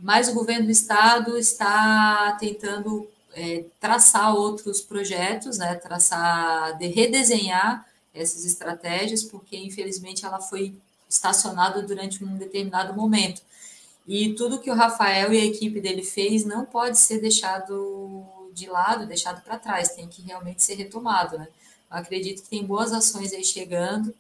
mas 0.01 0.29
o 0.29 0.35
governo 0.35 0.66
do 0.66 0.72
estado 0.72 1.38
está 1.38 2.37
tentando 2.40 3.09
é, 3.35 3.64
traçar 3.79 4.35
outros 4.35 4.81
projetos, 4.81 5.58
né, 5.58 5.77
traçar, 5.77 6.77
de 6.77 6.88
redesenhar 6.88 7.87
essas 8.13 8.44
estratégias, 8.44 9.23
porque 9.23 9.56
infelizmente 9.56 10.25
ela 10.25 10.40
foi 10.40 10.75
estacionada 11.08 11.83
durante 11.83 12.25
um 12.25 12.37
determinado 12.37 12.94
momento. 12.94 13.42
E 14.08 14.35
tudo 14.35 14.58
que 14.58 14.71
o 14.71 14.75
Rafael 14.75 15.33
e 15.33 15.38
a 15.38 15.44
equipe 15.44 15.81
dele 15.81 16.02
fez 16.02 16.44
não 16.44 16.65
pode 16.65 16.98
ser 16.98 17.21
deixado 17.21 18.27
de 18.53 18.69
lado, 18.69 19.07
deixado 19.07 19.42
para 19.42 19.59
trás, 19.59 19.90
tem 19.90 20.09
que 20.09 20.23
realmente 20.23 20.63
ser 20.63 20.75
retomado, 20.75 21.38
né? 21.38 21.48
Eu 21.90 21.96
acredito 21.98 22.42
que 22.42 22.48
tem 22.48 22.65
boas 22.65 22.92
ações 22.92 23.33
aí 23.33 23.44
chegando, 23.44 24.15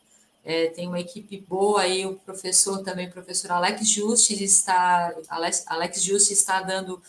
é, 0.44 0.66
tem 0.68 0.88
uma 0.88 1.00
equipe 1.00 1.38
boa 1.38 1.82
aí, 1.82 2.04
o 2.04 2.16
professor 2.16 2.82
também, 2.82 3.08
o 3.08 3.12
professor 3.12 3.52
Alex 3.52 3.88
Justis 3.88 4.40
está, 4.40 5.14
Alex, 5.28 5.64
Alex 5.66 6.02
Justis 6.02 6.38
está 6.38 6.60
dando 6.62 7.00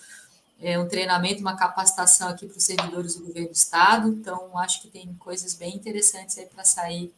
é, 0.62 0.80
um 0.80 0.88
treinamento, 0.88 1.42
uma 1.42 1.56
capacitação 1.56 2.30
aqui 2.30 2.46
para 2.46 2.58
os 2.58 2.64
servidores 2.64 3.16
do 3.16 3.26
governo 3.26 3.50
do 3.50 3.56
estado, 3.56 4.10
então 4.10 4.58
acho 4.58 4.82
que 4.82 4.88
tem 4.88 5.14
coisas 5.16 5.54
bem 5.56 5.76
interessantes 5.76 6.38
aí 6.38 6.46
para 6.46 6.64
sair 6.64 7.14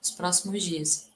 nos 0.00 0.10
próximos 0.10 0.62
dias. 0.62 1.07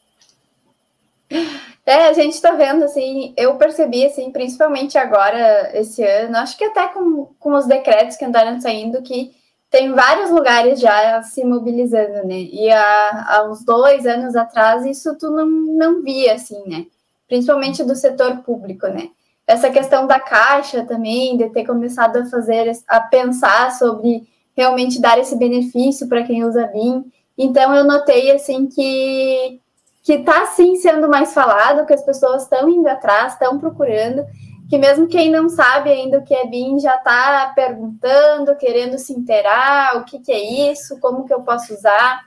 É, 1.84 2.06
a 2.06 2.12
gente 2.12 2.34
está 2.34 2.52
vendo, 2.52 2.84
assim, 2.84 3.34
eu 3.36 3.56
percebi, 3.56 4.06
assim, 4.06 4.30
principalmente 4.30 4.96
agora, 4.96 5.76
esse 5.76 6.02
ano, 6.04 6.36
acho 6.36 6.56
que 6.56 6.64
até 6.64 6.86
com, 6.88 7.26
com 7.40 7.54
os 7.54 7.66
decretos 7.66 8.16
que 8.16 8.24
andaram 8.24 8.60
saindo, 8.60 9.02
que 9.02 9.32
tem 9.68 9.90
vários 9.92 10.30
lugares 10.30 10.78
já 10.78 11.20
se 11.22 11.44
mobilizando, 11.44 12.26
né? 12.26 12.38
E 12.40 12.70
há, 12.70 13.26
há 13.26 13.50
uns 13.50 13.64
dois 13.64 14.06
anos 14.06 14.36
atrás, 14.36 14.84
isso 14.86 15.16
tu 15.18 15.30
não, 15.30 15.46
não 15.46 16.02
via, 16.02 16.34
assim, 16.34 16.62
né? 16.68 16.86
Principalmente 17.26 17.82
do 17.82 17.96
setor 17.96 18.42
público, 18.42 18.86
né? 18.86 19.08
Essa 19.46 19.70
questão 19.70 20.06
da 20.06 20.20
caixa 20.20 20.84
também, 20.84 21.36
de 21.36 21.48
ter 21.48 21.66
começado 21.66 22.18
a 22.18 22.26
fazer, 22.26 22.70
a 22.86 23.00
pensar 23.00 23.72
sobre 23.72 24.28
realmente 24.56 25.00
dar 25.00 25.18
esse 25.18 25.36
benefício 25.36 26.08
para 26.08 26.22
quem 26.22 26.44
usa 26.44 26.66
BIM. 26.66 27.10
Então, 27.36 27.74
eu 27.74 27.82
notei, 27.82 28.30
assim, 28.30 28.66
que 28.66 29.60
que 30.02 30.14
está 30.14 30.46
sim 30.46 30.76
sendo 30.76 31.08
mais 31.08 31.32
falado, 31.32 31.86
que 31.86 31.94
as 31.94 32.04
pessoas 32.04 32.42
estão 32.42 32.68
indo 32.68 32.88
atrás, 32.88 33.34
estão 33.34 33.58
procurando, 33.58 34.26
que 34.68 34.76
mesmo 34.76 35.06
quem 35.06 35.30
não 35.30 35.48
sabe 35.48 35.90
ainda 35.90 36.18
o 36.18 36.24
que 36.24 36.34
é 36.34 36.46
BIM 36.46 36.80
já 36.80 36.96
está 36.96 37.52
perguntando, 37.54 38.56
querendo 38.56 38.98
se 38.98 39.12
inteirar, 39.12 39.96
o 39.98 40.04
que, 40.04 40.18
que 40.18 40.32
é 40.32 40.70
isso, 40.72 40.98
como 40.98 41.24
que 41.26 41.32
eu 41.32 41.42
posso 41.42 41.72
usar. 41.72 42.24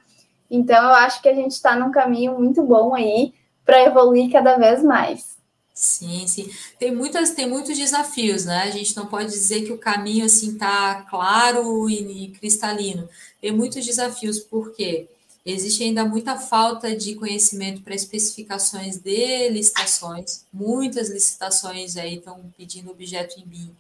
Então, 0.50 0.84
eu 0.84 0.96
acho 0.96 1.22
que 1.22 1.28
a 1.28 1.34
gente 1.34 1.52
está 1.52 1.76
num 1.76 1.92
caminho 1.92 2.40
muito 2.40 2.64
bom 2.64 2.94
aí 2.94 3.34
para 3.66 3.84
evoluir 3.84 4.32
cada 4.32 4.58
vez 4.58 4.84
mais. 4.84 5.36
Sim, 5.74 6.26
sim. 6.26 6.50
Tem 6.80 6.96
muitas, 6.96 7.32
tem 7.32 7.50
muitos 7.50 7.78
desafios, 7.78 8.46
né? 8.46 8.64
A 8.64 8.72
gente 8.72 8.96
não 8.96 9.08
pode 9.08 9.30
dizer 9.30 9.64
que 9.64 9.74
o 9.74 9.78
caminho 9.78 10.24
assim 10.24 10.58
tá 10.58 11.06
claro 11.10 11.90
e, 11.90 12.26
e 12.26 12.28
cristalino. 12.30 13.10
Tem 13.42 13.52
muitos 13.52 13.84
desafios, 13.84 14.40
por 14.40 14.72
quê? 14.72 15.10
Existe 15.46 15.84
ainda 15.84 16.04
muita 16.04 16.40
falta 16.40 16.96
de 16.96 17.14
conhecimento 17.14 17.84
para 17.84 17.94
especificações 17.94 18.98
de 18.98 19.48
licitações. 19.50 20.44
Muitas 20.52 21.10
licitações 21.10 21.96
aí 21.98 22.16
estão 22.16 22.52
pedindo 22.58 22.90
objeto 22.90 23.40
em 23.40 23.46
BIM 23.46 23.76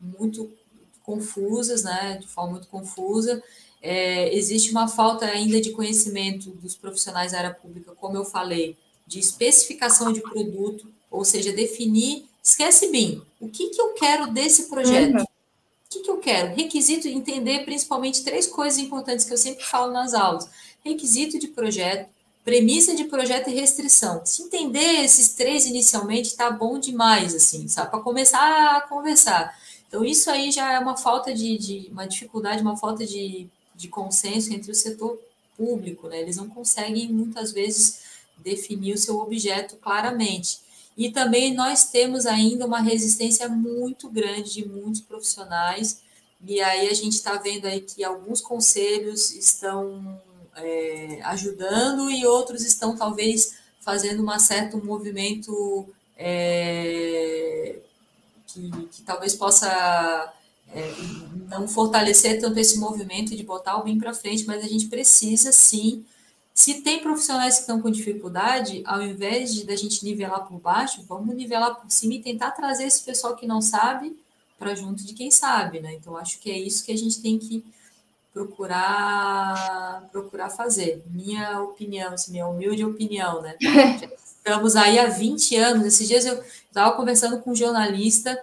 muito 0.00 0.52
confusas, 1.04 1.84
né, 1.84 2.18
de 2.20 2.26
forma 2.26 2.52
muito 2.52 2.66
confusa. 2.66 3.40
É, 3.80 4.34
existe 4.34 4.72
uma 4.72 4.88
falta 4.88 5.24
ainda 5.26 5.60
de 5.60 5.70
conhecimento 5.70 6.50
dos 6.50 6.74
profissionais 6.74 7.30
da 7.30 7.38
área 7.38 7.54
pública, 7.54 7.92
como 7.94 8.16
eu 8.16 8.24
falei, 8.24 8.76
de 9.06 9.20
especificação 9.20 10.12
de 10.12 10.20
produto, 10.20 10.92
ou 11.08 11.24
seja, 11.24 11.52
definir, 11.52 12.24
esquece 12.42 12.90
BIM, 12.90 13.22
o 13.38 13.48
que, 13.48 13.68
que 13.68 13.80
eu 13.80 13.90
quero 13.90 14.32
desse 14.32 14.68
projeto? 14.68 15.18
Uhum. 15.18 15.22
O 15.22 15.26
que, 15.90 16.00
que 16.00 16.10
eu 16.10 16.16
quero? 16.16 16.56
Requisito, 16.56 17.06
entender 17.06 17.64
principalmente 17.64 18.24
três 18.24 18.48
coisas 18.48 18.80
importantes 18.80 19.24
que 19.24 19.32
eu 19.32 19.38
sempre 19.38 19.64
falo 19.64 19.92
nas 19.92 20.12
aulas 20.12 20.48
requisito 20.84 21.38
de 21.38 21.48
projeto, 21.48 22.08
premissa 22.44 22.94
de 22.94 23.04
projeto 23.04 23.48
e 23.48 23.54
restrição. 23.54 24.24
Se 24.24 24.42
entender 24.42 25.02
esses 25.02 25.30
três 25.30 25.64
inicialmente, 25.64 26.28
está 26.28 26.50
bom 26.50 26.78
demais, 26.78 27.34
assim, 27.34 27.66
sabe? 27.68 27.90
Para 27.90 28.00
começar 28.00 28.76
a 28.76 28.80
conversar. 28.82 29.58
Então, 29.88 30.04
isso 30.04 30.30
aí 30.30 30.50
já 30.50 30.72
é 30.72 30.78
uma 30.78 30.96
falta 30.96 31.32
de, 31.32 31.56
de 31.56 31.88
uma 31.90 32.06
dificuldade, 32.06 32.60
uma 32.60 32.76
falta 32.76 33.06
de, 33.06 33.48
de 33.74 33.88
consenso 33.88 34.52
entre 34.52 34.70
o 34.70 34.74
setor 34.74 35.18
público, 35.56 36.08
né? 36.08 36.20
Eles 36.20 36.36
não 36.36 36.48
conseguem, 36.48 37.08
muitas 37.08 37.52
vezes, 37.52 38.00
definir 38.38 38.94
o 38.94 38.98
seu 38.98 39.18
objeto 39.18 39.76
claramente. 39.76 40.58
E 40.96 41.10
também 41.10 41.54
nós 41.54 41.84
temos 41.84 42.26
ainda 42.26 42.66
uma 42.66 42.80
resistência 42.80 43.48
muito 43.48 44.08
grande 44.08 44.52
de 44.52 44.68
muitos 44.68 45.00
profissionais, 45.00 46.02
e 46.46 46.60
aí 46.60 46.88
a 46.88 46.94
gente 46.94 47.14
está 47.14 47.36
vendo 47.36 47.66
aí 47.66 47.80
que 47.80 48.04
alguns 48.04 48.40
conselhos 48.40 49.32
estão 49.32 50.20
é, 50.56 51.20
ajudando 51.24 52.10
e 52.10 52.26
outros 52.26 52.62
estão 52.64 52.96
talvez 52.96 53.56
fazendo 53.80 54.24
um 54.24 54.38
certo 54.38 54.82
movimento 54.82 55.86
é, 56.16 57.76
que, 58.46 58.70
que, 58.90 59.02
talvez 59.02 59.34
possa 59.34 60.32
é, 60.72 60.94
não 61.48 61.68
fortalecer 61.68 62.40
tanto 62.40 62.58
esse 62.58 62.78
movimento 62.78 63.36
de 63.36 63.42
botar 63.42 63.76
o 63.76 63.84
BIM 63.84 63.98
para 63.98 64.14
frente, 64.14 64.46
mas 64.46 64.64
a 64.64 64.68
gente 64.68 64.86
precisa 64.86 65.52
sim. 65.52 66.04
Se 66.54 66.82
tem 66.82 67.02
profissionais 67.02 67.56
que 67.56 67.60
estão 67.62 67.82
com 67.82 67.90
dificuldade, 67.90 68.82
ao 68.86 69.02
invés 69.02 69.52
de 69.52 69.64
da 69.64 69.74
gente 69.74 70.04
nivelar 70.04 70.46
por 70.46 70.58
baixo, 70.60 71.04
vamos 71.08 71.34
nivelar 71.34 71.74
por 71.74 71.90
cima 71.90 72.14
e 72.14 72.22
tentar 72.22 72.52
trazer 72.52 72.84
esse 72.84 73.02
pessoal 73.02 73.34
que 73.34 73.46
não 73.46 73.60
sabe 73.60 74.16
para 74.58 74.74
junto 74.74 75.04
de 75.04 75.14
quem 75.14 75.30
sabe, 75.30 75.80
né? 75.80 75.94
Então 75.94 76.16
acho 76.16 76.38
que 76.38 76.50
é 76.50 76.58
isso 76.58 76.84
que 76.84 76.92
a 76.92 76.96
gente 76.96 77.20
tem 77.20 77.38
que 77.38 77.64
procurar 78.34 80.08
procurar 80.10 80.50
fazer. 80.50 81.04
Minha 81.06 81.62
opinião, 81.62 82.12
assim, 82.12 82.32
minha 82.32 82.48
humilde 82.48 82.84
opinião, 82.84 83.40
né? 83.40 83.56
estamos 84.44 84.74
aí 84.74 84.98
há 84.98 85.06
20 85.06 85.56
anos. 85.56 85.86
Esses 85.86 86.08
dias 86.08 86.26
eu 86.26 86.42
estava 86.66 86.96
conversando 86.96 87.40
com 87.40 87.52
um 87.52 87.56
jornalista 87.56 88.38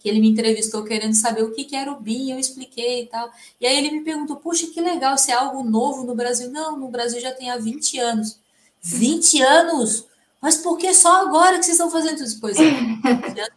que 0.00 0.08
ele 0.08 0.18
me 0.18 0.28
entrevistou 0.28 0.82
querendo 0.82 1.14
saber 1.14 1.44
o 1.44 1.52
que, 1.52 1.64
que 1.64 1.76
era 1.76 1.92
o 1.92 2.00
BIM, 2.00 2.32
eu 2.32 2.38
expliquei 2.38 3.04
e 3.04 3.06
tal. 3.06 3.30
E 3.60 3.66
aí 3.66 3.78
ele 3.78 3.92
me 3.92 4.00
perguntou, 4.00 4.34
puxa, 4.36 4.66
que 4.66 4.80
legal, 4.80 5.16
se 5.16 5.30
é 5.30 5.34
algo 5.34 5.62
novo 5.62 6.02
no 6.02 6.16
Brasil. 6.16 6.50
Não, 6.50 6.76
no 6.76 6.88
Brasil 6.88 7.20
já 7.20 7.30
tem 7.30 7.52
há 7.52 7.56
20 7.56 8.00
anos. 8.00 8.40
20 8.82 9.40
anos? 9.40 10.06
Mas 10.40 10.56
por 10.56 10.76
que 10.76 10.92
só 10.92 11.22
agora 11.22 11.56
que 11.56 11.64
vocês 11.64 11.76
estão 11.76 11.88
fazendo 11.88 12.20
isso? 12.20 12.40
Pois 12.40 12.58
é, 12.58 12.64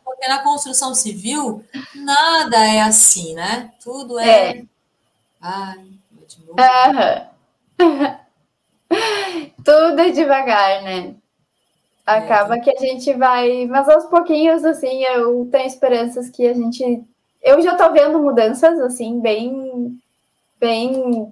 porque 0.05 0.27
na 0.27 0.43
construção 0.43 0.93
civil 0.93 1.63
nada 1.95 2.63
é 2.63 2.81
assim, 2.81 3.33
né? 3.33 3.71
Tudo 3.83 4.19
é, 4.19 4.59
é 4.59 4.63
Ai, 5.47 5.77
de 6.27 6.43
novo. 6.43 6.55
Tudo 9.63 10.01
é 10.01 10.09
devagar, 10.09 10.81
né? 10.81 11.13
Acaba 12.03 12.55
é. 12.57 12.59
que 12.59 12.71
a 12.71 12.79
gente 12.79 13.13
vai, 13.13 13.67
mas 13.67 13.87
aos 13.87 14.05
pouquinhos, 14.05 14.65
assim, 14.65 15.03
eu 15.03 15.47
tenho 15.51 15.67
esperanças 15.67 16.31
que 16.31 16.47
a 16.47 16.53
gente. 16.53 17.03
Eu 17.43 17.61
já 17.61 17.75
tô 17.75 17.91
vendo 17.91 18.17
mudanças, 18.19 18.79
assim, 18.79 19.19
bem, 19.19 19.99
bem, 20.59 21.31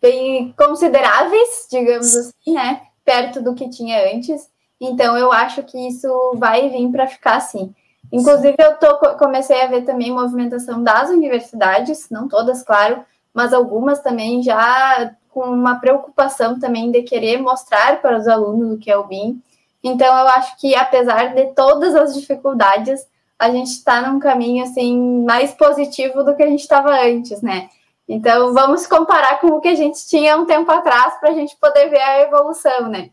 bem 0.00 0.54
consideráveis, 0.56 1.66
digamos 1.68 2.14
assim, 2.14 2.54
né? 2.54 2.82
Perto 3.04 3.42
do 3.42 3.54
que 3.54 3.68
tinha 3.68 4.14
antes. 4.14 4.48
Então, 4.80 5.18
eu 5.18 5.32
acho 5.32 5.64
que 5.64 5.88
isso 5.88 6.36
vai 6.36 6.68
vir 6.68 6.88
para 6.92 7.08
ficar 7.08 7.34
assim. 7.38 7.74
Inclusive, 8.12 8.54
eu 8.60 8.76
tô, 8.76 8.96
comecei 9.16 9.60
a 9.60 9.66
ver 9.66 9.82
também 9.82 10.12
movimentação 10.12 10.84
das 10.84 11.10
universidades, 11.10 12.08
não 12.10 12.28
todas, 12.28 12.62
claro, 12.62 13.04
mas 13.34 13.52
algumas 13.52 14.00
também 14.00 14.42
já 14.42 15.14
com 15.28 15.42
uma 15.42 15.76
preocupação 15.76 16.58
também 16.58 16.90
de 16.90 17.02
querer 17.02 17.40
mostrar 17.40 18.00
para 18.02 18.18
os 18.18 18.26
alunos 18.26 18.74
o 18.74 18.78
que 18.78 18.90
é 18.90 18.96
o 18.96 19.06
BIM. 19.06 19.40
Então, 19.82 20.06
eu 20.06 20.28
acho 20.28 20.58
que 20.58 20.74
apesar 20.74 21.34
de 21.34 21.46
todas 21.54 21.94
as 21.94 22.14
dificuldades, 22.14 23.06
a 23.38 23.50
gente 23.50 23.70
está 23.70 24.02
num 24.02 24.18
caminho 24.18 24.64
assim 24.64 25.24
mais 25.24 25.52
positivo 25.52 26.22
do 26.24 26.36
que 26.36 26.42
a 26.42 26.48
gente 26.48 26.60
estava 26.60 26.90
antes, 27.00 27.40
né? 27.40 27.68
Então, 28.06 28.52
vamos 28.52 28.86
comparar 28.86 29.40
com 29.40 29.46
o 29.48 29.60
que 29.60 29.68
a 29.68 29.74
gente 29.74 30.06
tinha 30.06 30.36
um 30.36 30.44
tempo 30.44 30.70
atrás 30.70 31.14
para 31.20 31.30
a 31.30 31.32
gente 31.32 31.56
poder 31.56 31.88
ver 31.88 32.00
a 32.00 32.20
evolução, 32.22 32.88
né? 32.88 33.10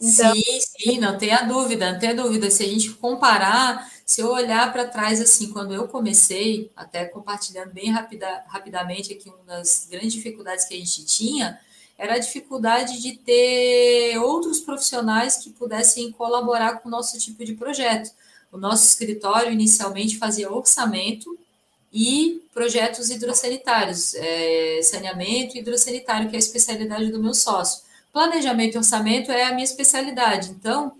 Então... 0.00 0.32
Sim, 0.34 0.60
sim, 0.60 0.98
não 0.98 1.18
tenha 1.18 1.42
dúvida, 1.42 1.92
não 1.92 1.98
tenha 1.98 2.14
dúvida. 2.14 2.50
Se 2.50 2.64
a 2.64 2.66
gente 2.66 2.90
comparar 2.94 3.86
se 4.08 4.22
eu 4.22 4.30
olhar 4.30 4.72
para 4.72 4.88
trás, 4.88 5.20
assim, 5.20 5.52
quando 5.52 5.74
eu 5.74 5.86
comecei, 5.86 6.72
até 6.74 7.04
compartilhando 7.04 7.74
bem 7.74 7.90
rapida, 7.90 8.42
rapidamente 8.48 9.12
aqui, 9.12 9.28
uma 9.28 9.44
das 9.44 9.86
grandes 9.90 10.14
dificuldades 10.14 10.64
que 10.64 10.72
a 10.72 10.78
gente 10.78 11.04
tinha 11.04 11.60
era 11.98 12.14
a 12.14 12.18
dificuldade 12.18 13.02
de 13.02 13.18
ter 13.18 14.16
outros 14.16 14.60
profissionais 14.60 15.36
que 15.36 15.50
pudessem 15.50 16.10
colaborar 16.10 16.78
com 16.78 16.88
o 16.88 16.90
nosso 16.90 17.18
tipo 17.18 17.44
de 17.44 17.52
projeto. 17.52 18.10
O 18.50 18.56
nosso 18.56 18.86
escritório 18.86 19.52
inicialmente 19.52 20.16
fazia 20.16 20.50
orçamento 20.50 21.38
e 21.92 22.42
projetos 22.54 23.10
hidrossanitários, 23.10 24.14
é, 24.14 24.80
saneamento 24.84 25.54
e 25.54 25.60
hidrossanitário, 25.60 26.30
que 26.30 26.34
é 26.34 26.38
a 26.38 26.40
especialidade 26.40 27.12
do 27.12 27.22
meu 27.22 27.34
sócio. 27.34 27.82
Planejamento 28.10 28.76
e 28.76 28.78
orçamento 28.78 29.30
é 29.30 29.44
a 29.44 29.52
minha 29.52 29.64
especialidade. 29.64 30.50
Então, 30.52 30.96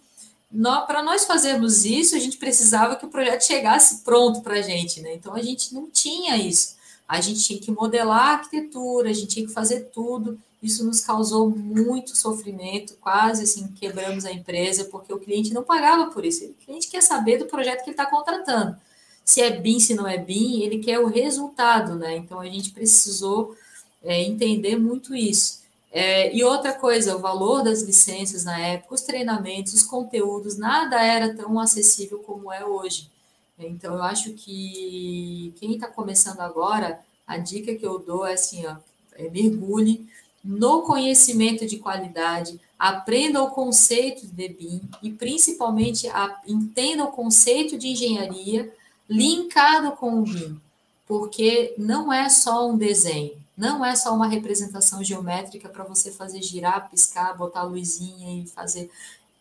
para 0.86 1.03
nós 1.03 1.24
fazermos 1.24 1.84
isso, 1.84 2.16
a 2.16 2.18
gente 2.18 2.38
precisava 2.38 2.96
que 2.96 3.05
o 3.05 3.11
projeto 3.11 3.42
chegasse 3.42 4.03
pronto 4.03 4.40
para 4.40 4.55
a 4.55 4.62
gente, 4.62 5.01
né? 5.01 5.14
Então 5.14 5.34
a 5.34 5.42
gente 5.42 5.74
não 5.74 5.90
tinha 5.90 6.36
isso. 6.36 6.76
A 7.07 7.20
gente 7.20 7.42
tinha 7.42 7.61
que 7.61 7.70
modelar 7.70 8.28
a 8.28 8.32
arquitetura, 8.32 9.11
a 9.11 9.12
gente 9.12 9.28
tinha 9.28 9.46
que 9.46 9.53
fazer 9.53 9.90
tudo. 9.92 10.38
Isso 10.62 10.84
nos 10.84 11.01
causou 11.01 11.49
muito 11.49 12.16
sofrimento, 12.16 12.94
quase 13.01 13.44
assim 13.44 13.68
quebramos 13.68 14.24
a 14.24 14.32
empresa, 14.32 14.84
porque 14.86 15.12
o 15.12 15.18
cliente 15.18 15.55
não 15.55 15.62
pagava 15.62 16.11
por 16.11 16.24
isso. 16.24 16.44
O 16.44 16.55
cliente 16.55 16.88
quer 16.88 17.03
saber 17.03 17.38
do 17.38 17.46
projeto 17.46 17.84
que 17.84 17.90
ele 17.90 17.92
está 17.92 18.07
contratando. 18.07 18.76
Se 19.24 19.40
é 19.40 19.51
BIM, 19.51 19.78
se 19.78 19.94
não 19.94 20.07
é 20.07 20.18
BIM, 20.18 20.62
ele 20.62 20.78
quer 20.78 20.99
o 20.99 21.07
resultado, 21.07 21.94
né? 21.94 22.16
Então 22.16 22.40
a 22.40 22.46
gente 22.46 22.70
precisou 22.70 23.55
é, 24.03 24.22
entender 24.22 24.76
muito 24.76 25.14
isso. 25.14 25.62
É, 25.91 26.34
e 26.36 26.45
outra 26.45 26.74
coisa, 26.74 27.16
o 27.16 27.20
valor 27.20 27.62
das 27.62 27.82
licenças 27.82 28.45
na 28.45 28.59
época, 28.59 28.95
os 28.95 29.01
treinamentos, 29.03 29.72
os 29.72 29.82
conteúdos, 29.82 30.59
nada 30.59 31.03
era 31.03 31.34
tão 31.34 31.59
acessível 31.59 32.18
como 32.18 32.53
é 32.53 32.64
hoje. 32.64 33.11
Então, 33.59 33.95
eu 33.95 34.03
acho 34.03 34.34
que 34.34 35.53
quem 35.59 35.74
está 35.74 35.89
começando 35.89 36.41
agora, 36.41 37.01
a 37.26 37.39
dica 37.39 37.74
que 37.74 37.86
eu 37.86 37.99
dou 37.99 38.26
é 38.26 38.34
assim, 38.34 38.66
ó, 38.66 38.76
é 39.16 39.28
mergulhe 39.30 40.07
no 40.45 40.82
conhecimento 40.82 41.66
de 41.66 41.78
qualidade, 41.78 42.61
aprenda 42.78 43.43
o 43.43 43.51
conceito 43.51 44.26
de 44.26 44.49
BIM 44.49 44.80
e 45.03 45.11
principalmente 45.11 46.07
a, 46.09 46.41
entenda 46.47 47.05
o 47.05 47.12
conceito 47.12 47.76
de 47.76 47.89
engenharia 47.89 48.72
linkado 49.09 49.93
com 49.93 50.20
o 50.20 50.22
BIM, 50.22 50.61
porque 51.07 51.74
não 51.76 52.12
é 52.12 52.28
só 52.28 52.68
um 52.68 52.76
desenho, 52.76 53.36
não 53.59 53.85
é 53.85 53.97
só 53.97 54.15
uma 54.15 54.29
representação 54.29 55.03
geométrica 55.03 55.69
para 55.69 55.83
você 55.83 56.13
fazer 56.13 56.41
girar, 56.41 56.89
piscar, 56.89 57.37
botar 57.37 57.65
luzinha 57.65 58.41
e 58.41 58.47
fazer. 58.47 58.89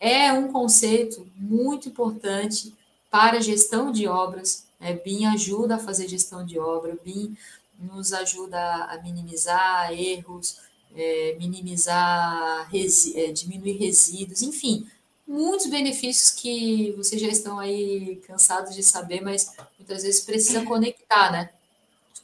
É 0.00 0.32
um 0.32 0.50
conceito 0.50 1.24
muito 1.36 1.88
importante 1.88 2.74
para 3.08 3.40
gestão 3.40 3.92
de 3.92 4.08
obras. 4.08 4.64
Né? 4.80 4.94
BIM 4.94 5.26
ajuda 5.26 5.76
a 5.76 5.78
fazer 5.78 6.08
gestão 6.08 6.44
de 6.44 6.58
obra, 6.58 6.98
BIM 7.04 7.36
nos 7.78 8.12
ajuda 8.12 8.58
a 8.86 9.00
minimizar 9.00 9.92
erros, 9.92 10.58
é, 10.96 11.36
minimizar, 11.38 12.68
resi 12.72 13.16
é, 13.16 13.30
diminuir 13.30 13.76
resíduos, 13.76 14.42
enfim, 14.42 14.90
muitos 15.24 15.68
benefícios 15.68 16.30
que 16.30 16.92
vocês 16.96 17.20
já 17.20 17.28
estão 17.28 17.56
aí 17.56 18.16
cansados 18.26 18.74
de 18.74 18.82
saber, 18.82 19.20
mas 19.20 19.54
muitas 19.78 20.02
vezes 20.02 20.22
precisa 20.22 20.64
conectar, 20.64 21.30
né? 21.30 21.50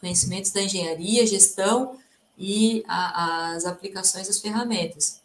Os 0.05 0.21
conhecimentos 0.21 0.51
da 0.53 0.61
engenharia, 0.61 1.27
gestão 1.27 1.97
e 2.39 2.85
a, 2.87 3.55
as 3.55 3.65
aplicações 3.65 4.27
das 4.27 4.39
ferramentas. 4.39 5.23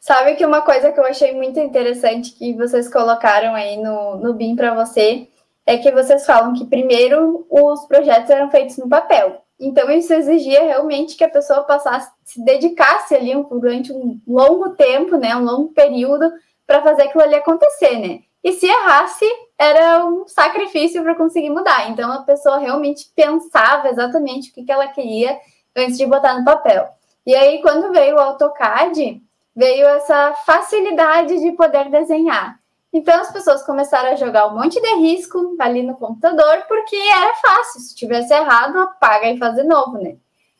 Sabe 0.00 0.36
que 0.36 0.46
uma 0.46 0.62
coisa 0.62 0.90
que 0.90 0.98
eu 0.98 1.04
achei 1.04 1.34
muito 1.34 1.60
interessante 1.60 2.32
que 2.32 2.54
vocês 2.54 2.88
colocaram 2.88 3.54
aí 3.54 3.76
no, 3.76 4.16
no 4.16 4.32
BIM 4.32 4.56
para 4.56 4.74
você 4.74 5.28
é 5.66 5.76
que 5.76 5.92
vocês 5.92 6.24
falam 6.24 6.54
que 6.54 6.64
primeiro 6.64 7.46
os 7.50 7.84
projetos 7.86 8.30
eram 8.30 8.50
feitos 8.50 8.78
no 8.78 8.88
papel. 8.88 9.44
Então, 9.60 9.90
isso 9.90 10.14
exigia 10.14 10.62
realmente 10.62 11.14
que 11.14 11.22
a 11.22 11.28
pessoa 11.28 11.64
passasse, 11.64 12.10
se 12.24 12.42
dedicasse 12.42 13.14
ali 13.14 13.34
durante 13.50 13.92
um 13.92 14.18
longo 14.26 14.70
tempo, 14.70 15.18
né, 15.18 15.36
um 15.36 15.44
longo 15.44 15.68
período, 15.74 16.32
para 16.66 16.82
fazer 16.82 17.02
aquilo 17.02 17.22
ali 17.22 17.34
acontecer, 17.34 17.98
né? 17.98 18.20
E 18.42 18.52
se 18.52 18.66
errasse, 18.66 19.26
era 19.58 20.04
um 20.06 20.26
sacrifício 20.26 21.02
para 21.02 21.14
conseguir 21.14 21.50
mudar. 21.50 21.90
Então, 21.90 22.10
a 22.10 22.22
pessoa 22.22 22.58
realmente 22.58 23.10
pensava 23.14 23.88
exatamente 23.88 24.50
o 24.50 24.54
que, 24.54 24.64
que 24.64 24.72
ela 24.72 24.88
queria 24.88 25.38
antes 25.76 25.98
de 25.98 26.06
botar 26.06 26.38
no 26.38 26.44
papel. 26.44 26.88
E 27.26 27.34
aí, 27.34 27.60
quando 27.60 27.92
veio 27.92 28.16
o 28.16 28.20
AutoCAD, 28.20 29.22
veio 29.54 29.86
essa 29.88 30.32
facilidade 30.46 31.38
de 31.38 31.52
poder 31.52 31.90
desenhar. 31.90 32.58
Então 32.92 33.20
as 33.20 33.30
pessoas 33.30 33.62
começaram 33.64 34.10
a 34.10 34.16
jogar 34.16 34.48
um 34.48 34.54
monte 34.54 34.80
de 34.80 34.94
risco 34.96 35.56
ali 35.60 35.82
no 35.82 35.94
computador, 35.94 36.64
porque 36.66 36.96
era 36.96 37.34
fácil. 37.34 37.80
Se 37.80 37.94
tivesse 37.94 38.32
errado, 38.32 38.78
apaga 38.78 39.30
e 39.30 39.38
faz 39.38 39.54
de 39.54 39.62
novo, 39.62 39.98
né? 39.98 40.16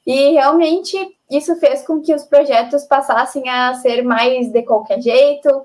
E 0.06 0.32
realmente 0.32 0.96
isso 1.30 1.56
fez 1.56 1.84
com 1.84 2.00
que 2.00 2.14
os 2.14 2.24
projetos 2.24 2.84
passassem 2.84 3.48
a 3.48 3.74
ser 3.74 4.02
mais 4.02 4.50
de 4.50 4.62
qualquer 4.62 5.00
jeito, 5.00 5.64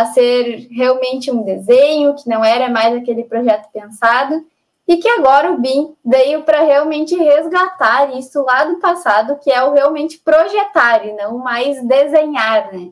a 0.00 0.06
ser 0.06 0.68
realmente 0.70 1.30
um 1.30 1.42
desenho, 1.42 2.14
que 2.14 2.28
não 2.28 2.44
era 2.44 2.68
mais 2.68 2.94
aquele 2.94 3.24
projeto 3.24 3.68
pensado, 3.72 4.44
e 4.86 4.96
que 4.96 5.08
agora 5.08 5.50
o 5.50 5.58
BIM 5.58 5.94
veio 6.04 6.42
para 6.42 6.62
realmente 6.62 7.16
resgatar 7.16 8.16
isso 8.16 8.42
lá 8.42 8.64
do 8.64 8.76
passado, 8.76 9.38
que 9.42 9.50
é 9.50 9.62
o 9.64 9.72
realmente 9.72 10.18
projetar 10.18 11.04
e 11.04 11.12
não 11.12 11.38
mais 11.38 11.82
desenhar, 11.84 12.72
né? 12.72 12.90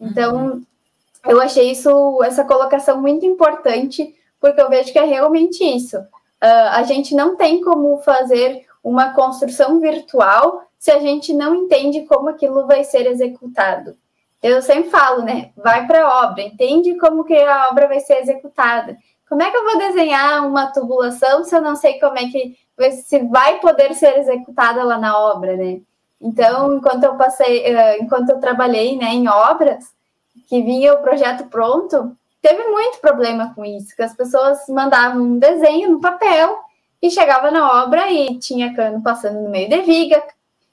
Então, 0.00 0.36
uhum 0.36 0.62
eu 1.26 1.40
achei 1.40 1.70
isso, 1.72 2.22
essa 2.22 2.44
colocação 2.44 3.00
muito 3.00 3.26
importante, 3.26 4.14
porque 4.40 4.60
eu 4.60 4.68
vejo 4.68 4.92
que 4.92 4.98
é 4.98 5.04
realmente 5.04 5.64
isso. 5.64 5.98
Uh, 5.98 6.70
a 6.72 6.82
gente 6.84 7.14
não 7.14 7.36
tem 7.36 7.60
como 7.60 7.98
fazer 7.98 8.64
uma 8.82 9.12
construção 9.12 9.80
virtual 9.80 10.62
se 10.78 10.90
a 10.90 11.00
gente 11.00 11.32
não 11.32 11.54
entende 11.54 12.02
como 12.02 12.28
aquilo 12.28 12.66
vai 12.66 12.84
ser 12.84 13.06
executado. 13.06 13.96
Eu 14.42 14.62
sempre 14.62 14.90
falo, 14.90 15.22
né? 15.22 15.50
Vai 15.56 15.86
para 15.86 16.04
a 16.04 16.24
obra, 16.24 16.42
entende 16.42 16.96
como 16.98 17.24
que 17.24 17.36
a 17.36 17.68
obra 17.68 17.88
vai 17.88 18.00
ser 18.00 18.18
executada. 18.20 18.96
Como 19.28 19.42
é 19.42 19.50
que 19.50 19.56
eu 19.56 19.64
vou 19.64 19.78
desenhar 19.78 20.46
uma 20.46 20.66
tubulação 20.66 21.42
se 21.42 21.54
eu 21.56 21.60
não 21.60 21.74
sei 21.74 21.98
como 21.98 22.18
é 22.18 22.28
que 22.28 22.56
se 23.02 23.18
vai 23.24 23.58
poder 23.58 23.94
ser 23.94 24.18
executada 24.18 24.84
lá 24.84 24.98
na 24.98 25.18
obra, 25.18 25.56
né? 25.56 25.80
Então, 26.20 26.76
enquanto 26.76 27.04
eu 27.04 27.14
passei, 27.16 27.74
uh, 27.74 28.02
enquanto 28.02 28.30
eu 28.30 28.40
trabalhei, 28.40 28.96
né, 28.96 29.06
em 29.06 29.28
obras, 29.28 29.92
que 30.48 30.62
vinha 30.62 30.94
o 30.94 31.02
projeto 31.02 31.46
pronto, 31.46 32.16
teve 32.40 32.64
muito 32.68 32.98
problema 33.00 33.52
com 33.54 33.64
isso, 33.64 33.94
que 33.94 34.02
as 34.02 34.14
pessoas 34.14 34.66
mandavam 34.68 35.22
um 35.22 35.38
desenho 35.38 35.90
no 35.90 36.00
papel 36.00 36.58
e 37.02 37.10
chegava 37.10 37.50
na 37.50 37.84
obra 37.84 38.10
e 38.10 38.38
tinha 38.38 38.74
cano 38.74 39.02
passando 39.02 39.40
no 39.40 39.50
meio 39.50 39.68
de 39.68 39.82
viga, 39.82 40.22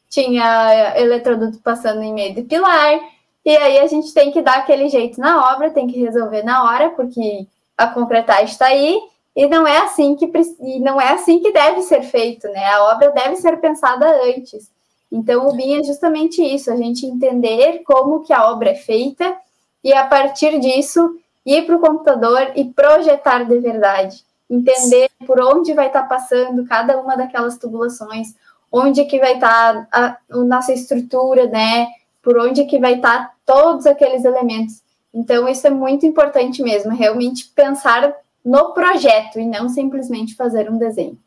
tinha 0.09 0.93
eletroduto 0.97 1.59
passando 1.59 2.01
em 2.03 2.13
meio 2.13 2.35
de 2.35 2.43
pilar, 2.43 2.99
e 3.45 3.55
aí 3.57 3.79
a 3.79 3.87
gente 3.87 4.13
tem 4.13 4.31
que 4.31 4.41
dar 4.41 4.57
aquele 4.57 4.87
jeito 4.89 5.19
na 5.19 5.53
obra, 5.53 5.71
tem 5.71 5.87
que 5.87 5.99
resolver 5.99 6.43
na 6.43 6.63
hora, 6.63 6.89
porque 6.91 7.45
a 7.77 7.87
concretagem 7.87 8.45
está 8.45 8.67
aí, 8.67 8.99
e 9.35 9.47
não 9.47 9.67
é 9.67 9.79
assim 9.79 10.15
que 10.15 10.31
e 10.61 10.79
não 10.79 11.01
é 11.01 11.09
assim 11.09 11.39
que 11.39 11.51
deve 11.51 11.81
ser 11.81 12.03
feito, 12.03 12.47
né? 12.49 12.65
A 12.65 12.83
obra 12.93 13.11
deve 13.11 13.35
ser 13.37 13.59
pensada 13.59 14.05
antes. 14.23 14.71
Então 15.11 15.47
o 15.47 15.55
BIM 15.55 15.79
é 15.79 15.83
justamente 15.83 16.41
isso, 16.41 16.71
a 16.71 16.75
gente 16.75 17.05
entender 17.05 17.83
como 17.83 18.21
que 18.21 18.31
a 18.31 18.49
obra 18.51 18.71
é 18.71 18.75
feita 18.75 19.35
e 19.83 19.93
a 19.93 20.05
partir 20.05 20.59
disso 20.59 21.19
ir 21.45 21.65
para 21.65 21.75
o 21.75 21.79
computador 21.79 22.51
e 22.55 22.65
projetar 22.65 23.43
de 23.43 23.59
verdade, 23.59 24.23
entender 24.49 25.09
por 25.27 25.41
onde 25.41 25.73
vai 25.73 25.87
estar 25.87 26.03
tá 26.03 26.07
passando 26.07 26.65
cada 26.65 26.99
uma 26.99 27.15
daquelas 27.17 27.57
tubulações, 27.57 28.33
onde 28.71 29.03
que 29.05 29.19
vai 29.19 29.35
estar 29.35 29.87
tá 29.87 30.17
a, 30.31 30.35
a 30.35 30.43
nossa 30.43 30.73
estrutura, 30.73 31.47
né? 31.47 31.87
Por 32.23 32.37
onde 32.39 32.65
que 32.65 32.79
vai 32.79 32.95
estar 32.95 33.27
tá 33.27 33.33
todos 33.45 33.85
aqueles 33.85 34.25
elementos. 34.25 34.81
Então 35.13 35.47
isso 35.47 35.67
é 35.67 35.69
muito 35.69 36.05
importante 36.05 36.63
mesmo, 36.63 36.91
realmente 36.91 37.51
pensar 37.55 38.15
no 38.43 38.73
projeto 38.73 39.39
e 39.39 39.45
não 39.45 39.69
simplesmente 39.69 40.35
fazer 40.35 40.69
um 40.71 40.77
desenho. 40.77 41.19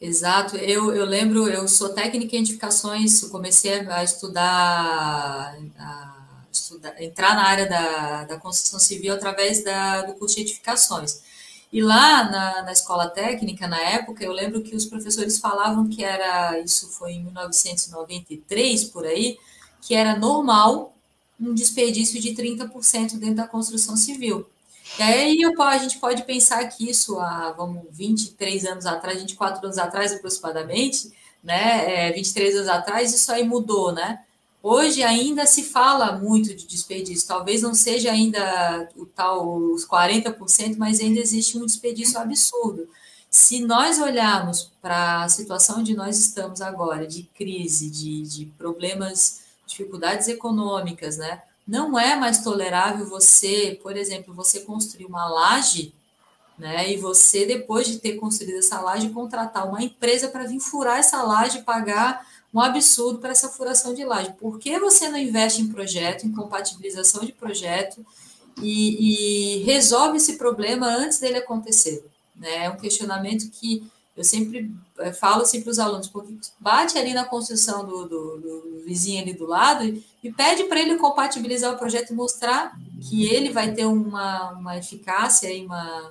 Exato, 0.00 0.56
eu, 0.56 0.94
eu 0.94 1.04
lembro, 1.04 1.48
eu 1.48 1.66
sou 1.66 1.88
técnica 1.88 2.36
em 2.36 2.40
edificações, 2.40 3.24
comecei 3.24 3.80
a 3.80 4.04
estudar 4.04 5.58
a 5.76 6.08
estudar, 6.52 7.02
entrar 7.02 7.34
na 7.34 7.44
área 7.44 7.68
da, 7.68 8.24
da 8.24 8.36
construção 8.38 8.78
civil 8.78 9.14
através 9.14 9.64
da, 9.64 10.02
do 10.02 10.14
curso 10.14 10.36
de 10.36 10.42
edificações. 10.42 11.20
E 11.72 11.82
lá 11.82 12.30
na, 12.30 12.62
na 12.62 12.72
escola 12.72 13.08
técnica, 13.08 13.66
na 13.66 13.78
época, 13.78 14.24
eu 14.24 14.32
lembro 14.32 14.62
que 14.62 14.74
os 14.74 14.86
professores 14.86 15.38
falavam 15.38 15.88
que 15.88 16.02
era, 16.02 16.58
isso 16.60 16.88
foi 16.90 17.12
em 17.12 17.24
1993 17.24 18.84
por 18.84 19.04
aí, 19.04 19.36
que 19.80 19.94
era 19.94 20.16
normal 20.16 20.94
um 21.40 21.54
desperdício 21.54 22.20
de 22.20 22.34
30% 22.34 23.18
dentro 23.18 23.36
da 23.36 23.46
construção 23.46 23.96
civil. 23.96 24.46
E 24.98 25.02
aí 25.02 25.38
a 25.44 25.78
gente 25.78 25.98
pode 25.98 26.24
pensar 26.24 26.64
que 26.66 26.88
isso 26.88 27.18
há, 27.18 27.52
vamos, 27.52 27.84
23 27.90 28.64
anos 28.64 28.86
atrás, 28.86 29.20
24 29.20 29.64
anos 29.64 29.78
atrás 29.78 30.12
aproximadamente, 30.12 31.12
né, 31.42 32.08
é, 32.08 32.12
23 32.12 32.56
anos 32.56 32.68
atrás, 32.68 33.14
isso 33.14 33.30
aí 33.30 33.44
mudou, 33.44 33.92
né? 33.92 34.20
Hoje 34.60 35.04
ainda 35.04 35.46
se 35.46 35.62
fala 35.62 36.12
muito 36.18 36.52
de 36.54 36.66
desperdício, 36.66 37.28
talvez 37.28 37.62
não 37.62 37.74
seja 37.74 38.10
ainda 38.10 38.88
o 38.96 39.06
tal 39.06 39.56
os 39.56 39.86
40%, 39.86 40.76
mas 40.76 41.00
ainda 41.00 41.20
existe 41.20 41.56
um 41.56 41.64
desperdício 41.64 42.18
absurdo. 42.18 42.88
Se 43.30 43.60
nós 43.60 44.00
olharmos 44.00 44.72
para 44.82 45.22
a 45.22 45.28
situação 45.28 45.80
onde 45.80 45.94
nós 45.94 46.18
estamos 46.18 46.60
agora, 46.60 47.06
de 47.06 47.22
crise, 47.34 47.88
de, 47.88 48.22
de 48.22 48.46
problemas, 48.58 49.42
dificuldades 49.68 50.26
econômicas, 50.26 51.16
né? 51.16 51.42
Não 51.66 51.98
é 51.98 52.16
mais 52.16 52.42
tolerável 52.42 53.06
você, 53.06 53.78
por 53.82 53.96
exemplo, 53.96 54.34
você 54.34 54.60
construir 54.60 55.04
uma 55.04 55.28
laje, 55.28 55.94
né? 56.58 56.90
E 56.90 56.96
você, 56.96 57.44
depois 57.44 57.86
de 57.86 57.98
ter 57.98 58.14
construído 58.16 58.58
essa 58.58 58.80
laje, 58.80 59.10
contratar 59.10 59.68
uma 59.68 59.82
empresa 59.82 60.28
para 60.28 60.44
vir 60.44 60.58
furar 60.58 60.98
essa 60.98 61.22
laje 61.22 61.58
e 61.58 61.62
pagar 61.62 62.26
um 62.52 62.60
absurdo 62.60 63.18
para 63.18 63.30
essa 63.30 63.50
furação 63.50 63.92
de 63.92 64.04
laje. 64.04 64.32
Por 64.40 64.58
que 64.58 64.78
você 64.78 65.08
não 65.08 65.18
investe 65.18 65.60
em 65.60 65.68
projeto, 65.68 66.26
em 66.26 66.32
compatibilização 66.32 67.22
de 67.24 67.32
projeto 67.32 68.04
e, 68.62 69.58
e 69.58 69.62
resolve 69.64 70.16
esse 70.16 70.36
problema 70.38 70.86
antes 70.86 71.18
dele 71.18 71.36
acontecer? 71.36 72.04
Né? 72.34 72.64
É 72.64 72.70
um 72.70 72.76
questionamento 72.76 73.50
que 73.50 73.86
eu 74.18 74.24
sempre 74.24 74.74
eh, 74.98 75.12
falo 75.12 75.42
assim 75.42 75.62
para 75.62 75.70
os 75.70 75.78
alunos, 75.78 76.08
porque 76.08 76.34
bate 76.58 76.98
ali 76.98 77.14
na 77.14 77.24
construção 77.24 77.86
do, 77.86 78.08
do, 78.08 78.38
do 78.38 78.82
vizinho 78.84 79.22
ali 79.22 79.32
do 79.32 79.46
lado 79.46 79.84
e, 79.84 80.04
e 80.24 80.32
pede 80.32 80.64
para 80.64 80.80
ele 80.80 80.96
compatibilizar 80.96 81.72
o 81.72 81.78
projeto 81.78 82.10
e 82.10 82.16
mostrar 82.16 82.76
que 83.00 83.26
ele 83.26 83.50
vai 83.50 83.72
ter 83.72 83.86
uma, 83.86 84.50
uma 84.54 84.76
eficácia 84.76 85.52
e 85.52 85.64
uma, 85.64 86.10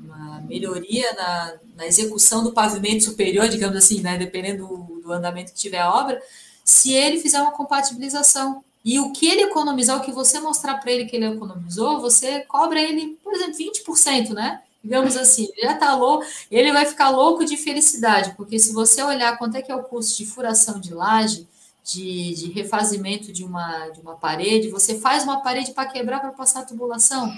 uma 0.00 0.40
melhoria 0.48 1.12
na, 1.12 1.54
na, 1.76 1.86
execução 1.86 2.42
do 2.42 2.52
pavimento 2.52 3.04
superior, 3.04 3.48
digamos 3.48 3.76
assim, 3.76 4.00
né, 4.00 4.16
dependendo 4.16 4.66
do, 4.66 5.00
do, 5.02 5.12
andamento 5.12 5.52
que 5.52 5.58
tiver 5.58 5.80
a 5.80 5.92
obra, 5.92 6.18
se 6.64 6.94
ele 6.94 7.20
fizer 7.20 7.42
uma 7.42 7.52
compatibilização. 7.52 8.64
E 8.82 8.98
o 8.98 9.12
que 9.12 9.28
ele 9.28 9.42
economizar, 9.42 9.98
o 9.98 10.00
que 10.00 10.12
você 10.12 10.40
mostrar 10.40 10.76
para 10.76 10.90
ele 10.90 11.04
que 11.04 11.16
ele 11.16 11.26
economizou, 11.26 12.00
você 12.00 12.40
cobra 12.42 12.80
ele, 12.80 13.18
por 13.22 13.34
exemplo, 13.34 13.58
20%, 13.58 14.30
né? 14.30 14.62
Digamos 14.86 15.16
assim, 15.16 15.48
já 15.60 15.72
está 15.72 15.96
louco, 15.96 16.24
ele 16.48 16.72
vai 16.72 16.86
ficar 16.86 17.10
louco 17.10 17.44
de 17.44 17.56
felicidade, 17.56 18.34
porque 18.36 18.56
se 18.56 18.72
você 18.72 19.02
olhar 19.02 19.36
quanto 19.36 19.56
é 19.56 19.62
que 19.62 19.72
é 19.72 19.74
o 19.74 19.82
custo 19.82 20.16
de 20.16 20.26
furação 20.26 20.78
de 20.78 20.94
laje, 20.94 21.44
de, 21.82 22.34
de 22.34 22.52
refazimento 22.52 23.32
de 23.32 23.42
uma, 23.42 23.88
de 23.88 24.00
uma 24.00 24.14
parede, 24.14 24.70
você 24.70 25.00
faz 25.00 25.24
uma 25.24 25.42
parede 25.42 25.72
para 25.72 25.86
quebrar 25.88 26.20
para 26.20 26.30
passar 26.30 26.60
a 26.60 26.64
tubulação. 26.64 27.36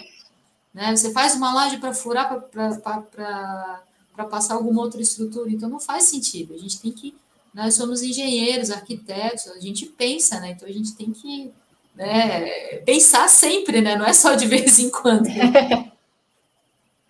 Né? 0.75 0.95
Você 0.95 1.11
faz 1.11 1.35
uma 1.35 1.55
laje 1.55 1.79
para 1.79 1.95
furar 1.95 2.39
para 2.51 4.25
passar 4.31 4.55
alguma 4.55 4.83
outra 4.83 5.01
estrutura. 5.01 5.51
Então 5.51 5.71
não 5.71 5.81
faz 5.81 6.05
sentido. 6.05 6.53
A 6.53 6.59
gente 6.59 6.79
tem 6.81 6.93
que. 6.93 7.17
Nós 7.55 7.77
somos 7.77 8.03
engenheiros, 8.03 8.71
arquitetos, 8.71 9.49
a 9.49 9.59
gente 9.59 9.87
pensa, 9.87 10.39
né? 10.39 10.51
Então 10.51 10.69
a 10.69 10.73
gente 10.73 10.95
tem 10.95 11.13
que 11.13 11.51
né, 11.95 12.77
pensar 12.85 13.27
sempre, 13.29 13.81
né? 13.81 13.97
Não 13.97 14.05
é 14.05 14.13
só 14.13 14.35
de 14.35 14.45
vez 14.49 14.79
em 14.79 14.91
quando. 14.91 15.29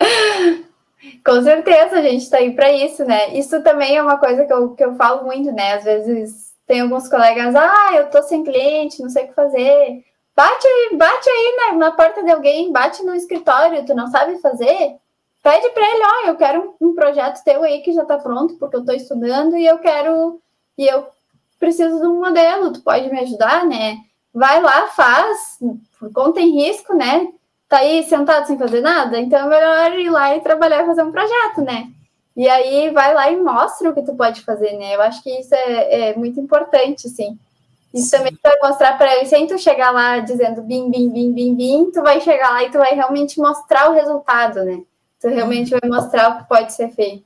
Com 1.25 1.43
certeza, 1.43 1.97
a 1.97 2.03
gente 2.03 2.23
está 2.23 2.39
aí 2.39 2.55
para 2.55 2.73
isso, 2.73 3.05
né? 3.05 3.35
Isso 3.35 3.63
também 3.63 3.97
é 3.97 4.03
uma 4.03 4.19
coisa 4.19 4.45
que 4.45 4.53
eu, 4.53 4.75
que 4.75 4.85
eu 4.85 4.95
falo 4.97 5.25
muito, 5.25 5.53
né? 5.53 5.75
Às 5.75 5.85
vezes 5.85 6.55
tem 6.67 6.81
alguns 6.81 7.09
colegas, 7.09 7.55
ah, 7.55 7.95
eu 7.95 8.11
tô 8.11 8.23
sem 8.23 8.45
cliente, 8.45 9.03
não 9.03 9.09
sei 9.09 9.25
o 9.25 9.29
que 9.29 9.35
fazer. 9.35 10.05
Bate 10.37 10.67
aí, 10.67 10.97
bate 10.97 11.29
aí 11.29 11.57
na, 11.57 11.77
na 11.77 11.93
porta 11.93 12.23
de 12.23 12.31
alguém, 12.31 12.71
bate 12.71 13.03
no 13.03 13.15
escritório, 13.15 13.85
tu 13.85 13.95
não 13.95 14.07
sabe 14.09 14.39
fazer? 14.39 14.97
Pede 15.43 15.71
para 15.71 15.83
ele, 15.83 16.03
ó, 16.05 16.09
oh, 16.09 16.29
eu 16.29 16.37
quero 16.37 16.77
um, 16.81 16.89
um, 16.89 16.95
projeto 16.95 17.43
teu 17.43 17.63
aí 17.63 17.81
que 17.81 17.93
já 17.93 18.03
está 18.03 18.19
pronto, 18.19 18.55
porque 18.57 18.77
eu 18.77 18.81
estou 18.81 18.95
estudando 18.95 19.57
e 19.57 19.67
eu 19.67 19.79
quero, 19.79 20.41
e 20.77 20.87
eu 20.87 21.07
preciso 21.59 22.01
de 22.01 22.07
um 22.07 22.21
modelo, 22.21 22.73
tu 22.73 22.83
pode 22.83 23.11
me 23.11 23.19
ajudar, 23.21 23.65
né? 23.67 23.99
Vai 24.33 24.61
lá, 24.61 24.89
faz, 24.89 25.59
conta 26.13 26.41
em 26.41 26.51
risco, 26.51 26.95
né? 26.95 27.29
Tá 27.69 27.79
aí 27.79 28.03
sentado 28.09 28.47
sem 28.47 28.59
fazer 28.59 28.81
nada, 28.81 29.19
então 29.19 29.39
é 29.39 29.49
melhor 29.49 29.99
ir 29.99 30.11
lá 30.11 30.35
e 30.35 30.41
trabalhar 30.41 30.83
e 30.83 30.87
fazer 30.87 31.03
um 31.03 31.13
projeto, 31.13 31.61
né? 31.61 31.91
E 32.35 32.49
aí 32.49 32.91
vai 32.91 33.13
lá 33.13 33.31
e 33.31 33.37
mostra 33.37 33.91
o 33.91 33.95
que 33.95 34.03
tu 34.03 34.15
pode 34.15 34.41
fazer, 34.43 34.73
né? 34.79 34.95
Eu 34.95 35.03
acho 35.03 35.23
que 35.23 35.31
isso 35.31 35.55
é, 35.55 36.11
é 36.11 36.17
muito 36.17 36.41
importante, 36.41 37.09
assim. 37.09 37.39
Isso 37.93 38.11
também 38.11 38.37
vai 38.43 38.55
mostrar 38.63 38.97
para 38.97 39.17
ele, 39.17 39.27
sem 39.27 39.47
tu 39.47 39.59
chegar 39.59 39.91
lá 39.91 40.19
dizendo 40.21 40.63
bim, 40.63 40.91
bim, 40.91 41.11
bim, 41.11 41.33
bim, 41.33 41.55
bim, 41.55 41.91
tu 41.91 42.01
vai 42.03 42.21
chegar 42.21 42.51
lá 42.51 42.63
e 42.63 42.71
tu 42.71 42.79
vai 42.79 42.95
realmente 42.95 43.39
mostrar 43.39 43.91
o 43.91 43.95
resultado, 43.95 44.63
né? 44.65 44.83
Tu 45.21 45.29
realmente 45.29 45.71
vai 45.71 45.91
mostrar 45.91 46.31
o 46.31 46.39
que 46.39 46.49
pode 46.49 46.73
ser 46.73 46.91
feito. 46.91 47.25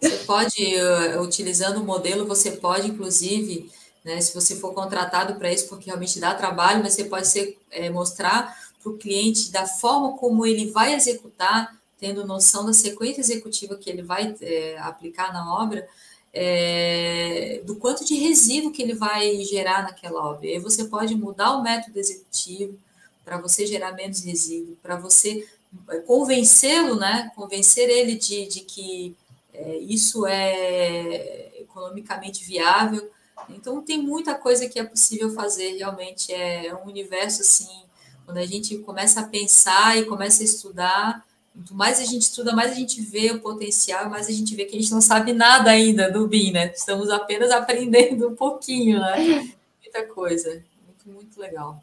Você 0.00 0.24
pode, 0.24 0.74
uh, 0.74 1.20
utilizando 1.20 1.80
o 1.80 1.84
modelo, 1.84 2.26
você 2.26 2.52
pode, 2.52 2.88
inclusive, 2.88 3.70
né, 4.04 4.20
se 4.20 4.34
você 4.34 4.56
for 4.56 4.72
contratado 4.72 5.34
para 5.34 5.52
isso, 5.52 5.68
porque 5.68 5.86
realmente 5.86 6.18
dá 6.18 6.34
trabalho, 6.34 6.82
mas 6.82 6.94
você 6.94 7.04
pode 7.04 7.28
ser, 7.28 7.58
é, 7.70 7.88
mostrar 7.90 8.56
para 8.82 8.92
o 8.92 8.98
cliente 8.98 9.50
da 9.50 9.66
forma 9.66 10.16
como 10.16 10.44
ele 10.44 10.70
vai 10.70 10.94
executar 10.94 11.80
tendo 12.02 12.26
noção 12.26 12.66
da 12.66 12.72
sequência 12.72 13.20
executiva 13.20 13.76
que 13.76 13.88
ele 13.88 14.02
vai 14.02 14.34
é, 14.40 14.76
aplicar 14.78 15.32
na 15.32 15.54
obra, 15.54 15.88
é, 16.34 17.62
do 17.64 17.76
quanto 17.76 18.04
de 18.04 18.16
resíduo 18.16 18.72
que 18.72 18.82
ele 18.82 18.92
vai 18.92 19.40
gerar 19.44 19.84
naquela 19.84 20.20
obra. 20.30 20.44
E 20.44 20.54
aí 20.54 20.58
você 20.58 20.86
pode 20.86 21.14
mudar 21.14 21.52
o 21.52 21.62
método 21.62 21.96
executivo 21.96 22.76
para 23.24 23.38
você 23.38 23.64
gerar 23.68 23.92
menos 23.92 24.24
resíduo, 24.24 24.76
para 24.82 24.96
você 24.96 25.46
é, 25.90 25.98
convencê-lo, 25.98 26.96
né? 26.96 27.30
Convencer 27.36 27.88
ele 27.88 28.16
de, 28.16 28.46
de 28.48 28.60
que 28.62 29.14
é, 29.54 29.76
isso 29.78 30.26
é 30.26 31.52
economicamente 31.60 32.44
viável. 32.44 33.08
Então 33.48 33.80
tem 33.80 34.02
muita 34.02 34.34
coisa 34.34 34.68
que 34.68 34.80
é 34.80 34.84
possível 34.84 35.30
fazer. 35.30 35.76
Realmente 35.76 36.32
é 36.32 36.74
um 36.74 36.88
universo 36.88 37.42
assim, 37.42 37.84
quando 38.24 38.38
a 38.38 38.46
gente 38.46 38.78
começa 38.78 39.20
a 39.20 39.28
pensar 39.28 39.98
e 39.98 40.04
começa 40.04 40.42
a 40.42 40.44
estudar 40.44 41.24
Quanto 41.54 41.74
mais 41.74 42.00
a 42.00 42.04
gente 42.04 42.22
estuda, 42.22 42.52
mais 42.52 42.72
a 42.72 42.74
gente 42.74 43.02
vê 43.02 43.30
o 43.30 43.40
potencial, 43.40 44.08
mais 44.08 44.26
a 44.26 44.32
gente 44.32 44.56
vê 44.56 44.64
que 44.64 44.74
a 44.74 44.80
gente 44.80 44.90
não 44.90 45.02
sabe 45.02 45.34
nada 45.34 45.70
ainda 45.70 46.10
do 46.10 46.26
BIM, 46.26 46.50
né? 46.50 46.72
Estamos 46.74 47.10
apenas 47.10 47.50
aprendendo 47.52 48.28
um 48.28 48.34
pouquinho, 48.34 48.98
né? 48.98 49.52
Muita 49.82 50.06
coisa. 50.14 50.62
Muito, 50.86 51.08
muito 51.08 51.38
legal. 51.38 51.78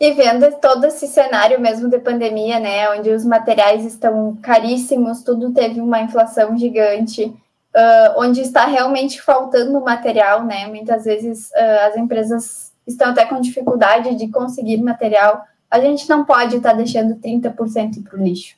E 0.00 0.10
vendo 0.12 0.50
todo 0.58 0.86
esse 0.86 1.06
cenário 1.06 1.60
mesmo 1.60 1.88
de 1.88 1.98
pandemia, 1.98 2.58
né? 2.58 2.90
Onde 2.90 3.10
os 3.10 3.24
materiais 3.24 3.84
estão 3.84 4.36
caríssimos, 4.42 5.22
tudo 5.22 5.52
teve 5.52 5.80
uma 5.80 6.00
inflação 6.00 6.56
gigante, 6.56 7.24
uh, 7.24 8.14
onde 8.18 8.40
está 8.40 8.64
realmente 8.64 9.20
faltando 9.20 9.78
material, 9.82 10.44
né? 10.44 10.66
Muitas 10.66 11.04
vezes 11.04 11.50
uh, 11.50 11.88
as 11.88 11.96
empresas 11.96 12.72
estão 12.86 13.10
até 13.10 13.26
com 13.26 13.38
dificuldade 13.38 14.14
de 14.14 14.28
conseguir 14.28 14.78
material. 14.78 15.44
A 15.74 15.80
gente 15.80 16.08
não 16.08 16.24
pode 16.24 16.56
estar 16.56 16.70
tá 16.70 16.76
deixando 16.76 17.16
30% 17.16 18.02
para 18.04 18.18
o 18.18 18.22
lixo 18.22 18.54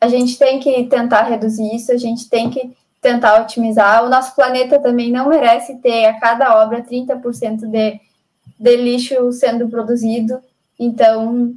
a 0.00 0.08
gente 0.08 0.38
tem 0.38 0.60
que 0.60 0.84
tentar 0.84 1.22
reduzir 1.22 1.74
isso, 1.74 1.92
a 1.92 1.96
gente 1.96 2.28
tem 2.28 2.50
que 2.50 2.70
tentar 3.00 3.40
otimizar. 3.42 4.04
O 4.04 4.08
nosso 4.08 4.34
planeta 4.34 4.78
também 4.78 5.10
não 5.10 5.28
merece 5.28 5.76
ter 5.76 6.06
a 6.06 6.18
cada 6.20 6.62
obra 6.62 6.82
30% 6.82 7.66
de, 7.66 8.00
de 8.58 8.76
lixo 8.76 9.32
sendo 9.32 9.68
produzido. 9.68 10.40
Então, 10.78 11.54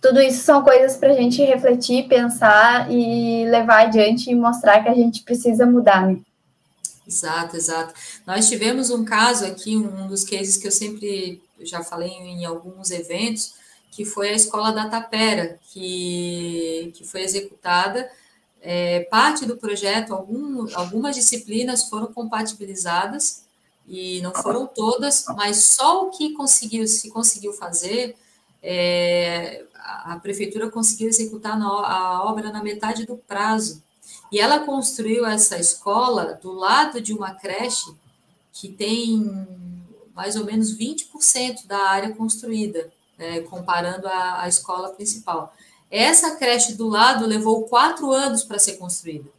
tudo 0.00 0.20
isso 0.20 0.42
são 0.44 0.62
coisas 0.62 0.96
para 0.96 1.10
a 1.10 1.14
gente 1.14 1.42
refletir, 1.42 2.08
pensar 2.08 2.90
e 2.90 3.44
levar 3.46 3.86
adiante 3.86 4.30
e 4.30 4.34
mostrar 4.34 4.82
que 4.82 4.88
a 4.88 4.94
gente 4.94 5.22
precisa 5.22 5.64
mudar, 5.64 6.06
né? 6.06 6.18
Exato, 7.06 7.56
exato. 7.56 7.94
Nós 8.26 8.48
tivemos 8.48 8.90
um 8.90 9.04
caso 9.04 9.44
aqui, 9.44 9.76
um 9.76 10.06
dos 10.06 10.24
cases 10.24 10.56
que 10.56 10.66
eu 10.66 10.72
sempre 10.72 11.42
já 11.60 11.82
falei 11.82 12.10
em 12.10 12.44
alguns 12.44 12.90
eventos, 12.90 13.54
que 13.92 14.06
foi 14.06 14.30
a 14.30 14.34
escola 14.34 14.72
da 14.72 14.88
Tapera, 14.88 15.60
que, 15.70 16.90
que 16.96 17.04
foi 17.04 17.20
executada. 17.20 18.10
É, 18.60 19.00
parte 19.04 19.44
do 19.44 19.56
projeto, 19.58 20.14
algum, 20.14 20.66
algumas 20.74 21.14
disciplinas 21.14 21.88
foram 21.88 22.06
compatibilizadas, 22.06 23.44
e 23.86 24.22
não 24.22 24.32
foram 24.32 24.66
todas, 24.66 25.26
mas 25.36 25.64
só 25.64 26.06
o 26.06 26.10
que 26.10 26.32
conseguiu, 26.32 26.86
se 26.86 27.10
conseguiu 27.10 27.52
fazer, 27.52 28.16
é, 28.62 29.64
a 29.74 30.18
prefeitura 30.22 30.70
conseguiu 30.70 31.08
executar 31.08 31.60
a 31.60 32.24
obra 32.24 32.50
na 32.50 32.62
metade 32.62 33.04
do 33.04 33.16
prazo. 33.16 33.82
E 34.30 34.40
ela 34.40 34.60
construiu 34.60 35.26
essa 35.26 35.58
escola 35.58 36.38
do 36.40 36.52
lado 36.52 37.00
de 37.00 37.12
uma 37.12 37.34
creche 37.34 37.92
que 38.52 38.68
tem 38.68 39.46
mais 40.14 40.36
ou 40.36 40.44
menos 40.44 40.76
20% 40.78 41.66
da 41.66 41.78
área 41.78 42.14
construída 42.14 42.90
é, 43.22 43.40
comparando 43.40 44.08
a, 44.08 44.48
escola 44.48 44.90
principal. 44.90 45.54
Essa 45.90 46.36
creche 46.36 46.74
do 46.74 46.88
lado 46.88 47.26
levou 47.26 47.64
quatro 47.64 48.10
anos 48.10 48.42
para 48.42 48.58
ser 48.58 48.76
construída, 48.76 49.30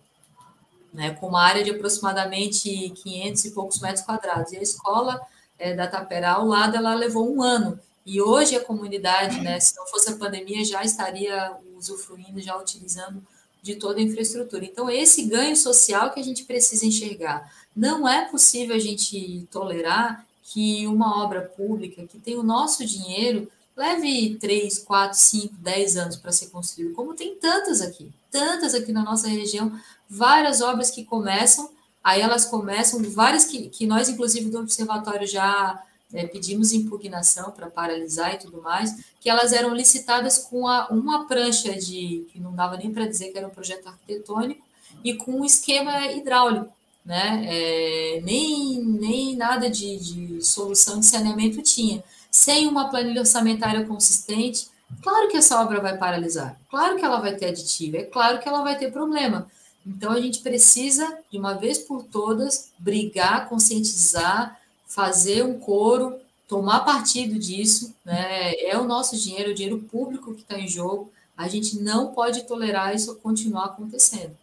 né, 0.94 1.12
com 1.12 1.28
uma 1.28 1.42
área 1.42 1.64
de 1.64 1.72
aproximadamente 1.72 2.90
500 2.90 3.46
e 3.46 3.52
poucos 3.52 3.80
metros 3.80 4.06
quadrados. 4.06 4.52
E 4.54 4.58
a 4.58 4.62
escola 4.62 5.20
é, 5.58 5.74
da 5.74 5.88
Tapera 5.88 6.32
ao 6.32 6.48
lado, 6.48 6.78
ela 6.78 6.94
levou 6.94 7.30
um 7.30 7.42
ano. 7.42 7.80
E 8.06 8.22
hoje 8.22 8.56
a 8.56 8.64
comunidade, 8.64 9.42
né, 9.42 9.60
se 9.60 9.76
não 9.76 9.88
fosse 9.88 10.12
a 10.12 10.16
pandemia, 10.16 10.64
já 10.64 10.84
estaria 10.84 11.54
usufruindo, 11.76 12.42
já 12.42 12.56
utilizando 12.58 13.24
de 13.62 13.76
toda 13.76 14.00
a 14.00 14.04
infraestrutura. 14.04 14.66
Então, 14.66 14.90
esse 14.90 15.24
ganho 15.24 15.56
social 15.56 16.12
que 16.12 16.20
a 16.20 16.24
gente 16.24 16.44
precisa 16.44 16.86
enxergar. 16.86 17.50
Não 17.74 18.08
é 18.08 18.26
possível 18.30 18.76
a 18.76 18.80
gente 18.80 19.48
tolerar 19.50 20.26
que 20.44 20.86
uma 20.86 21.24
obra 21.24 21.42
pública 21.42 22.06
que 22.06 22.20
tem 22.20 22.38
o 22.38 22.44
nosso 22.44 22.86
dinheiro 22.86 23.50
leve 23.76 24.38
3, 24.40 24.80
4, 24.80 25.18
5, 25.18 25.56
10 25.56 25.98
anos 25.98 26.16
para 26.16 26.32
ser 26.32 26.48
construído, 26.48 26.94
como 26.94 27.14
tem 27.14 27.36
tantas 27.36 27.82
aqui, 27.82 28.12
tantas 28.32 28.74
aqui 28.74 28.92
na 28.92 29.04
nossa 29.04 29.28
região, 29.28 29.72
várias 30.10 30.62
obras 30.62 30.92
que 30.92 31.04
começam, 31.04 31.70
aí 32.04 32.22
elas 32.22 32.46
começam, 32.46 33.02
várias 33.12 33.46
que, 33.46 33.70
que 33.70 33.88
nós, 33.88 34.10
inclusive, 34.10 34.50
do 34.50 34.60
Observatório 34.60 35.28
já 35.28 35.82
é, 36.14 36.28
pedimos 36.28 36.72
impugnação 36.72 37.52
para 37.52 37.70
paralisar 37.70 38.36
e 38.36 38.38
tudo 38.38 38.62
mais, 38.62 38.96
que 39.20 39.30
elas 39.30 39.52
eram 39.52 39.74
licitadas 39.74 40.38
com 40.38 40.68
a, 40.68 40.88
uma 40.90 41.26
prancha 41.26 41.76
de, 41.76 42.26
que 42.32 42.40
não 42.40 42.54
dava 42.54 42.78
nem 42.78 42.92
para 42.92 43.08
dizer 43.08 43.32
que 43.32 43.38
era 43.38 43.48
um 43.48 43.52
projeto 43.52 43.88
arquitetônico, 43.88 44.62
e 45.04 45.16
com 45.16 45.40
um 45.42 45.46
esquema 45.46 46.12
hidráulico, 46.12 46.72
né? 47.04 47.46
É, 47.46 48.22
nem, 48.24 48.82
nem 48.82 49.36
nada 49.36 49.70
de, 49.70 49.98
de 49.98 50.46
solução 50.46 51.00
de 51.00 51.06
saneamento 51.06 51.62
tinha 51.62 52.02
sem 52.34 52.68
uma 52.68 52.90
planilha 52.90 53.22
orçamentária 53.22 53.86
consistente, 53.86 54.68
claro 55.04 55.30
que 55.30 55.38
essa 55.38 55.62
obra 55.62 55.80
vai 55.80 55.96
paralisar, 55.96 56.60
claro 56.68 56.98
que 56.98 57.06
ela 57.06 57.20
vai 57.20 57.36
ter 57.36 57.46
aditivo, 57.46 57.98
é 57.98 58.04
claro 58.04 58.40
que 58.40 58.50
ela 58.50 58.64
vai 58.64 58.76
ter 58.76 58.92
problema. 58.92 59.48
Então 59.86 60.12
a 60.12 60.20
gente 60.20 60.40
precisa, 60.40 61.20
de 61.32 61.38
uma 61.38 61.54
vez 61.54 61.78
por 61.78 62.04
todas, 62.04 62.72
brigar, 62.80 63.48
conscientizar, 63.48 64.60
fazer 64.88 65.46
um 65.46 65.60
coro, 65.60 66.16
tomar 66.48 66.80
partido 66.80 67.38
disso, 67.38 67.94
né? 68.04 68.56
É 68.56 68.76
o 68.80 68.86
nosso 68.86 69.16
dinheiro, 69.16 69.52
o 69.52 69.54
dinheiro 69.54 69.80
público 69.92 70.34
que 70.34 70.42
está 70.42 70.58
em 70.58 70.68
jogo. 70.68 71.12
A 71.38 71.48
gente 71.48 71.80
não 71.80 72.14
pode 72.14 72.44
tolerar 72.44 72.96
isso 72.96 73.16
continuar 73.18 73.66
acontecendo. 73.66 74.36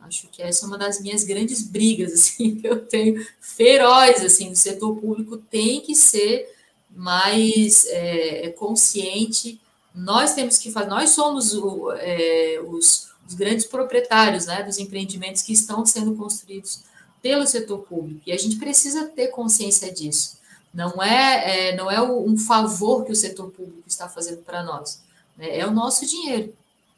Acho 0.00 0.28
que 0.28 0.42
essa 0.42 0.64
é 0.64 0.68
uma 0.68 0.78
das 0.78 1.00
minhas 1.00 1.24
grandes 1.24 1.62
brigas, 1.62 2.12
assim, 2.14 2.56
que 2.56 2.66
eu 2.66 2.84
tenho 2.84 3.26
feroz, 3.40 4.22
assim, 4.22 4.50
no 4.50 4.56
setor 4.56 4.96
público 4.96 5.38
tem 5.38 5.80
que 5.80 5.94
ser 5.94 6.57
mais 6.98 7.86
é, 7.86 8.46
é, 8.46 8.50
consciente. 8.50 9.60
Nós 9.94 10.34
temos 10.34 10.58
que 10.58 10.72
fazer, 10.72 10.88
nós 10.88 11.10
somos 11.10 11.54
o, 11.54 11.92
é, 11.92 12.60
os, 12.66 13.10
os, 13.26 13.34
grandes 13.34 13.66
proprietários 13.66 14.46
né, 14.46 14.64
dos 14.64 14.78
empreendimentos 14.78 15.42
que 15.42 15.52
estão 15.52 15.86
sendo 15.86 16.16
construídos 16.16 16.80
pelo 17.22 17.46
setor 17.46 17.78
público, 17.80 18.22
e 18.26 18.32
a 18.32 18.36
gente 18.36 18.56
precisa 18.56 19.06
ter 19.06 19.28
consciência 19.28 19.92
disso. 19.92 20.38
Não 20.74 21.00
é, 21.00 21.70
é 21.70 21.76
não 21.76 21.90
é 21.90 22.02
um 22.02 22.36
favor 22.36 23.04
que 23.04 23.12
o 23.12 23.16
setor 23.16 23.50
público 23.50 23.84
está 23.86 24.08
fazendo 24.08 24.42
para 24.42 24.62
nós. 24.62 25.00
Né? 25.36 25.58
É 25.58 25.66
o 25.66 25.70
nosso 25.70 26.04
dinheiro. 26.04 26.52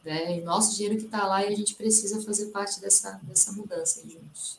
Né? 0.05 0.38
E 0.38 0.40
nosso 0.40 0.74
dinheiro 0.74 0.96
que 0.96 1.05
está 1.05 1.26
lá 1.26 1.44
e 1.44 1.53
a 1.53 1.57
gente 1.57 1.74
precisa 1.74 2.22
fazer 2.22 2.46
parte 2.46 2.80
dessa, 2.80 3.20
dessa 3.22 3.53
mudança 3.53 4.03
juntos. 4.03 4.59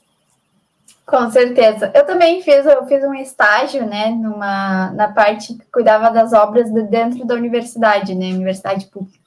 Com 1.12 1.30
certeza. 1.30 1.92
Eu 1.94 2.06
também 2.06 2.42
fiz, 2.42 2.66
eu 2.66 2.86
fiz 2.86 3.04
um 3.04 3.14
estágio, 3.14 3.86
né, 3.86 4.12
numa, 4.12 4.92
na 4.92 5.12
parte 5.12 5.56
que 5.56 5.66
cuidava 5.70 6.10
das 6.10 6.32
obras 6.32 6.72
de 6.72 6.84
dentro 6.84 7.26
da 7.26 7.36
universidade, 7.36 8.16
né, 8.16 8.28
universidade 8.28 8.86
pública. 8.86 9.20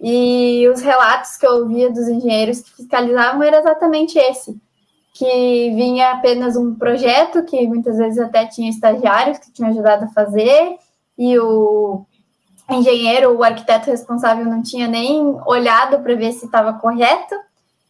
E 0.00 0.68
os 0.72 0.80
relatos 0.80 1.36
que 1.36 1.44
eu 1.44 1.62
ouvia 1.62 1.90
dos 1.90 2.06
engenheiros 2.06 2.60
que 2.60 2.76
fiscalizavam 2.76 3.42
era 3.42 3.58
exatamente 3.58 4.16
esse, 4.16 4.56
que 5.12 5.74
vinha 5.74 6.12
apenas 6.12 6.54
um 6.54 6.72
projeto, 6.76 7.42
que 7.42 7.66
muitas 7.66 7.98
vezes 7.98 8.20
até 8.20 8.46
tinha 8.46 8.70
estagiários 8.70 9.38
que 9.38 9.50
tinham 9.50 9.70
ajudado 9.72 10.04
a 10.04 10.08
fazer, 10.08 10.76
e 11.18 11.36
o 11.36 12.06
engenheiro, 12.70 13.36
o 13.36 13.42
arquiteto 13.42 13.90
responsável 13.90 14.44
não 14.44 14.62
tinha 14.62 14.86
nem 14.86 15.36
olhado 15.44 15.98
para 16.00 16.14
ver 16.14 16.30
se 16.30 16.46
estava 16.46 16.74
correto, 16.74 17.34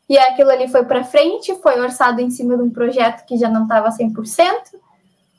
e 0.09 0.19
aquilo 0.19 0.51
ali 0.51 0.69
foi 0.69 0.85
para 0.85 1.05
frente, 1.05 1.55
foi 1.63 1.81
orçado 1.81 2.21
em 2.21 2.31
cima 2.31 2.57
de 2.57 2.63
um 2.63 2.71
projeto 2.71 3.25
que 3.25 3.37
já 3.37 3.49
não 3.49 3.63
estava 3.63 3.89
100%. 3.89 4.75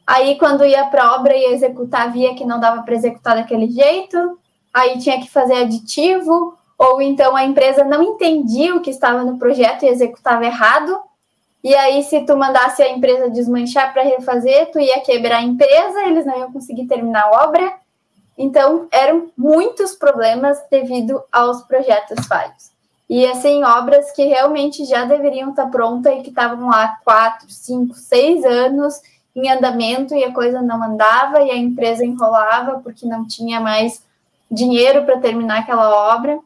Aí, 0.08 0.38
quando 0.38 0.66
ia 0.66 0.86
para 0.86 1.04
a 1.04 1.16
obra 1.16 1.36
e 1.36 1.54
executar, 1.54 2.12
via 2.12 2.36
que 2.36 2.46
não 2.46 2.60
dava 2.60 2.84
para 2.84 2.94
executar 2.94 3.36
daquele 3.36 3.70
jeito, 3.70 4.40
aí 4.74 4.98
tinha 5.00 5.20
que 5.20 5.30
fazer 5.30 5.56
aditivo, 5.56 6.58
ou 6.78 7.02
então 7.02 7.36
a 7.36 7.44
empresa 7.44 7.84
não 7.84 8.04
entendia 8.04 8.76
o 8.76 8.82
que 8.82 8.90
estava 8.90 9.24
no 9.24 9.40
projeto 9.40 9.84
e 9.84 9.88
executava 9.88 10.46
errado. 10.46 11.00
E 11.64 11.74
aí, 11.74 12.04
se 12.04 12.22
tu 12.22 12.38
mandasse 12.38 12.84
a 12.84 12.92
empresa 12.92 13.30
desmanchar 13.30 13.94
para 13.94 14.04
refazer, 14.04 14.70
tu 14.72 14.80
ia 14.80 15.02
quebrar 15.02 15.38
a 15.38 15.44
empresa, 15.44 16.04
eles 16.06 16.26
não 16.26 16.38
iam 16.38 16.52
conseguir 16.52 16.86
terminar 16.86 17.24
a 17.24 17.46
obra. 17.46 17.74
Então, 18.38 18.88
eram 18.92 19.32
muitos 19.36 19.96
problemas 19.96 20.60
devido 20.70 21.24
aos 21.32 21.64
projetos 21.64 22.28
falhos. 22.28 22.75
E 23.10 23.26
assim, 23.28 23.64
obras 23.64 24.12
que 24.12 24.26
realmente 24.26 24.84
já 24.86 25.06
deveriam 25.06 25.52
estar 25.52 25.68
prontas 25.68 26.14
e 26.14 26.22
que 26.22 26.30
estavam 26.30 26.70
lá 26.70 26.98
quatro, 27.04 27.48
cinco, 27.50 27.94
seis 27.94 28.44
anos 28.44 29.00
em 29.36 29.50
andamento 29.50 30.16
e 30.16 30.24
a 30.24 30.34
coisa 30.34 30.62
não 30.62 30.82
andava 30.82 31.42
e 31.42 31.52
a 31.52 31.58
empresa 31.58 32.06
enrolava 32.06 32.80
porque 32.80 33.06
não 33.06 33.28
tinha 33.28 33.60
mais 33.60 34.02
dinheiro 34.50 35.04
para 35.04 35.20
terminar 35.20 35.60
aquela 35.60 36.16
obra 36.16 36.40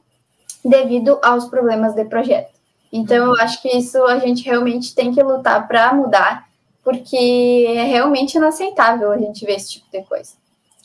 devido 0.66 1.20
aos 1.22 1.46
problemas 1.46 1.94
de 1.94 2.04
projeto. 2.06 2.52
Então, 2.92 3.28
eu 3.28 3.36
acho 3.40 3.62
que 3.62 3.70
isso 3.70 4.04
a 4.06 4.18
gente 4.18 4.44
realmente 4.44 4.96
tem 4.96 5.14
que 5.14 5.22
lutar 5.22 5.68
para 5.68 5.94
mudar, 5.94 6.48
porque 6.84 7.66
é 7.68 7.84
realmente 7.84 8.36
inaceitável 8.36 9.12
a 9.12 9.18
gente 9.18 9.46
ver 9.46 9.56
esse 9.56 9.74
tipo 9.74 9.86
de 9.92 10.02
coisa. 10.04 10.34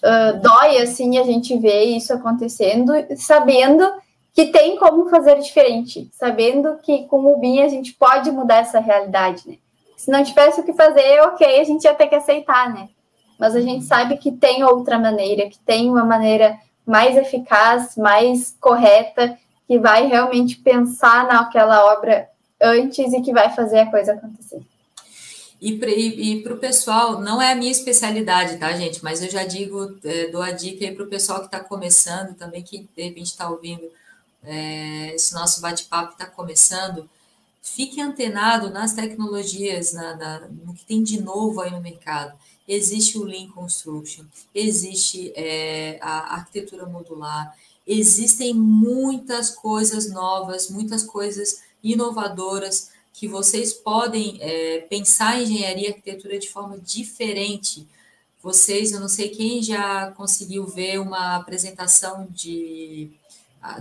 Uh, 0.02 0.38
dói, 0.40 0.78
assim, 0.78 1.18
a 1.18 1.24
gente 1.24 1.56
ver 1.58 1.84
isso 1.84 2.12
acontecendo, 2.12 2.92
sabendo 3.16 3.90
que 4.34 4.46
tem 4.46 4.76
como 4.76 5.08
fazer 5.08 5.38
diferente, 5.38 6.10
sabendo 6.12 6.76
que 6.82 7.06
com 7.06 7.32
o 7.32 7.38
BIM 7.38 7.60
a 7.60 7.68
gente 7.68 7.94
pode 7.94 8.32
mudar 8.32 8.56
essa 8.56 8.80
realidade, 8.80 9.48
né? 9.48 9.58
Se 9.96 10.10
não 10.10 10.24
tivesse 10.24 10.60
o 10.60 10.64
que 10.64 10.72
fazer, 10.72 11.20
ok, 11.22 11.60
a 11.60 11.64
gente 11.64 11.84
ia 11.84 11.94
ter 11.94 12.08
que 12.08 12.16
aceitar, 12.16 12.74
né? 12.74 12.88
Mas 13.38 13.54
a 13.54 13.60
gente 13.60 13.84
sabe 13.84 14.16
que 14.16 14.32
tem 14.32 14.64
outra 14.64 14.98
maneira, 14.98 15.48
que 15.48 15.58
tem 15.60 15.88
uma 15.88 16.04
maneira 16.04 16.58
mais 16.84 17.16
eficaz, 17.16 17.96
mais 17.96 18.56
correta, 18.60 19.38
que 19.68 19.78
vai 19.78 20.06
realmente 20.08 20.56
pensar 20.56 21.26
naquela 21.26 21.92
obra 21.94 22.28
antes 22.60 23.12
e 23.12 23.22
que 23.22 23.32
vai 23.32 23.54
fazer 23.54 23.78
a 23.78 23.90
coisa 23.90 24.14
acontecer. 24.14 24.60
E 25.60 26.42
para 26.42 26.52
o 26.52 26.58
pessoal, 26.58 27.20
não 27.20 27.40
é 27.40 27.52
a 27.52 27.54
minha 27.54 27.70
especialidade, 27.70 28.58
tá, 28.58 28.72
gente? 28.72 29.02
Mas 29.02 29.22
eu 29.22 29.30
já 29.30 29.44
digo, 29.44 29.96
é, 30.04 30.26
dou 30.26 30.42
a 30.42 30.50
dica 30.50 30.84
aí 30.84 30.94
para 30.94 31.04
o 31.04 31.08
pessoal 31.08 31.38
que 31.38 31.46
está 31.46 31.60
começando 31.60 32.34
também, 32.34 32.62
que 32.62 32.86
de 32.94 33.02
repente 33.02 33.28
está 33.28 33.48
ouvindo 33.48 33.90
é, 34.44 35.14
esse 35.14 35.32
nosso 35.34 35.60
bate-papo 35.60 36.12
está 36.12 36.26
começando, 36.26 37.08
fique 37.62 38.00
antenado 38.00 38.70
nas 38.70 38.92
tecnologias, 38.92 39.92
na, 39.92 40.16
na, 40.16 40.40
no 40.48 40.74
que 40.74 40.84
tem 40.84 41.02
de 41.02 41.20
novo 41.20 41.60
aí 41.60 41.70
no 41.70 41.80
mercado. 41.80 42.38
Existe 42.66 43.18
o 43.18 43.24
Lean 43.24 43.48
Construction, 43.48 44.24
existe 44.54 45.32
é, 45.34 45.98
a 46.00 46.34
arquitetura 46.34 46.86
modular, 46.86 47.54
existem 47.86 48.54
muitas 48.54 49.50
coisas 49.50 50.10
novas, 50.10 50.70
muitas 50.70 51.02
coisas 51.02 51.62
inovadoras 51.82 52.90
que 53.12 53.28
vocês 53.28 53.72
podem 53.72 54.38
é, 54.40 54.80
pensar 54.90 55.38
em 55.38 55.44
engenharia 55.44 55.88
e 55.88 55.92
arquitetura 55.92 56.38
de 56.38 56.50
forma 56.50 56.78
diferente. 56.78 57.86
Vocês, 58.42 58.92
eu 58.92 59.00
não 59.00 59.08
sei 59.08 59.28
quem 59.28 59.62
já 59.62 60.10
conseguiu 60.12 60.66
ver 60.66 60.98
uma 60.98 61.36
apresentação 61.36 62.26
de 62.30 63.10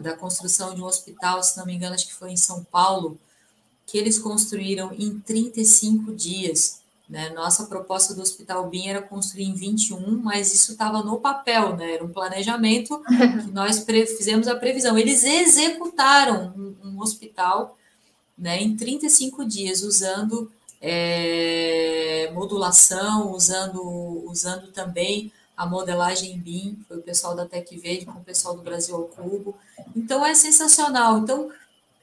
da 0.01 0.15
construção 0.15 0.73
de 0.73 0.81
um 0.81 0.85
hospital, 0.85 1.43
se 1.43 1.57
não 1.57 1.65
me 1.65 1.73
engano, 1.73 1.95
acho 1.95 2.07
que 2.07 2.13
foi 2.13 2.31
em 2.31 2.37
São 2.37 2.63
Paulo, 2.63 3.17
que 3.85 3.97
eles 3.97 4.17
construíram 4.17 4.93
em 4.93 5.19
35 5.19 6.13
dias. 6.13 6.81
Né? 7.09 7.29
Nossa 7.29 7.65
proposta 7.65 8.13
do 8.13 8.21
Hospital 8.21 8.69
BIM 8.69 8.87
era 8.87 9.01
construir 9.01 9.43
em 9.43 9.53
21, 9.53 10.17
mas 10.17 10.53
isso 10.53 10.71
estava 10.71 11.03
no 11.03 11.19
papel, 11.19 11.75
né? 11.75 11.95
era 11.95 12.03
um 12.03 12.09
planejamento 12.09 13.01
que 13.43 13.51
nós 13.51 13.85
fizemos 14.17 14.47
a 14.47 14.55
previsão. 14.55 14.97
Eles 14.97 15.23
executaram 15.23 16.53
um, 16.55 16.89
um 16.89 17.01
hospital 17.01 17.77
né, 18.37 18.61
em 18.61 18.75
35 18.75 19.45
dias, 19.45 19.83
usando 19.83 20.51
é, 20.81 22.31
modulação, 22.33 23.31
usando, 23.31 23.81
usando 24.27 24.71
também 24.71 25.31
a 25.55 25.65
modelagem 25.65 26.39
BIM, 26.39 26.83
foi 26.87 26.97
o 26.97 27.01
pessoal 27.01 27.35
da 27.35 27.45
Tec 27.45 27.69
Verde 27.77 28.05
com 28.05 28.19
o 28.19 28.23
pessoal 28.23 28.55
do 28.55 28.63
Brasil 28.63 28.95
ao 28.95 29.03
Cubo. 29.03 29.55
Então 29.95 30.25
é 30.25 30.33
sensacional. 30.33 31.19
Então 31.19 31.51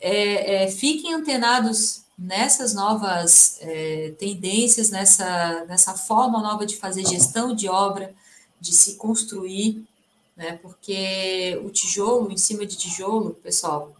é, 0.00 0.64
é, 0.64 0.70
fiquem 0.70 1.12
antenados 1.14 2.02
nessas 2.16 2.74
novas 2.74 3.58
é, 3.60 4.14
tendências, 4.18 4.90
nessa, 4.90 5.64
nessa 5.66 5.94
forma 5.94 6.40
nova 6.40 6.66
de 6.66 6.76
fazer 6.76 7.06
gestão 7.06 7.54
de 7.54 7.68
obra, 7.68 8.14
de 8.60 8.72
se 8.72 8.96
construir, 8.96 9.82
né? 10.36 10.58
Porque 10.62 11.60
o 11.64 11.70
tijolo 11.70 12.30
em 12.30 12.36
cima 12.36 12.66
de 12.66 12.76
tijolo, 12.76 13.34
pessoal, 13.42 13.94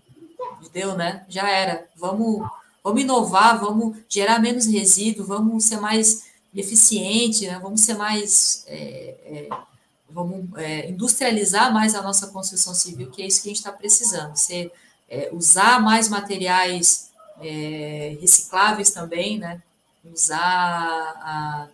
deu, 0.72 0.94
né? 0.96 1.24
Já 1.28 1.48
era. 1.51 1.88
Vamos, 1.96 2.46
vamos 2.84 3.03
inovar, 3.03 3.61
vamos 3.61 3.96
gerar 4.09 4.38
menos 4.38 4.66
resíduo, 4.66 5.26
vamos 5.26 5.64
ser 5.64 5.80
mais 5.80 6.30
eficiente, 6.55 7.46
né? 7.46 7.59
vamos 7.62 7.82
ser 7.82 7.94
mais. 7.94 8.64
É, 8.66 9.14
é, 9.24 9.48
vamos 10.09 10.46
é, 10.59 10.90
industrializar 10.90 11.72
mais 11.72 11.94
a 11.94 12.03
nossa 12.03 12.26
construção 12.28 12.74
civil, 12.74 13.11
que 13.11 13.22
é 13.22 13.26
isso 13.26 13.42
que 13.42 13.48
a 13.48 13.51
gente 13.51 13.59
está 13.59 13.70
precisando, 13.70 14.34
ser, 14.34 14.72
é, 15.09 15.30
usar 15.32 15.80
mais 15.80 16.09
materiais 16.09 17.11
é, 17.40 18.16
recicláveis 18.20 18.90
também, 18.90 19.38
né? 19.38 19.62
Usar 20.12 20.40
a, 20.40 21.68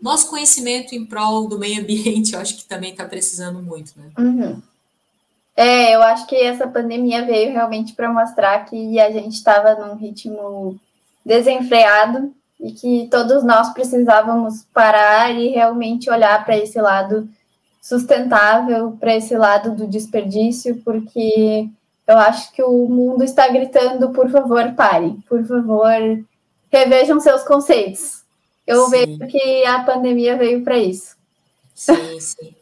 nosso 0.00 0.28
conhecimento 0.28 0.94
em 0.94 1.04
prol 1.04 1.48
do 1.48 1.58
meio 1.58 1.80
ambiente, 1.82 2.34
eu 2.34 2.40
acho 2.40 2.56
que 2.56 2.64
também 2.64 2.92
está 2.92 3.04
precisando 3.04 3.62
muito, 3.62 3.92
né? 3.96 4.10
Uhum. 4.18 4.62
É, 5.56 5.94
eu 5.94 6.02
acho 6.02 6.26
que 6.26 6.34
essa 6.34 6.66
pandemia 6.66 7.24
veio 7.24 7.52
realmente 7.52 7.92
para 7.92 8.12
mostrar 8.12 8.64
que 8.64 8.98
a 8.98 9.10
gente 9.10 9.34
estava 9.34 9.74
num 9.74 9.94
ritmo 9.94 10.78
desenfreado 11.24 12.34
e 12.60 12.72
que 12.72 13.08
todos 13.10 13.44
nós 13.44 13.72
precisávamos 13.72 14.64
parar 14.72 15.30
e 15.34 15.48
realmente 15.48 16.10
olhar 16.10 16.44
para 16.44 16.56
esse 16.56 16.80
lado 16.80 17.28
sustentável, 17.82 18.96
para 18.98 19.14
esse 19.14 19.36
lado 19.36 19.74
do 19.74 19.86
desperdício, 19.86 20.80
porque 20.84 21.68
eu 22.06 22.18
acho 22.18 22.52
que 22.52 22.62
o 22.62 22.88
mundo 22.88 23.22
está 23.22 23.48
gritando, 23.48 24.10
por 24.10 24.30
favor, 24.30 24.72
parem, 24.74 25.22
por 25.28 25.44
favor, 25.46 26.24
revejam 26.72 27.20
seus 27.20 27.42
conceitos. 27.42 28.22
Eu 28.66 28.86
sim. 28.86 28.90
vejo 28.90 29.26
que 29.30 29.64
a 29.66 29.82
pandemia 29.84 30.36
veio 30.36 30.64
para 30.64 30.78
isso. 30.78 31.14
Sim, 31.74 32.20
sim. 32.20 32.54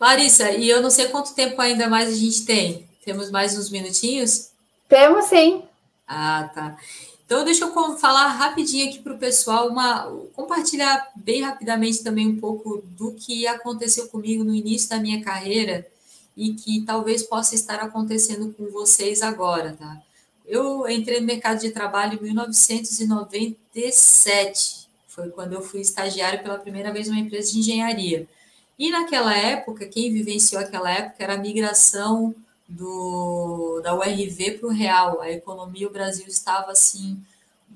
Larissa, 0.00 0.50
e 0.52 0.68
eu 0.68 0.80
não 0.80 0.90
sei 0.90 1.08
quanto 1.08 1.34
tempo 1.34 1.60
ainda 1.60 1.88
mais 1.88 2.08
a 2.08 2.14
gente 2.14 2.44
tem. 2.44 2.88
Temos 3.04 3.30
mais 3.30 3.56
uns 3.56 3.70
minutinhos? 3.70 4.50
Temos 4.88 5.26
sim. 5.26 5.62
Ah, 6.06 6.50
tá. 6.54 6.76
Então, 7.28 7.44
deixa 7.44 7.66
eu 7.66 7.98
falar 7.98 8.28
rapidinho 8.28 8.88
aqui 8.88 9.00
para 9.00 9.12
o 9.12 9.18
pessoal, 9.18 9.68
uma, 9.68 10.10
compartilhar 10.32 11.10
bem 11.14 11.42
rapidamente 11.42 12.02
também 12.02 12.26
um 12.26 12.40
pouco 12.40 12.82
do 12.96 13.12
que 13.12 13.46
aconteceu 13.46 14.08
comigo 14.08 14.42
no 14.42 14.54
início 14.54 14.88
da 14.88 14.98
minha 14.98 15.22
carreira 15.22 15.86
e 16.34 16.54
que 16.54 16.80
talvez 16.86 17.22
possa 17.22 17.54
estar 17.54 17.80
acontecendo 17.80 18.54
com 18.54 18.70
vocês 18.70 19.20
agora, 19.20 19.76
tá? 19.78 20.00
Eu 20.46 20.88
entrei 20.88 21.20
no 21.20 21.26
mercado 21.26 21.60
de 21.60 21.70
trabalho 21.70 22.18
em 22.18 22.22
1997, 22.22 24.88
foi 25.06 25.28
quando 25.28 25.52
eu 25.52 25.60
fui 25.60 25.82
estagiário 25.82 26.42
pela 26.42 26.58
primeira 26.58 26.90
vez 26.90 27.08
numa 27.08 27.20
empresa 27.20 27.52
de 27.52 27.58
engenharia. 27.58 28.26
E 28.78 28.90
naquela 28.90 29.36
época, 29.36 29.86
quem 29.86 30.10
vivenciou 30.10 30.62
aquela 30.62 30.90
época 30.90 31.22
era 31.22 31.34
a 31.34 31.38
migração 31.38 32.34
do, 32.68 33.80
da 33.82 33.94
URV 33.94 34.58
para 34.58 34.68
o 34.68 34.72
real. 34.72 35.20
A 35.20 35.30
economia, 35.30 35.88
o 35.88 35.92
Brasil 35.92 36.26
estava 36.26 36.72
assim, 36.72 37.20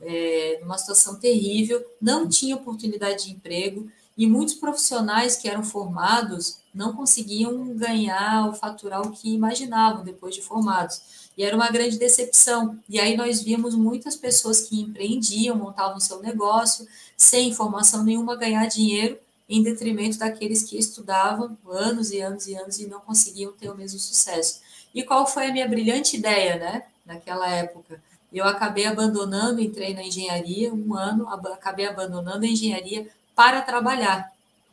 é, 0.01 0.59
numa 0.61 0.77
situação 0.77 1.17
terrível, 1.19 1.85
não 2.01 2.29
tinha 2.29 2.57
oportunidade 2.57 3.25
de 3.25 3.33
emprego, 3.33 3.91
E 4.15 4.27
muitos 4.27 4.55
profissionais 4.55 5.37
que 5.37 5.49
eram 5.49 5.65
formados 5.65 6.59
não 6.75 6.93
conseguiam 6.95 7.75
ganhar 7.75 8.47
ou 8.47 8.53
faturar 8.53 9.01
o 9.01 9.11
que 9.11 9.33
imaginavam 9.33 10.05
depois 10.05 10.35
de 10.35 10.43
formados. 10.43 11.01
E 11.37 11.43
era 11.43 11.57
uma 11.57 11.71
grande 11.71 11.99
decepção. 11.99 12.79
E 12.89 13.01
aí 13.01 13.17
nós 13.17 13.43
víamos 13.43 13.75
muitas 13.75 14.15
pessoas 14.15 14.61
que 14.61 14.81
empreendiam, 14.81 15.57
montavam 15.57 15.99
seu 15.99 16.21
negócio, 16.21 16.87
sem 17.17 17.49
informação 17.49 18.05
nenhuma, 18.05 18.37
ganhar 18.37 18.67
dinheiro 18.67 19.19
em 19.49 19.63
detrimento 19.63 20.19
daqueles 20.19 20.63
que 20.63 20.79
estudavam 20.79 21.57
anos 21.69 22.11
e 22.11 22.21
anos 22.21 22.47
e 22.47 22.55
anos 22.55 22.79
e 22.79 22.87
não 22.87 23.01
conseguiam 23.01 23.53
ter 23.53 23.71
o 23.71 23.77
mesmo 23.77 23.99
sucesso. 23.99 24.61
E 24.95 25.03
qual 25.03 25.27
foi 25.27 25.47
a 25.47 25.53
minha 25.53 25.69
brilhante 25.69 26.17
ideia, 26.17 26.57
né, 26.57 26.83
naquela 27.05 27.49
época? 27.49 28.01
Eu 28.33 28.45
acabei 28.45 28.87
abandonando, 28.87 29.61
entrei 29.61 29.95
na 29.95 30.03
engenharia 30.03 30.73
um 30.73 30.95
ano, 30.95 31.29
acabei 31.29 31.87
abandonando 31.87 32.45
a 32.45 32.49
engenharia 32.49 33.09
para 33.35 33.61
trabalhar, 33.61 34.33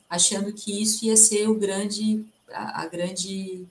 achando 0.10 0.54
que 0.54 0.82
isso 0.82 1.06
ia 1.06 1.18
ser 1.18 1.50
o 1.50 1.56
grande, 1.56 2.26
a, 2.52 2.84
a 2.84 2.86
grande 2.88 3.68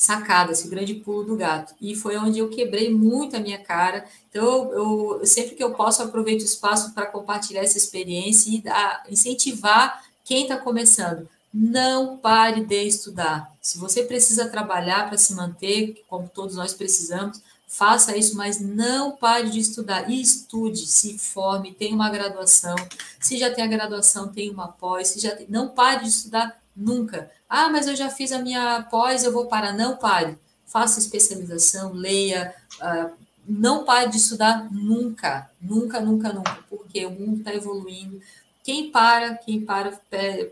sacada, 0.00 0.52
esse 0.52 0.66
grande 0.66 0.94
pulo 0.94 1.24
do 1.24 1.36
gato. 1.36 1.74
E 1.80 1.94
foi 1.94 2.16
onde 2.16 2.38
eu 2.38 2.48
quebrei 2.48 2.90
muito 2.90 3.36
a 3.36 3.40
minha 3.40 3.58
cara. 3.58 4.06
Então, 4.30 4.72
eu, 4.72 5.20
sempre 5.26 5.54
que 5.54 5.62
eu 5.62 5.74
posso, 5.74 6.02
aproveito 6.02 6.40
o 6.40 6.46
espaço 6.46 6.94
para 6.94 7.04
compartilhar 7.04 7.60
essa 7.60 7.76
experiência 7.76 8.50
e 8.50 8.62
dar, 8.62 9.04
incentivar 9.10 10.02
quem 10.24 10.44
está 10.44 10.56
começando. 10.56 11.28
Não 11.52 12.16
pare 12.16 12.64
de 12.64 12.82
estudar. 12.84 13.52
Se 13.60 13.78
você 13.78 14.04
precisa 14.04 14.48
trabalhar 14.48 15.08
para 15.08 15.18
se 15.18 15.34
manter, 15.34 16.04
como 16.08 16.28
todos 16.28 16.54
nós 16.54 16.72
precisamos, 16.72 17.42
faça 17.66 18.16
isso, 18.16 18.36
mas 18.36 18.60
não 18.60 19.16
pare 19.16 19.50
de 19.50 19.58
estudar. 19.58 20.10
Estude, 20.10 20.86
se 20.86 21.18
forme, 21.18 21.72
tenha 21.72 21.94
uma 21.94 22.10
graduação. 22.10 22.76
Se 23.18 23.36
já 23.36 23.52
tem 23.52 23.64
a 23.64 23.68
graduação, 23.68 24.28
tenha 24.28 24.52
uma 24.52 24.68
pós. 24.68 25.08
Se 25.08 25.20
já 25.20 25.34
tem... 25.34 25.46
Não 25.48 25.68
pare 25.68 26.04
de 26.04 26.08
estudar 26.08 26.60
nunca. 26.76 27.30
Ah, 27.48 27.68
mas 27.68 27.86
eu 27.86 27.96
já 27.96 28.08
fiz 28.10 28.32
a 28.32 28.38
minha 28.38 28.82
pós, 28.90 29.24
eu 29.24 29.32
vou 29.32 29.46
parar. 29.46 29.72
Não 29.72 29.96
pare. 29.96 30.38
Faça 30.66 31.00
especialização, 31.00 31.92
leia. 31.92 32.54
Uh, 32.80 33.10
não 33.46 33.84
pare 33.84 34.10
de 34.10 34.18
estudar 34.18 34.72
nunca. 34.72 35.50
Nunca, 35.60 36.00
nunca, 36.00 36.32
nunca. 36.32 36.58
Porque 36.68 37.04
o 37.06 37.10
mundo 37.10 37.38
está 37.38 37.52
evoluindo. 37.52 38.20
Quem 38.62 38.90
para, 38.90 39.34
quem 39.36 39.60
para, 39.62 39.92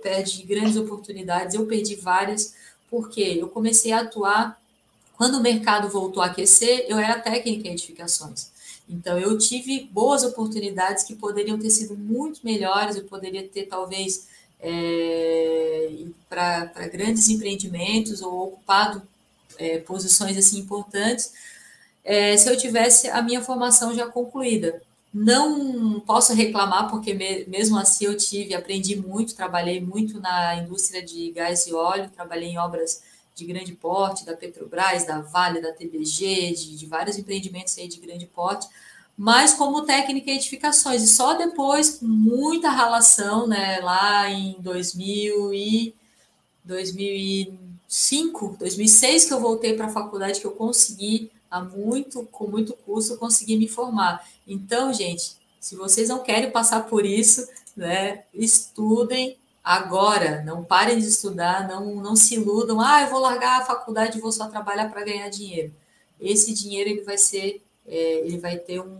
perde 0.02 0.42
grandes 0.42 0.76
oportunidades. 0.76 1.54
Eu 1.54 1.66
perdi 1.66 1.94
várias, 1.94 2.54
porque 2.90 3.20
eu 3.20 3.48
comecei 3.48 3.92
a 3.92 4.00
atuar 4.00 4.58
quando 5.18 5.34
o 5.34 5.42
mercado 5.42 5.88
voltou 5.88 6.22
a 6.22 6.26
aquecer, 6.26 6.86
eu 6.88 6.96
era 6.96 7.18
técnica 7.20 7.66
em 7.66 7.72
edificações. 7.72 8.52
Então, 8.88 9.18
eu 9.18 9.36
tive 9.36 9.88
boas 9.92 10.22
oportunidades 10.22 11.02
que 11.02 11.16
poderiam 11.16 11.58
ter 11.58 11.70
sido 11.70 11.96
muito 11.96 12.40
melhores, 12.44 12.94
eu 12.94 13.04
poderia 13.04 13.46
ter, 13.46 13.64
talvez, 13.64 14.28
é, 14.60 15.90
para 16.28 16.86
grandes 16.86 17.28
empreendimentos 17.28 18.22
ou 18.22 18.44
ocupado 18.44 19.02
é, 19.58 19.78
posições 19.78 20.38
assim 20.38 20.60
importantes, 20.60 21.32
é, 22.04 22.36
se 22.36 22.48
eu 22.48 22.56
tivesse 22.56 23.08
a 23.08 23.20
minha 23.20 23.42
formação 23.42 23.92
já 23.92 24.06
concluída. 24.06 24.80
Não 25.20 25.98
posso 26.00 26.32
reclamar, 26.32 26.88
porque 26.88 27.12
me, 27.12 27.44
mesmo 27.46 27.76
assim 27.76 28.04
eu 28.04 28.16
tive, 28.16 28.54
aprendi 28.54 28.94
muito, 28.94 29.34
trabalhei 29.34 29.80
muito 29.80 30.20
na 30.20 30.56
indústria 30.56 31.04
de 31.04 31.32
gás 31.32 31.66
e 31.66 31.74
óleo, 31.74 32.08
trabalhei 32.10 32.50
em 32.50 32.58
obras 32.58 33.02
de 33.34 33.44
grande 33.44 33.72
porte, 33.72 34.24
da 34.24 34.36
Petrobras, 34.36 35.04
da 35.04 35.20
Vale, 35.20 35.60
da 35.60 35.72
TBG, 35.72 36.52
de, 36.52 36.76
de 36.76 36.86
vários 36.86 37.18
empreendimentos 37.18 37.76
aí 37.78 37.88
de 37.88 37.98
grande 37.98 38.26
porte, 38.26 38.68
mas 39.16 39.54
como 39.54 39.82
técnica 39.82 40.30
em 40.30 40.36
edificações. 40.36 41.02
E 41.02 41.08
só 41.08 41.34
depois, 41.34 41.98
com 41.98 42.06
muita 42.06 42.70
ralação, 42.70 43.46
né, 43.48 43.80
lá 43.80 44.30
em 44.30 44.56
2000 44.60 45.52
e 45.52 45.94
2005, 46.64 48.56
2006 48.58 49.24
que 49.24 49.32
eu 49.32 49.40
voltei 49.40 49.74
para 49.74 49.86
a 49.86 49.90
faculdade, 49.90 50.40
que 50.40 50.46
eu 50.46 50.52
consegui, 50.52 51.32
a 51.50 51.60
muito, 51.60 52.24
com 52.26 52.46
muito 52.46 52.74
custo, 52.74 53.16
conseguir 53.16 53.56
me 53.56 53.68
formar. 53.68 54.26
Então, 54.46 54.92
gente, 54.92 55.36
se 55.60 55.76
vocês 55.76 56.08
não 56.08 56.22
querem 56.22 56.50
passar 56.50 56.86
por 56.86 57.04
isso, 57.04 57.48
né, 57.76 58.24
estudem, 58.32 59.36
agora, 59.62 60.42
não 60.42 60.64
parem 60.64 60.98
de 60.98 61.06
estudar, 61.06 61.68
não, 61.68 61.96
não 61.96 62.16
se 62.16 62.34
iludam, 62.34 62.80
ah, 62.80 63.02
eu 63.02 63.08
vou 63.08 63.20
largar 63.20 63.60
a 63.60 63.64
faculdade 63.64 64.18
e 64.18 64.20
vou 64.20 64.32
só 64.32 64.48
trabalhar 64.48 64.90
para 64.90 65.04
ganhar 65.04 65.28
dinheiro. 65.28 65.72
Esse 66.20 66.52
dinheiro 66.52 66.90
ele 66.90 67.02
vai 67.02 67.18
ser, 67.18 67.62
é, 67.86 68.20
ele 68.26 68.38
vai 68.38 68.56
ter 68.56 68.80
um, 68.80 68.98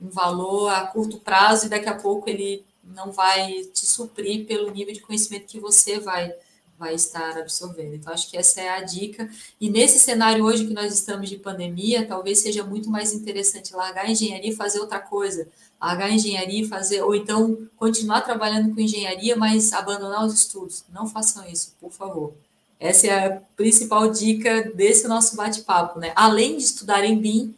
um 0.00 0.08
valor 0.08 0.68
a 0.68 0.86
curto 0.86 1.18
prazo 1.18 1.66
e 1.66 1.68
daqui 1.68 1.88
a 1.88 1.94
pouco 1.94 2.28
ele 2.28 2.64
não 2.82 3.12
vai 3.12 3.64
te 3.72 3.84
suprir 3.84 4.46
pelo 4.46 4.70
nível 4.70 4.94
de 4.94 5.00
conhecimento 5.00 5.46
que 5.46 5.60
você 5.60 5.98
vai 6.00 6.34
vai 6.78 6.94
estar 6.94 7.36
absorvendo. 7.38 7.94
Então, 7.94 8.12
acho 8.12 8.30
que 8.30 8.36
essa 8.36 8.60
é 8.60 8.68
a 8.68 8.82
dica. 8.82 9.28
E 9.60 9.70
nesse 9.70 9.98
cenário 9.98 10.44
hoje 10.44 10.66
que 10.66 10.74
nós 10.74 10.92
estamos 10.92 11.28
de 11.28 11.38
pandemia, 11.38 12.06
talvez 12.06 12.38
seja 12.38 12.64
muito 12.64 12.90
mais 12.90 13.12
interessante 13.12 13.74
largar 13.74 14.04
a 14.04 14.10
engenharia 14.10 14.50
e 14.50 14.56
fazer 14.56 14.80
outra 14.80 14.98
coisa 14.98 15.48
largar 15.80 16.06
a 16.06 16.12
engenharia 16.12 16.62
e 16.62 16.68
fazer, 16.68 17.02
ou 17.02 17.14
então 17.14 17.68
continuar 17.76 18.22
trabalhando 18.22 18.74
com 18.74 18.80
engenharia, 18.80 19.36
mas 19.36 19.72
abandonar 19.72 20.24
os 20.24 20.34
estudos. 20.34 20.84
Não 20.92 21.06
façam 21.06 21.46
isso, 21.48 21.74
por 21.80 21.92
favor. 21.92 22.34
Essa 22.78 23.06
é 23.06 23.26
a 23.26 23.40
principal 23.56 24.10
dica 24.10 24.70
desse 24.74 25.08
nosso 25.08 25.36
bate-papo, 25.36 25.98
né? 25.98 26.12
Além 26.14 26.56
de 26.56 26.64
estudarem 26.64 27.18
BIM, 27.18 27.54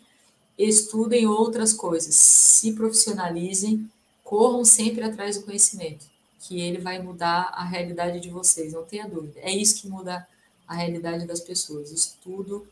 estudem 0.56 1.26
outras 1.26 1.72
coisas, 1.72 2.14
se 2.14 2.72
profissionalizem, 2.72 3.88
corram 4.22 4.64
sempre 4.64 5.02
atrás 5.02 5.36
do 5.36 5.44
conhecimento, 5.44 6.06
que 6.40 6.60
ele 6.60 6.78
vai 6.78 7.00
mudar 7.00 7.50
a 7.52 7.64
realidade 7.64 8.20
de 8.20 8.30
vocês, 8.30 8.72
não 8.72 8.84
tenha 8.84 9.08
dúvida. 9.08 9.40
É 9.40 9.50
isso 9.50 9.80
que 9.80 9.88
muda 9.88 10.26
a 10.66 10.74
realidade 10.74 11.26
das 11.26 11.40
pessoas, 11.40 11.90
estudo 11.90 12.66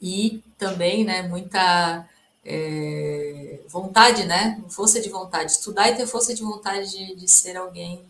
e 0.00 0.42
também, 0.58 1.04
né, 1.04 1.22
muita 1.22 2.06
é, 2.44 3.58
vontade, 3.68 4.24
né? 4.24 4.62
Força 4.68 5.00
de 5.00 5.08
vontade. 5.08 5.50
Estudar 5.50 5.90
e 5.90 5.96
ter 5.96 6.06
força 6.06 6.32
de 6.32 6.42
vontade 6.42 6.90
de, 6.90 7.16
de 7.16 7.28
ser 7.28 7.56
alguém, 7.56 8.04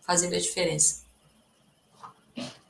fazer 0.00 0.34
a 0.34 0.40
diferença. 0.40 1.04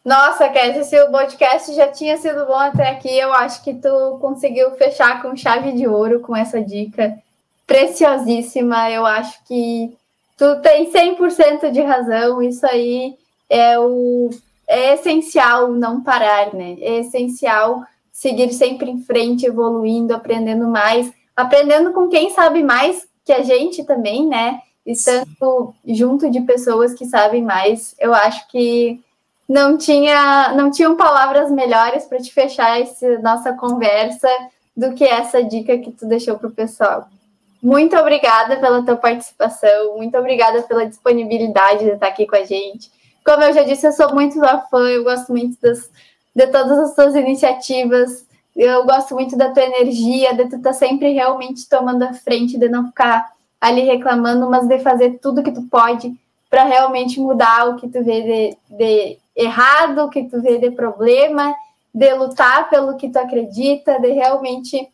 Nossa, 0.04 0.50
Kézia, 0.50 0.84
se 0.84 1.00
o 1.02 1.10
podcast 1.10 1.74
já 1.74 1.88
tinha 1.90 2.18
sido 2.18 2.44
bom 2.44 2.58
até 2.58 2.90
aqui, 2.90 3.08
eu 3.08 3.32
acho 3.32 3.64
que 3.64 3.72
tu 3.72 4.18
conseguiu 4.20 4.72
fechar 4.72 5.22
com 5.22 5.34
chave 5.34 5.72
de 5.72 5.88
ouro 5.88 6.20
com 6.20 6.36
essa 6.36 6.62
dica 6.62 7.18
preciosíssima. 7.66 8.90
Eu 8.90 9.06
acho 9.06 9.42
que 9.44 9.96
tu 10.36 10.60
tem 10.60 10.90
100% 10.90 11.70
de 11.70 11.80
razão. 11.80 12.42
Isso 12.42 12.66
aí 12.66 13.16
é 13.48 13.78
o 13.78 14.30
é 14.66 14.94
essencial 14.94 15.72
não 15.72 16.02
parar, 16.02 16.54
né? 16.54 16.76
É 16.80 17.00
essencial 17.00 17.84
seguir 18.10 18.52
sempre 18.52 18.90
em 18.90 19.02
frente, 19.02 19.44
evoluindo, 19.44 20.14
aprendendo 20.14 20.66
mais, 20.68 21.12
aprendendo 21.36 21.92
com 21.92 22.08
quem 22.08 22.30
sabe 22.30 22.62
mais 22.62 23.06
que 23.24 23.32
a 23.32 23.42
gente 23.42 23.84
também, 23.84 24.26
né? 24.26 24.60
Estando 24.86 25.74
junto 25.84 26.30
de 26.30 26.40
pessoas 26.42 26.94
que 26.94 27.06
sabem 27.06 27.42
mais, 27.42 27.94
eu 27.98 28.14
acho 28.14 28.46
que 28.48 29.00
não 29.48 29.76
tinha 29.76 30.52
não 30.54 30.70
tinham 30.70 30.96
palavras 30.96 31.50
melhores 31.50 32.04
para 32.06 32.18
te 32.18 32.32
fechar 32.32 32.80
essa 32.80 33.18
nossa 33.18 33.52
conversa 33.52 34.28
do 34.76 34.92
que 34.94 35.04
essa 35.04 35.42
dica 35.42 35.78
que 35.78 35.90
tu 35.90 36.06
deixou 36.06 36.38
para 36.38 36.48
o 36.48 36.54
pessoal. 36.54 37.08
Muito 37.64 37.96
obrigada 37.96 38.58
pela 38.58 38.84
tua 38.84 38.94
participação, 38.94 39.96
muito 39.96 40.18
obrigada 40.18 40.60
pela 40.64 40.84
disponibilidade 40.84 41.82
de 41.82 41.92
estar 41.92 42.08
aqui 42.08 42.26
com 42.26 42.36
a 42.36 42.44
gente. 42.44 42.92
Como 43.24 43.42
eu 43.42 43.54
já 43.54 43.62
disse, 43.62 43.86
eu 43.86 43.92
sou 43.92 44.12
muito 44.12 44.38
tua 44.38 44.58
fã, 44.58 44.86
eu 44.90 45.02
gosto 45.02 45.32
muito 45.32 45.56
das, 45.62 45.90
de 46.36 46.46
todas 46.48 46.78
as 46.78 46.94
suas 46.94 47.14
iniciativas. 47.14 48.26
Eu 48.54 48.84
gosto 48.84 49.14
muito 49.14 49.34
da 49.34 49.50
tua 49.50 49.62
energia, 49.62 50.34
de 50.34 50.44
tu 50.44 50.56
estar 50.56 50.70
tá 50.70 50.72
sempre 50.74 51.14
realmente 51.14 51.66
tomando 51.66 52.02
a 52.02 52.12
frente, 52.12 52.58
de 52.58 52.68
não 52.68 52.88
ficar 52.88 53.32
ali 53.58 53.80
reclamando, 53.80 54.46
mas 54.50 54.68
de 54.68 54.78
fazer 54.80 55.18
tudo 55.22 55.42
que 55.42 55.50
tu 55.50 55.62
pode 55.62 56.14
para 56.50 56.64
realmente 56.64 57.18
mudar 57.18 57.70
o 57.70 57.76
que 57.76 57.88
tu 57.88 58.04
vê 58.04 58.20
de, 58.20 58.76
de 58.76 59.18
errado, 59.34 60.04
o 60.04 60.10
que 60.10 60.24
tu 60.24 60.38
vê 60.42 60.58
de 60.58 60.70
problema, 60.70 61.54
de 61.94 62.12
lutar 62.12 62.68
pelo 62.68 62.98
que 62.98 63.08
tu 63.08 63.16
acredita, 63.16 63.98
de 63.98 64.08
realmente 64.08 64.86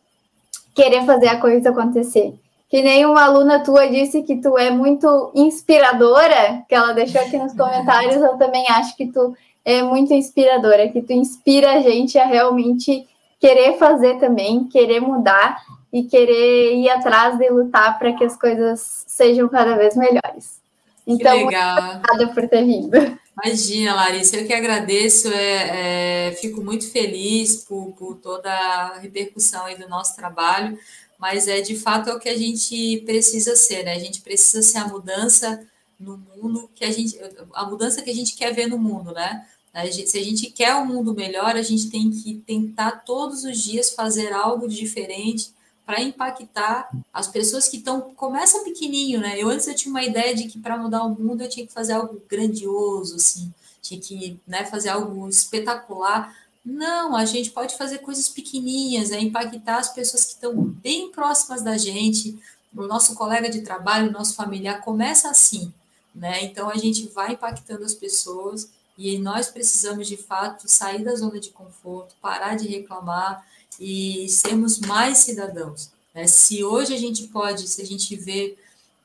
querer 0.73 1.05
fazer 1.05 1.27
a 1.27 1.41
coisa 1.41 1.69
acontecer. 1.69 2.33
Que 2.71 2.81
nem 2.81 3.05
uma 3.05 3.25
aluna 3.25 3.59
tua 3.59 3.87
disse 3.87 4.23
que 4.23 4.37
tu 4.37 4.57
é 4.57 4.71
muito 4.71 5.31
inspiradora, 5.35 6.63
que 6.67 6.73
ela 6.73 6.93
deixou 6.93 7.21
aqui 7.21 7.37
nos 7.37 7.53
comentários, 7.53 8.15
eu 8.15 8.37
também 8.37 8.65
acho 8.69 8.95
que 8.95 9.07
tu 9.07 9.35
é 9.65 9.83
muito 9.83 10.13
inspiradora, 10.13 10.87
que 10.87 11.01
tu 11.01 11.11
inspira 11.11 11.73
a 11.73 11.81
gente 11.81 12.17
a 12.17 12.25
realmente 12.25 13.05
querer 13.41 13.77
fazer 13.77 14.19
também, 14.19 14.63
querer 14.69 15.01
mudar 15.01 15.61
e 15.91 16.03
querer 16.03 16.75
ir 16.75 16.89
atrás 16.89 17.37
de 17.37 17.49
lutar 17.49 17.99
para 17.99 18.13
que 18.13 18.23
as 18.23 18.37
coisas 18.37 19.03
sejam 19.05 19.49
cada 19.49 19.75
vez 19.75 19.95
melhores. 19.97 20.61
Então, 21.05 21.37
que 21.37 21.45
legal. 21.45 21.77
obrigada 21.77 22.27
por 22.33 22.47
ter 22.47 22.63
vindo. 22.63 23.19
Imagina, 23.43 23.95
Larissa, 23.95 24.37
eu 24.37 24.45
que 24.45 24.53
agradeço, 24.53 25.27
é, 25.29 26.27
é, 26.27 26.31
fico 26.33 26.61
muito 26.61 26.89
feliz 26.89 27.65
por, 27.65 27.91
por 27.97 28.15
toda 28.15 28.51
a 28.51 28.99
repercussão 28.99 29.65
aí 29.65 29.77
do 29.77 29.89
nosso 29.89 30.15
trabalho, 30.15 30.77
mas 31.21 31.47
é 31.47 31.61
de 31.61 31.77
fato 31.77 32.09
é 32.09 32.15
o 32.15 32.19
que 32.19 32.27
a 32.27 32.37
gente 32.37 33.03
precisa 33.05 33.55
ser, 33.55 33.83
né? 33.83 33.93
A 33.93 33.99
gente 33.99 34.21
precisa 34.21 34.63
ser 34.63 34.79
a 34.79 34.87
mudança 34.87 35.63
no 35.99 36.17
mundo 36.35 36.67
que 36.73 36.83
a 36.83 36.91
gente, 36.91 37.15
a 37.53 37.63
mudança 37.63 38.01
que 38.01 38.09
a 38.09 38.15
gente 38.15 38.35
quer 38.35 38.51
ver 38.51 38.65
no 38.65 38.79
mundo, 38.79 39.11
né? 39.13 39.45
A 39.71 39.85
gente, 39.85 40.09
se 40.09 40.17
a 40.17 40.23
gente 40.23 40.49
quer 40.49 40.73
um 40.75 40.85
mundo 40.87 41.13
melhor, 41.13 41.55
a 41.55 41.61
gente 41.61 41.91
tem 41.91 42.09
que 42.09 42.43
tentar 42.45 43.03
todos 43.05 43.43
os 43.43 43.59
dias 43.59 43.91
fazer 43.91 44.33
algo 44.33 44.67
diferente 44.67 45.53
para 45.85 46.01
impactar 46.01 46.89
as 47.13 47.27
pessoas 47.27 47.67
que 47.67 47.77
estão. 47.77 48.01
Começa 48.15 48.63
pequenininho, 48.63 49.21
né? 49.21 49.35
Eu 49.37 49.47
antes 49.47 49.67
eu 49.67 49.75
tinha 49.75 49.91
uma 49.91 50.03
ideia 50.03 50.33
de 50.33 50.45
que 50.45 50.57
para 50.57 50.75
mudar 50.75 51.03
o 51.03 51.09
mundo 51.09 51.43
eu 51.43 51.49
tinha 51.49 51.67
que 51.67 51.71
fazer 51.71 51.93
algo 51.93 52.19
grandioso, 52.27 53.17
assim, 53.17 53.53
tinha 53.79 53.99
que 53.99 54.39
né, 54.47 54.65
fazer 54.65 54.89
algo 54.89 55.29
espetacular. 55.29 56.35
Não, 56.63 57.15
a 57.15 57.25
gente 57.25 57.49
pode 57.49 57.75
fazer 57.75 57.99
coisas 57.99 58.29
pequenininhas, 58.29 59.11
é 59.11 59.19
impactar 59.19 59.79
as 59.79 59.89
pessoas 59.93 60.25
que 60.25 60.33
estão 60.33 60.55
bem 60.55 61.11
próximas 61.11 61.63
da 61.63 61.77
gente, 61.77 62.39
o 62.75 62.83
nosso 62.83 63.15
colega 63.15 63.49
de 63.49 63.61
trabalho, 63.61 64.09
o 64.09 64.11
nosso 64.11 64.35
familiar, 64.35 64.81
começa 64.81 65.29
assim, 65.29 65.73
né? 66.13 66.43
Então 66.43 66.69
a 66.69 66.77
gente 66.77 67.07
vai 67.07 67.33
impactando 67.33 67.83
as 67.83 67.95
pessoas 67.95 68.69
e 68.97 69.17
nós 69.17 69.49
precisamos 69.49 70.07
de 70.07 70.17
fato 70.17 70.67
sair 70.67 71.03
da 71.03 71.15
zona 71.15 71.39
de 71.39 71.49
conforto, 71.49 72.15
parar 72.21 72.55
de 72.55 72.67
reclamar 72.67 73.45
e 73.79 74.29
sermos 74.29 74.79
mais 74.79 75.19
cidadãos. 75.19 75.89
Né? 76.13 76.27
Se 76.27 76.63
hoje 76.63 76.93
a 76.93 76.97
gente 76.97 77.27
pode, 77.27 77.67
se 77.67 77.81
a 77.81 77.85
gente 77.85 78.15
vê 78.15 78.55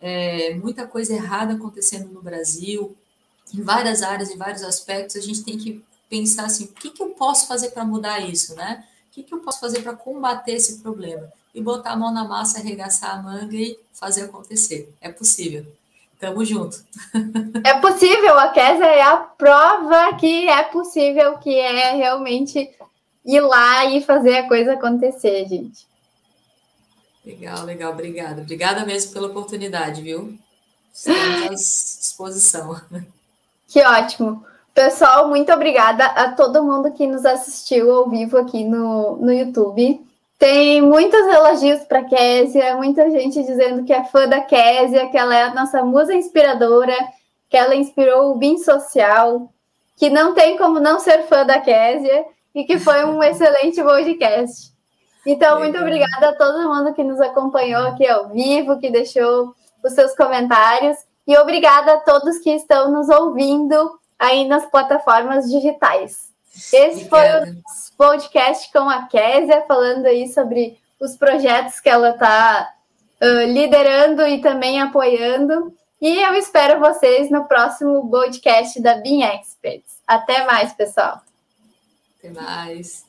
é, 0.01 0.55
muita 0.55 0.87
coisa 0.87 1.15
errada 1.15 1.55
acontecendo 1.55 2.13
no 2.13 2.21
Brasil, 2.21 2.95
em 3.55 3.63
várias 3.63 4.03
áreas, 4.03 4.31
em 4.31 4.37
vários 4.37 4.63
aspectos, 4.63 5.17
a 5.17 5.21
gente 5.21 5.43
tem 5.43 5.57
que 5.57 5.83
pensar 6.09 6.47
assim, 6.47 6.65
o 6.65 6.69
que, 6.69 6.91
que 6.91 7.03
eu 7.03 7.11
posso 7.11 7.47
fazer 7.47 7.71
para 7.71 7.85
mudar 7.85 8.21
isso, 8.21 8.55
né? 8.55 8.85
O 9.11 9.15
que, 9.15 9.23
que 9.23 9.35
eu 9.35 9.41
posso 9.41 9.61
fazer 9.61 9.83
para 9.83 9.95
combater 9.95 10.53
esse 10.53 10.81
problema? 10.81 11.31
E 11.55 11.61
botar 11.61 11.93
a 11.93 11.97
mão 11.97 12.13
na 12.13 12.25
massa, 12.25 12.59
arregaçar 12.59 13.19
a 13.19 13.23
manga 13.23 13.57
e 13.57 13.79
fazer 13.93 14.25
acontecer. 14.25 14.93
É 15.01 15.11
possível. 15.11 15.67
Tamo 16.19 16.45
junto. 16.45 16.83
É 17.65 17.79
possível, 17.79 18.39
a 18.39 18.49
Kézia 18.49 18.87
é 18.87 19.03
a 19.03 19.17
prova 19.17 20.15
que 20.17 20.49
é 20.49 20.63
possível, 20.65 21.39
que 21.39 21.55
é 21.55 21.93
realmente 21.95 22.71
ir 23.25 23.41
lá 23.41 23.85
e 23.85 24.03
fazer 24.03 24.39
a 24.39 24.49
coisa 24.49 24.75
acontecer, 24.75 25.47
gente. 25.47 25.87
Legal, 27.25 27.65
legal, 27.65 27.93
obrigada. 27.93 28.41
Obrigada 28.41 28.87
mesmo 28.87 29.13
pela 29.13 29.27
oportunidade, 29.27 30.01
viu? 30.01 30.39
Estamos 30.95 31.43
à 31.45 31.49
disposição. 31.49 32.81
Que 33.67 33.83
ótimo. 33.83 34.45
Pessoal, 34.77 35.27
muito 35.27 35.51
obrigada 35.51 36.05
a 36.05 36.33
todo 36.33 36.63
mundo 36.63 36.93
que 36.93 37.07
nos 37.07 37.25
assistiu 37.25 37.91
ao 37.91 38.11
vivo 38.11 38.37
aqui 38.37 38.63
no, 38.63 39.17
no 39.17 39.33
YouTube. 39.33 40.07
Tem 40.39 40.83
muitos 40.83 41.19
elogios 41.19 41.81
para 41.85 42.05
Késia, 42.05 42.77
muita 42.77 43.11
gente 43.11 43.43
dizendo 43.43 43.85
que 43.85 43.93
é 43.95 44.05
fã 44.05 44.29
da 44.29 44.43
Késia, 44.43 45.09
que 45.09 45.17
ela 45.17 45.35
é 45.35 45.45
a 45.45 45.55
nossa 45.55 45.83
musa 45.83 46.15
inspiradora, 46.15 46.95
que 47.49 47.57
ela 47.57 47.75
inspirou 47.75 48.33
o 48.33 48.35
BIM 48.35 48.59
Social, 48.59 49.51
que 49.97 50.11
não 50.11 50.35
tem 50.35 50.59
como 50.59 50.79
não 50.79 51.01
ser 51.01 51.23
fã 51.23 51.47
da 51.47 51.59
Késia 51.59 52.27
e 52.55 52.65
que 52.65 52.79
foi 52.79 53.03
um 53.07 53.23
excelente 53.25 53.83
podcast. 53.83 54.71
Então, 55.25 55.59
muito 55.59 55.79
obrigada 55.79 56.29
a 56.29 56.37
todo 56.37 56.69
mundo 56.69 56.93
que 56.93 57.03
nos 57.03 57.19
acompanhou 57.19 57.87
aqui 57.87 58.07
ao 58.07 58.29
vivo, 58.29 58.79
que 58.79 58.91
deixou 58.91 59.55
os 59.83 59.95
seus 59.95 60.15
comentários, 60.15 60.99
e 61.27 61.35
obrigada 61.39 61.95
a 61.95 62.01
todos 62.01 62.37
que 62.41 62.51
estão 62.51 62.91
nos 62.93 63.09
ouvindo 63.09 63.99
aí 64.19 64.47
nas 64.47 64.67
plataformas 64.67 65.51
digitais. 65.51 66.33
Esse 66.55 67.05
Obrigada. 67.05 67.47
foi 67.47 67.51
o 67.51 67.97
podcast 67.97 68.73
com 68.73 68.89
a 68.89 69.07
Késia, 69.07 69.65
falando 69.69 70.07
aí 70.07 70.29
sobre 70.29 70.79
os 71.01 71.17
projetos 71.17 71.81
que 71.81 71.89
ela 71.89 72.11
está 72.11 72.73
uh, 73.21 73.53
liderando 73.53 74.27
e 74.27 74.41
também 74.41 74.81
apoiando. 74.81 75.75
E 76.01 76.21
eu 76.21 76.35
espero 76.35 76.81
vocês 76.81 77.31
no 77.31 77.45
próximo 77.45 78.11
podcast 78.11 78.81
da 78.81 78.97
BIM 78.97 79.23
Experts. 79.23 79.99
Até 80.07 80.45
mais, 80.45 80.73
pessoal. 80.73 81.21
Até 82.19 82.31
mais. 82.31 83.06